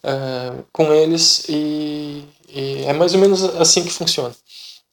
é, 0.03 0.63
com 0.71 0.93
eles, 0.93 1.45
e, 1.49 2.23
e 2.53 2.83
é 2.85 2.93
mais 2.93 3.15
ou 3.15 3.19
menos 3.19 3.43
assim 3.43 3.83
que 3.83 3.91
funciona. 3.91 4.33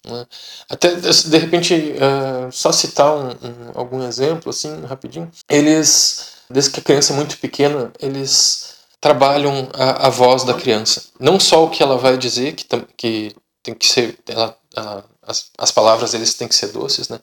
Né? 0.05 0.27
Até 0.69 0.95
de 0.95 1.39
repente, 1.39 1.75
uh, 1.75 2.51
só 2.51 2.73
citar 2.73 3.15
um, 3.15 3.29
um, 3.31 3.71
algum 3.75 4.03
exemplo, 4.03 4.51
assim, 4.51 4.85
rapidinho. 4.85 5.31
Eles, 5.49 6.33
desde 6.49 6.71
que 6.71 6.81
a 6.81 6.83
criança 6.83 7.13
é 7.13 7.17
muito 7.17 7.39
pequena, 7.39 7.93
eles 8.01 8.77
trabalham 9.01 9.69
a, 9.75 10.07
a 10.07 10.11
voz 10.11 10.45
da 10.45 10.55
criança. 10.55 11.05
Não 11.19 11.39
só 11.39 11.65
o 11.65 11.71
que 11.71 11.83
ela 11.83 11.99
vai 11.99 12.17
dizer, 12.17 12.55
que, 12.55 12.67
que 12.97 13.37
tem 13.63 13.75
que 13.75 13.87
ser. 13.87 14.19
Ela, 14.27 14.57
ela, 14.75 15.05
as, 15.23 15.51
as 15.59 15.71
palavras 15.71 16.15
eles 16.15 16.35
têm 16.35 16.49
que 16.49 16.55
ser 16.55 16.69
doces, 16.69 17.09
né? 17.09 17.21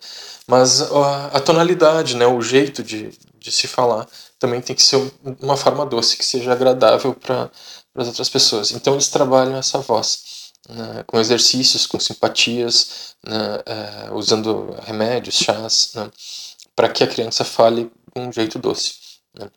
Mas 0.47 0.81
a, 0.81 1.27
a 1.27 1.39
tonalidade, 1.39 2.15
né? 2.15 2.25
o 2.25 2.41
jeito 2.41 2.83
de, 2.83 3.11
de 3.39 3.51
se 3.51 3.67
falar 3.67 4.07
também 4.39 4.61
tem 4.61 4.75
que 4.75 4.83
ser 4.83 5.11
uma 5.41 5.57
forma 5.57 5.85
doce, 5.85 6.15
que 6.15 6.25
seja 6.25 6.51
agradável 6.51 7.13
para 7.13 7.49
as 7.95 8.07
outras 8.07 8.29
pessoas. 8.29 8.71
Então 8.71 8.93
eles 8.93 9.09
trabalham 9.09 9.57
essa 9.57 9.79
voz 9.79 10.36
né, 10.69 11.03
com 11.05 11.19
exercícios, 11.19 11.85
com 11.85 11.99
simpatias, 11.99 13.15
né, 13.23 13.61
é, 13.65 14.11
usando 14.11 14.75
remédios, 14.83 15.35
chás, 15.35 15.91
né, 15.95 16.09
para 16.75 16.89
que 16.89 17.03
a 17.03 17.07
criança 17.07 17.43
fale 17.45 17.91
com 18.11 18.27
um 18.27 18.31
jeito 18.31 18.59
doce. 18.59 18.95
Né. 19.37 19.49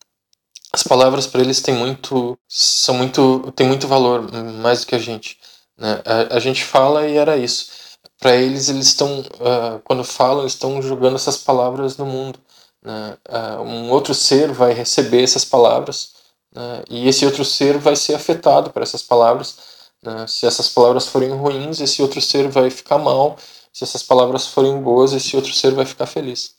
As 0.72 0.82
palavras 0.82 1.26
para 1.26 1.40
eles 1.40 1.60
têm 1.60 1.74
muito, 1.74 2.38
são 2.48 2.94
muito, 2.94 3.52
têm 3.56 3.66
muito 3.66 3.88
valor, 3.88 4.30
mais 4.32 4.80
do 4.80 4.86
que 4.86 4.94
a 4.94 5.00
gente. 5.00 5.36
Né. 5.76 6.00
A, 6.04 6.36
a 6.36 6.40
gente 6.40 6.64
fala 6.64 7.06
e 7.08 7.16
era 7.16 7.36
isso. 7.36 7.70
Para 8.18 8.36
eles, 8.36 8.68
eles 8.68 8.86
estão, 8.86 9.20
uh, 9.20 9.80
quando 9.82 10.04
falam, 10.04 10.46
estão 10.46 10.80
jogando 10.80 11.16
essas 11.16 11.38
palavras 11.38 11.96
no 11.96 12.06
mundo. 12.06 12.38
Uh, 12.84 13.62
um 13.62 13.90
outro 13.90 14.14
ser 14.14 14.52
vai 14.52 14.72
receber 14.72 15.22
essas 15.22 15.44
palavras 15.44 16.12
né, 16.54 16.82
e 16.88 17.08
esse 17.08 17.26
outro 17.26 17.44
ser 17.44 17.76
vai 17.76 17.94
ser 17.94 18.14
afetado 18.14 18.70
por 18.70 18.80
essas 18.80 19.02
palavras 19.02 19.69
né? 20.02 20.26
Se 20.26 20.46
essas 20.46 20.68
palavras 20.68 21.06
forem 21.06 21.30
ruins, 21.30 21.80
esse 21.80 22.02
outro 22.02 22.20
ser 22.20 22.48
vai 22.48 22.70
ficar 22.70 22.98
mal. 22.98 23.36
Se 23.72 23.84
essas 23.84 24.02
palavras 24.02 24.46
forem 24.46 24.80
boas, 24.82 25.12
esse 25.12 25.36
outro 25.36 25.52
ser 25.52 25.72
vai 25.72 25.84
ficar 25.86 26.06
feliz. 26.06 26.54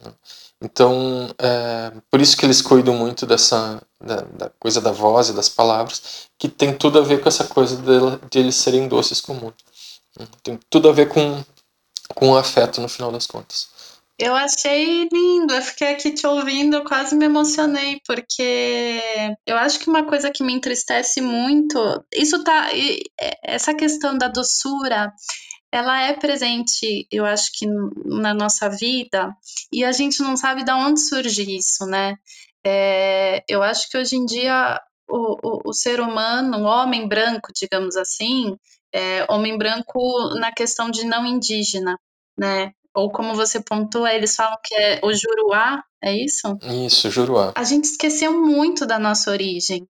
Né? 0.00 0.12
Então, 0.60 1.32
é, 1.38 1.92
por 2.10 2.20
isso 2.20 2.36
que 2.36 2.44
eles 2.44 2.60
cuidam 2.60 2.94
muito 2.94 3.24
dessa 3.24 3.80
da, 4.00 4.22
da, 4.22 4.50
coisa 4.58 4.80
da 4.80 4.90
voz 4.90 5.28
e 5.28 5.32
das 5.32 5.48
palavras, 5.48 6.28
que 6.38 6.48
tem 6.48 6.76
tudo 6.76 6.98
a 6.98 7.02
ver 7.02 7.20
com 7.20 7.28
essa 7.28 7.44
coisa 7.44 7.76
de, 7.76 8.28
de 8.30 8.38
eles 8.38 8.56
serem 8.56 8.88
doces 8.88 9.20
com 9.20 9.32
o 9.32 9.36
mundo. 9.36 9.54
Né? 10.18 10.26
Tem 10.42 10.58
tudo 10.68 10.88
a 10.88 10.92
ver 10.92 11.08
com, 11.08 11.44
com 12.14 12.30
o 12.30 12.36
afeto 12.36 12.80
no 12.80 12.88
final 12.88 13.12
das 13.12 13.26
contas. 13.26 13.67
Eu 14.18 14.34
achei 14.34 15.08
lindo, 15.12 15.54
eu 15.54 15.62
fiquei 15.62 15.88
aqui 15.92 16.12
te 16.12 16.26
ouvindo, 16.26 16.82
quase 16.82 17.14
me 17.14 17.26
emocionei, 17.26 18.00
porque 18.04 19.00
eu 19.46 19.56
acho 19.56 19.78
que 19.78 19.88
uma 19.88 20.04
coisa 20.06 20.28
que 20.30 20.42
me 20.42 20.52
entristece 20.52 21.20
muito, 21.20 21.78
isso 22.12 22.42
tá. 22.42 22.68
Essa 23.44 23.74
questão 23.74 24.18
da 24.18 24.26
doçura, 24.26 25.12
ela 25.70 26.02
é 26.02 26.14
presente, 26.14 27.06
eu 27.12 27.24
acho 27.24 27.50
que 27.54 27.66
na 28.06 28.34
nossa 28.34 28.68
vida, 28.68 29.32
e 29.72 29.84
a 29.84 29.92
gente 29.92 30.20
não 30.20 30.36
sabe 30.36 30.64
de 30.64 30.72
onde 30.72 31.00
surge 31.00 31.56
isso, 31.56 31.86
né? 31.86 32.14
É, 32.66 33.44
eu 33.48 33.62
acho 33.62 33.88
que 33.88 33.96
hoje 33.96 34.16
em 34.16 34.24
dia 34.26 34.80
o, 35.08 35.36
o, 35.42 35.70
o, 35.70 35.72
ser 35.72 36.00
humano, 36.00 36.58
o 36.58 36.64
homem 36.64 37.06
branco, 37.06 37.52
digamos 37.54 37.96
assim, 37.96 38.56
é, 38.92 39.24
homem 39.32 39.56
branco 39.56 40.34
na 40.40 40.52
questão 40.52 40.90
de 40.90 41.04
não 41.04 41.24
indígena, 41.24 41.96
né? 42.36 42.72
Ou 42.98 43.10
como 43.10 43.34
você 43.34 43.60
pontua, 43.60 44.12
eles 44.12 44.34
falam 44.34 44.58
que 44.62 44.74
é 44.74 45.00
o 45.04 45.12
Juruá, 45.12 45.84
é 46.02 46.12
isso? 46.12 46.58
Isso, 46.86 47.10
Juruá. 47.10 47.52
A 47.54 47.64
gente 47.64 47.84
esqueceu 47.84 48.32
muito 48.32 48.84
da 48.84 48.98
nossa 48.98 49.30
origem. 49.30 49.86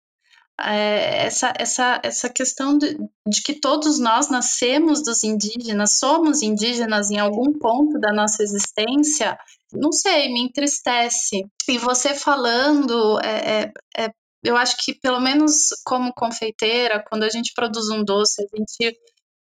É, 0.60 1.26
essa, 1.26 1.52
essa, 1.58 2.00
essa 2.02 2.28
questão 2.28 2.78
de, 2.78 2.96
de, 3.26 3.42
que 3.42 3.54
todos 3.54 3.98
nós 3.98 4.30
nascemos 4.30 5.02
dos 5.02 5.24
indígenas, 5.24 5.98
somos 5.98 6.42
indígenas 6.42 7.10
em 7.10 7.18
algum 7.18 7.52
ponto 7.58 7.98
da 7.98 8.12
nossa 8.12 8.40
existência, 8.42 9.36
não 9.72 9.90
sei, 9.90 10.32
me 10.32 10.40
entristece. 10.40 11.44
E 11.68 11.76
você 11.78 12.14
falando, 12.14 13.18
é, 13.20 13.72
é, 13.96 14.04
é 14.04 14.10
eu 14.44 14.56
acho 14.56 14.76
que 14.84 14.94
pelo 14.94 15.20
menos 15.20 15.70
como 15.84 16.12
confeiteira, 16.14 17.02
quando 17.08 17.24
a 17.24 17.30
gente 17.30 17.52
produz 17.54 17.88
um 17.88 18.04
doce, 18.04 18.42
a 18.42 18.56
gente 18.56 18.96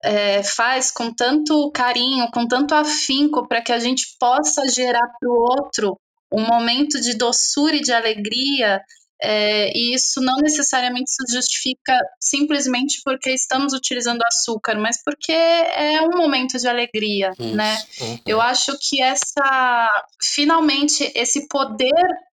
é, 0.04 0.44
faz 0.44 0.92
com 0.92 1.14
tanto 1.14 1.72
carinho, 1.72 2.30
com 2.32 2.48
tanto 2.48 2.74
afinco, 2.74 3.48
para 3.48 3.62
que 3.62 3.72
a 3.72 3.80
gente 3.80 4.16
possa 4.20 4.68
gerar 4.68 5.08
para 5.20 5.30
o 5.30 5.34
outro 5.34 5.98
um 6.32 6.46
momento 6.46 7.00
de 7.00 7.16
doçura 7.16 7.76
e 7.76 7.82
de 7.82 7.92
alegria. 7.92 8.82
É, 9.24 9.72
e 9.78 9.94
isso 9.94 10.20
não 10.20 10.38
necessariamente 10.38 11.12
se 11.12 11.32
justifica 11.32 11.96
simplesmente 12.20 13.02
porque 13.06 13.30
estamos 13.30 13.72
utilizando 13.72 14.24
açúcar, 14.24 14.80
mas 14.80 15.04
porque 15.04 15.32
é 15.32 16.02
um 16.02 16.18
momento 16.18 16.58
de 16.58 16.68
alegria, 16.68 17.32
isso. 17.38 17.56
né? 17.56 17.78
Uhum. 18.02 18.20
Eu 18.26 18.42
acho 18.42 18.76
que 18.80 19.00
essa, 19.00 19.88
finalmente, 20.24 21.12
esse 21.14 21.48
poder 21.48 21.94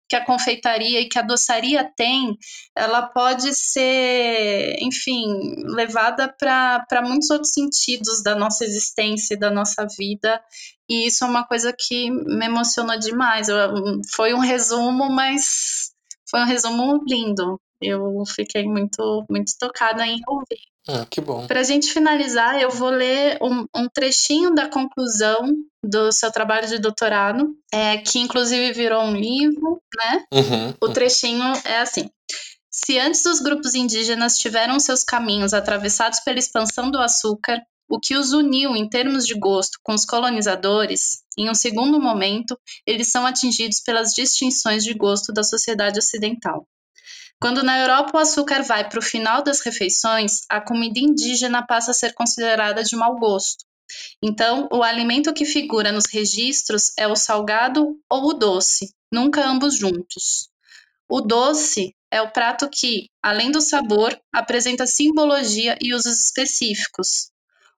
que 0.07 0.15
a 0.15 0.23
confeitaria 0.23 1.01
e 1.01 1.09
que 1.09 1.17
a 1.17 1.23
doçaria 1.23 1.89
tem, 1.95 2.37
ela 2.75 3.03
pode 3.03 3.53
ser, 3.55 4.75
enfim, 4.79 5.25
levada 5.65 6.27
para 6.27 7.01
muitos 7.01 7.29
outros 7.29 7.53
sentidos 7.53 8.21
da 8.21 8.35
nossa 8.35 8.63
existência 8.63 9.33
e 9.33 9.39
da 9.39 9.49
nossa 9.49 9.87
vida. 9.97 10.41
E 10.87 11.07
isso 11.07 11.23
é 11.23 11.27
uma 11.27 11.45
coisa 11.45 11.73
que 11.73 12.11
me 12.11 12.45
emocionou 12.45 12.97
demais. 12.99 13.49
Eu, 13.49 13.57
foi 14.13 14.33
um 14.33 14.39
resumo, 14.39 15.09
mas 15.09 15.91
foi 16.29 16.41
um 16.41 16.45
resumo 16.45 17.03
lindo. 17.07 17.59
Eu 17.81 18.23
fiquei 18.27 18.63
muito, 18.63 19.25
muito 19.29 19.53
tocada 19.59 20.05
em 20.05 20.21
ouvir. 20.27 20.74
Ah, 20.87 21.05
que 21.09 21.19
bom. 21.19 21.47
Para 21.47 21.61
a 21.61 21.63
gente 21.63 21.91
finalizar, 21.91 22.61
eu 22.61 22.69
vou 22.69 22.89
ler 22.89 23.39
um, 23.41 23.65
um, 23.75 23.89
trechinho 23.89 24.53
da 24.53 24.69
conclusão 24.69 25.51
do 25.83 26.11
seu 26.11 26.31
trabalho 26.31 26.67
de 26.67 26.77
doutorado, 26.77 27.55
é, 27.71 27.97
que 27.97 28.19
inclusive 28.19 28.71
virou 28.71 29.01
um 29.01 29.15
livro, 29.15 29.81
né? 29.97 30.23
Uhum, 30.31 30.73
o 30.81 30.89
trechinho 30.89 31.43
é 31.65 31.79
assim. 31.79 32.09
Se 32.69 32.99
antes 32.99 33.25
os 33.25 33.39
grupos 33.39 33.73
indígenas 33.73 34.37
tiveram 34.37 34.79
seus 34.79 35.03
caminhos 35.03 35.53
atravessados 35.53 36.19
pela 36.19 36.37
expansão 36.37 36.91
do 36.91 36.99
açúcar, 36.99 37.59
o 37.87 37.99
que 37.99 38.15
os 38.15 38.33
uniu 38.33 38.75
em 38.75 38.87
termos 38.87 39.25
de 39.25 39.33
gosto 39.33 39.79
com 39.81 39.93
os 39.93 40.05
colonizadores, 40.05 41.21
em 41.37 41.49
um 41.49 41.53
segundo 41.55 41.99
momento, 41.99 42.59
eles 42.85 43.11
são 43.11 43.25
atingidos 43.25 43.79
pelas 43.79 44.11
distinções 44.11 44.83
de 44.83 44.93
gosto 44.93 45.31
da 45.31 45.43
sociedade 45.43 45.99
ocidental. 45.99 46.67
Quando 47.39 47.63
na 47.63 47.79
Europa 47.79 48.11
o 48.17 48.21
açúcar 48.21 48.63
vai 48.63 48.87
para 48.89 48.99
o 48.99 49.03
final 49.03 49.43
das 49.43 49.59
refeições, 49.59 50.41
a 50.49 50.61
comida 50.61 50.99
indígena 50.99 51.65
passa 51.65 51.91
a 51.91 51.93
ser 51.93 52.13
considerada 52.13 52.83
de 52.83 52.95
mau 52.95 53.15
gosto. 53.17 53.65
Então, 54.23 54.67
o 54.71 54.81
alimento 54.81 55.33
que 55.33 55.45
figura 55.45 55.91
nos 55.91 56.05
registros 56.05 56.91
é 56.97 57.07
o 57.07 57.15
salgado 57.15 57.99
ou 58.09 58.29
o 58.29 58.33
doce, 58.33 58.93
nunca 59.11 59.45
ambos 59.47 59.77
juntos. 59.77 60.49
O 61.07 61.21
doce 61.21 61.95
é 62.09 62.21
o 62.21 62.31
prato 62.31 62.69
que, 62.69 63.09
além 63.21 63.51
do 63.51 63.61
sabor, 63.61 64.17
apresenta 64.33 64.87
simbologia 64.87 65.77
e 65.81 65.93
usos 65.93 66.25
específicos. 66.25 67.29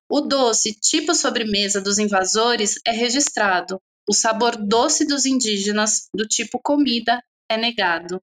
O 0.09 0.21
doce, 0.21 0.73
tipo 0.79 1.13
sobremesa 1.13 1.81
dos 1.81 1.97
invasores, 1.97 2.75
é 2.85 2.91
registrado. 2.91 3.81
O 4.07 4.13
sabor 4.13 4.55
doce 4.55 5.05
dos 5.05 5.25
indígenas, 5.25 6.07
do 6.13 6.25
tipo 6.25 6.59
comida, 6.63 7.21
é 7.49 7.57
negado. 7.57 8.21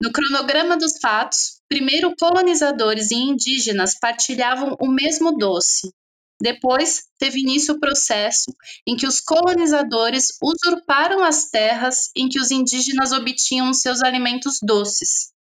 No 0.00 0.12
cronograma 0.12 0.76
dos 0.76 0.98
fatos, 1.00 1.60
primeiro 1.68 2.14
colonizadores 2.18 3.10
e 3.10 3.14
indígenas 3.14 3.98
partilhavam 3.98 4.76
o 4.80 4.88
mesmo 4.88 5.36
doce. 5.36 5.92
Depois, 6.40 7.04
teve 7.18 7.40
início 7.40 7.74
o 7.74 7.80
processo 7.80 8.52
em 8.86 8.96
que 8.96 9.06
os 9.06 9.20
colonizadores 9.20 10.36
usurparam 10.42 11.22
as 11.22 11.48
terras 11.48 12.10
em 12.14 12.28
que 12.28 12.40
os 12.40 12.50
indígenas 12.50 13.12
obtinham 13.12 13.72
seus 13.72 14.02
alimentos 14.02 14.58
doces. 14.60 15.32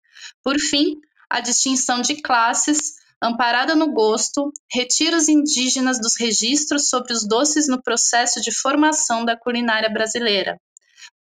Por 0.45 0.59
fim, 0.59 1.01
a 1.31 1.41
distinção 1.41 2.03
de 2.03 2.21
classes, 2.21 2.93
amparada 3.23 3.75
no 3.75 3.93
gosto, 3.93 4.53
retira 4.71 5.17
os 5.17 5.29
indígenas 5.29 5.99
dos 5.99 6.15
registros 6.17 6.89
sobre 6.89 7.15
os 7.15 7.27
doces 7.27 7.67
no 7.67 7.83
processo 7.83 8.41
de 8.41 8.53
formação 8.53 9.25
da 9.25 9.37
culinária 9.37 9.89
brasileira. 9.89 10.61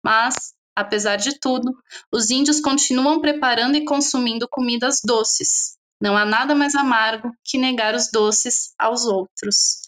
Mas, 0.04 0.54
Apesar 0.76 1.18
de 1.18 1.40
tudo, 1.40 1.72
os 2.12 2.30
índios 2.30 2.62
continuam 2.62 3.20
preparando 3.20 3.76
e 3.76 3.86
consumindo 3.86 4.48
comidas 4.50 5.00
doces. 5.04 5.78
Não 6.02 6.18
há 6.18 6.26
nada 6.26 6.56
mais 6.56 6.74
amargo 6.74 7.32
que 7.44 7.58
negar 7.58 7.94
os 7.94 8.10
doces 8.12 8.74
aos 8.80 9.06
outros. 9.06 9.82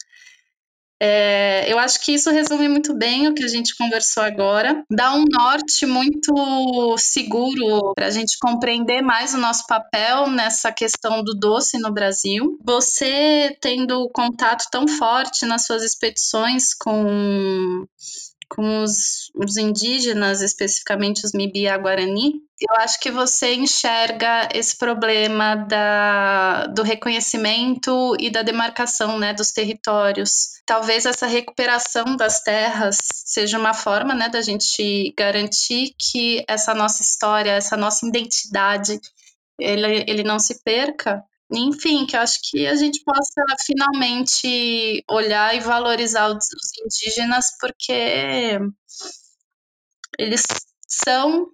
É, 1.05 1.69
eu 1.69 1.77
acho 1.79 1.99
que 1.99 2.13
isso 2.13 2.29
resume 2.29 2.69
muito 2.69 2.95
bem 2.95 3.27
o 3.27 3.33
que 3.33 3.43
a 3.43 3.47
gente 3.47 3.75
conversou 3.75 4.23
agora. 4.23 4.85
Dá 4.89 5.13
um 5.13 5.25
norte 5.29 5.85
muito 5.85 6.95
seguro 6.97 7.93
para 7.93 8.07
a 8.07 8.09
gente 8.09 8.37
compreender 8.39 9.01
mais 9.01 9.33
o 9.33 9.37
nosso 9.37 9.65
papel 9.67 10.29
nessa 10.29 10.71
questão 10.71 11.21
do 11.21 11.33
doce 11.33 11.77
no 11.77 11.91
Brasil. 11.91 12.57
Você 12.63 13.57
tendo 13.59 14.09
contato 14.13 14.65
tão 14.71 14.87
forte 14.87 15.45
nas 15.45 15.65
suas 15.65 15.83
expedições 15.83 16.73
com 16.73 17.85
com 18.49 18.83
os, 18.83 19.31
os 19.35 19.57
indígenas, 19.57 20.41
especificamente 20.41 21.25
os 21.25 21.33
Mibia 21.33 21.77
Guarani, 21.77 22.41
eu 22.59 22.75
acho 22.77 22.99
que 22.99 23.11
você 23.11 23.55
enxerga 23.55 24.47
esse 24.53 24.77
problema 24.77 25.55
da, 25.55 26.67
do 26.67 26.81
reconhecimento 26.81 28.15
e 28.19 28.29
da 28.29 28.41
demarcação 28.41 29.19
né, 29.19 29.33
dos 29.33 29.51
territórios. 29.51 30.61
Talvez 30.65 31.05
essa 31.05 31.27
recuperação 31.27 32.15
das 32.15 32.41
terras 32.41 32.97
seja 33.25 33.59
uma 33.59 33.73
forma 33.73 34.13
né, 34.13 34.29
da 34.29 34.41
gente 34.41 35.13
garantir 35.17 35.93
que 35.99 36.43
essa 36.47 36.73
nossa 36.73 37.01
história, 37.01 37.51
essa 37.51 37.75
nossa 37.75 38.07
identidade, 38.07 38.99
ele, 39.59 40.05
ele 40.07 40.23
não 40.23 40.39
se 40.39 40.63
perca 40.63 41.23
enfim, 41.51 42.05
que 42.05 42.15
eu 42.15 42.21
acho 42.21 42.39
que 42.49 42.65
a 42.65 42.75
gente 42.75 43.03
possa 43.03 43.43
finalmente 43.65 45.03
olhar 45.09 45.55
e 45.55 45.59
valorizar 45.59 46.29
os, 46.29 46.47
indígenas, 46.85 47.45
porque 47.59 48.59
eles 50.17 50.43
são, 50.87 51.47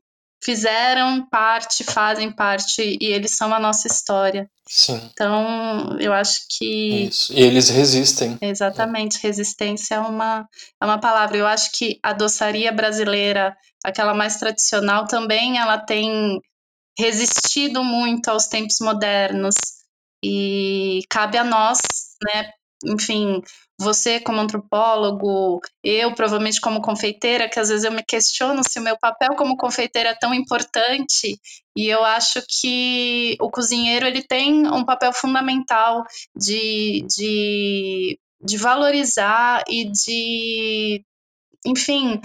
fizeram 0.43 1.27
parte, 1.29 1.83
fazem 1.83 2.31
parte 2.31 2.97
e 3.01 3.05
eles 3.05 3.35
são 3.35 3.53
a 3.53 3.59
nossa 3.59 3.87
história. 3.87 4.49
Sim. 4.67 5.01
Então, 5.11 5.97
eu 5.99 6.13
acho 6.13 6.41
que. 6.49 7.07
Isso. 7.07 7.33
E 7.33 7.41
eles 7.41 7.69
resistem. 7.69 8.37
Exatamente, 8.41 9.19
resistência 9.21 9.95
é 9.95 9.99
uma, 9.99 10.47
é 10.79 10.85
uma 10.85 10.99
palavra. 10.99 11.37
Eu 11.37 11.47
acho 11.47 11.71
que 11.71 11.99
a 12.03 12.13
doçaria 12.13 12.71
brasileira, 12.71 13.57
aquela 13.83 14.13
mais 14.13 14.37
tradicional, 14.37 15.07
também 15.07 15.57
ela 15.57 15.77
tem 15.77 16.39
resistido 16.97 17.83
muito 17.83 18.27
aos 18.29 18.47
tempos 18.47 18.79
modernos. 18.79 19.55
E 20.23 21.01
cabe 21.09 21.37
a 21.37 21.43
nós, 21.43 21.79
né, 22.23 22.51
enfim, 22.85 23.41
você 23.79 24.19
como 24.19 24.39
antropólogo, 24.39 25.59
eu 25.83 26.13
provavelmente 26.13 26.61
como 26.61 26.81
confeiteira, 26.81 27.49
que 27.49 27.59
às 27.59 27.69
vezes 27.69 27.83
eu 27.85 27.91
me 27.91 28.03
questiono 28.03 28.61
se 28.63 28.79
o 28.79 28.83
meu 28.83 28.97
papel 28.97 29.35
como 29.35 29.57
confeiteira 29.57 30.09
é 30.09 30.15
tão 30.15 30.33
importante, 30.33 31.39
e 31.75 31.87
eu 31.87 32.03
acho 32.03 32.41
que 32.61 33.37
o 33.41 33.49
cozinheiro 33.49 34.05
ele 34.05 34.23
tem 34.23 34.67
um 34.67 34.85
papel 34.85 35.13
fundamental 35.13 36.03
de, 36.35 37.05
de, 37.07 38.19
de 38.41 38.57
valorizar 38.57 39.63
e 39.67 39.89
de, 39.91 41.03
enfim, 41.65 42.19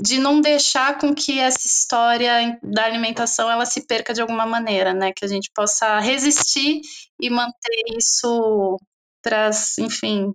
de 0.00 0.18
não 0.18 0.40
deixar 0.40 0.98
com 0.98 1.14
que 1.14 1.38
essa 1.38 1.66
história 1.66 2.58
da 2.62 2.84
alimentação 2.84 3.50
ela 3.50 3.66
se 3.66 3.86
perca 3.86 4.14
de 4.14 4.20
alguma 4.20 4.46
maneira, 4.46 4.94
né? 4.94 5.12
Que 5.14 5.24
a 5.24 5.28
gente 5.28 5.50
possa 5.54 5.98
resistir 5.98 6.80
e 7.20 7.28
manter 7.28 7.84
isso 7.96 8.78
para, 9.22 9.50
enfim, 9.78 10.32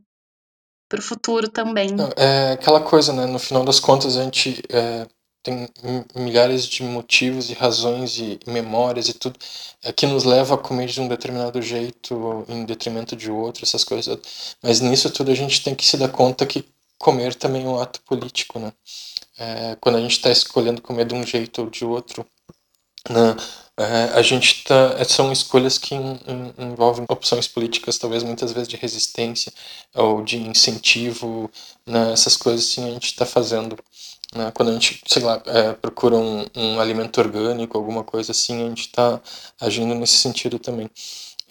para 0.88 1.00
o 1.00 1.04
futuro 1.04 1.50
também. 1.50 1.90
É 2.16 2.52
aquela 2.52 2.80
coisa, 2.80 3.12
né? 3.12 3.26
No 3.26 3.40
final 3.40 3.66
das 3.66 3.80
contas, 3.80 4.16
a 4.18 4.24
gente 4.24 4.62
é, 4.70 5.08
tem 5.42 5.68
milhares 6.16 6.68
de 6.68 6.84
motivos 6.84 7.50
e 7.50 7.54
razões 7.54 8.20
e 8.20 8.40
memórias 8.46 9.10
e 9.10 9.14
tudo 9.14 9.40
é, 9.84 9.92
que 9.92 10.06
nos 10.06 10.24
leva 10.24 10.56
a 10.56 10.60
comer 10.60 10.88
de 10.88 11.02
um 11.02 11.08
determinado 11.08 11.60
jeito 11.60 12.46
em 12.48 12.66
detrimento 12.66 13.16
de 13.16 13.32
outro, 13.32 13.64
essas 13.64 13.84
coisas. 13.84 14.20
Mas 14.62 14.80
nisso 14.80 15.10
tudo 15.10 15.32
a 15.32 15.36
gente 15.36 15.64
tem 15.64 15.74
que 15.74 15.86
se 15.86 15.98
dar 15.98 16.10
conta 16.10 16.46
que 16.46 16.64
comer 17.00 17.34
também 17.34 17.66
é 17.66 17.68
um 17.68 17.80
ato 17.80 18.02
político, 18.02 18.60
né? 18.60 18.72
É, 19.38 19.76
quando 19.80 19.98
a 19.98 20.02
gente 20.02 20.14
está 20.14 20.32
escolhendo 20.32 20.82
comer 20.82 21.06
de 21.06 21.14
um 21.16 21.26
jeito 21.26 21.62
ou 21.62 21.70
de 21.70 21.86
outro, 21.86 22.26
né, 23.10 23.36
é, 23.78 24.18
a 24.18 24.22
gente 24.22 24.64
tá, 24.64 25.04
são 25.06 25.32
escolhas 25.32 25.78
que 25.78 25.94
in, 25.96 26.20
in, 26.28 26.54
envolvem 26.72 27.06
opções 27.10 27.48
políticas, 27.48 27.98
talvez 27.98 28.24
muitas 28.24 28.52
vezes 28.52 28.68
de 28.68 28.78
resistência 28.78 29.52
ou 29.94 30.24
de 30.24 30.38
incentivo, 30.38 31.52
né, 31.86 32.14
essas 32.14 32.38
coisas 32.38 32.66
assim 32.66 32.88
a 32.88 32.92
gente 32.94 33.08
está 33.08 33.26
fazendo. 33.26 33.78
Né, 34.34 34.52
quando 34.54 34.70
a 34.70 34.74
gente, 34.74 35.02
sei 35.08 35.22
lá, 35.24 35.42
é, 35.46 35.74
procura 35.74 36.16
um, 36.16 36.46
um 36.56 36.80
alimento 36.80 37.20
orgânico, 37.20 37.78
alguma 37.78 38.04
coisa 38.04 38.32
assim, 38.32 38.64
a 38.66 38.70
gente 38.70 38.88
está 38.88 39.22
agindo 39.62 39.94
nesse 39.96 40.18
sentido 40.18 40.58
também. 40.60 40.90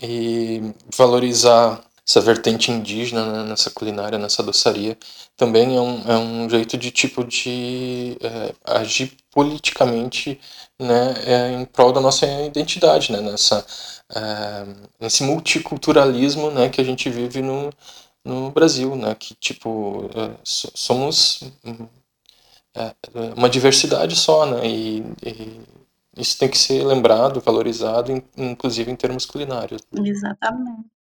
E 0.02 0.60
valorizar 0.96 1.80
essa 2.06 2.20
vertente 2.20 2.70
indígena 2.70 3.24
né, 3.24 3.48
nessa 3.48 3.70
culinária, 3.70 4.18
nessa 4.18 4.42
doçaria, 4.42 4.96
também 5.36 5.76
é 5.76 5.80
um, 5.80 6.10
é 6.10 6.18
um 6.18 6.50
jeito 6.50 6.76
de 6.76 6.90
tipo 6.90 7.24
de 7.24 8.18
é, 8.20 8.54
agir 8.64 9.16
politicamente 9.32 10.38
né, 10.78 11.14
é, 11.26 11.52
em 11.52 11.64
prol 11.64 11.92
da 11.92 12.00
nossa 12.00 12.26
identidade, 12.42 13.10
né, 13.10 13.20
nessa, 13.20 13.64
é, 14.14 14.66
nesse 15.00 15.22
multiculturalismo 15.22 16.50
né, 16.50 16.68
que 16.68 16.80
a 16.80 16.84
gente 16.84 17.08
vive 17.08 17.40
no, 17.40 17.70
no 18.22 18.50
Brasil, 18.50 18.94
né, 18.94 19.14
que 19.14 19.34
tipo 19.34 20.10
é, 20.14 20.36
somos 20.44 21.42
é, 22.74 22.94
uma 23.34 23.48
diversidade 23.48 24.14
só, 24.14 24.44
né, 24.44 24.66
e, 24.66 24.98
e 25.24 25.60
isso 26.18 26.38
tem 26.38 26.48
que 26.50 26.58
ser 26.58 26.84
lembrado, 26.84 27.40
valorizado, 27.40 28.12
inclusive 28.36 28.90
em 28.90 28.96
termos 28.96 29.24
culinários. 29.24 29.82
Exatamente. 29.92 30.93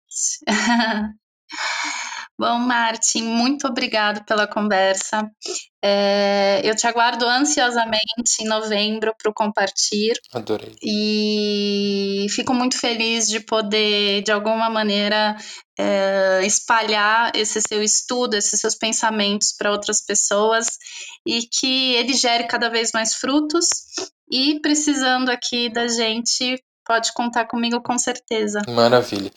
Bom, 2.39 2.59
Martin, 2.59 3.23
muito 3.23 3.69
obrigado 3.69 4.25
pela 4.25 4.49
conversa. 4.49 5.31
É, 5.81 6.61
eu 6.65 6.75
te 6.75 6.87
aguardo 6.87 7.25
ansiosamente 7.25 8.41
em 8.41 8.47
novembro 8.47 9.15
para 9.17 9.31
o 9.31 9.35
Compartir. 9.35 10.19
Adorei. 10.33 10.75
E 10.83 12.27
fico 12.31 12.55
muito 12.55 12.79
feliz 12.79 13.29
de 13.29 13.39
poder, 13.39 14.23
de 14.23 14.33
alguma 14.33 14.71
maneira, 14.71 15.37
é, 15.79 16.41
espalhar 16.45 17.31
esse 17.35 17.61
seu 17.61 17.83
estudo, 17.83 18.35
esses 18.35 18.59
seus 18.59 18.75
pensamentos 18.75 19.55
para 19.57 19.71
outras 19.71 20.05
pessoas 20.05 20.67
e 21.27 21.43
que 21.43 21.95
ele 21.95 22.15
gere 22.15 22.45
cada 22.45 22.71
vez 22.71 22.91
mais 22.93 23.15
frutos. 23.15 23.69
E 24.31 24.59
precisando 24.61 25.29
aqui 25.29 25.71
da 25.71 25.87
gente, 25.87 26.61
Pode 26.85 27.13
contar 27.13 27.45
comigo 27.47 27.81
com 27.81 27.97
certeza. 27.99 28.61
Maravilha. 28.69 29.31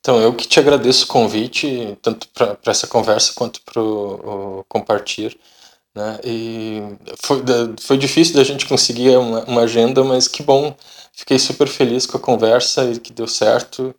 Então, 0.00 0.20
eu 0.20 0.32
que 0.32 0.46
te 0.46 0.60
agradeço 0.60 1.04
o 1.04 1.08
convite, 1.08 1.98
tanto 2.00 2.28
para 2.28 2.56
essa 2.66 2.86
conversa 2.86 3.32
quanto 3.34 3.60
para 3.62 3.80
o 3.82 4.64
compartilhar. 4.68 5.34
Né? 5.94 6.18
E 6.24 6.82
foi, 7.22 7.42
foi 7.80 7.98
difícil 7.98 8.34
da 8.34 8.44
gente 8.44 8.66
conseguir 8.66 9.16
uma, 9.16 9.44
uma 9.44 9.62
agenda, 9.62 10.02
mas 10.02 10.26
que 10.26 10.42
bom. 10.42 10.74
Fiquei 11.12 11.38
super 11.38 11.68
feliz 11.68 12.06
com 12.06 12.16
a 12.16 12.20
conversa 12.20 12.84
e 12.84 12.98
que 12.98 13.12
deu 13.12 13.26
certo. 13.26 13.94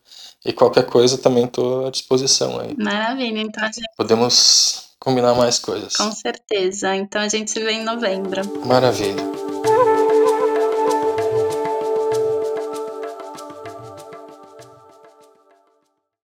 E 0.46 0.52
qualquer 0.52 0.86
coisa 0.86 1.18
também 1.18 1.46
estou 1.46 1.88
à 1.88 1.92
disposição 1.92 2.60
aí. 2.60 2.76
Maravilha, 2.78 3.40
então 3.40 3.64
a 3.64 3.68
gente... 3.68 3.88
Podemos 3.96 4.90
combinar 5.00 5.36
mais 5.36 5.60
coisas. 5.60 5.96
Com 5.96 6.12
certeza. 6.12 6.96
Então 6.96 7.22
a 7.22 7.28
gente 7.28 7.52
se 7.52 7.60
vê 7.60 7.74
em 7.74 7.84
novembro. 7.84 8.42
Maravilha. 8.66 9.53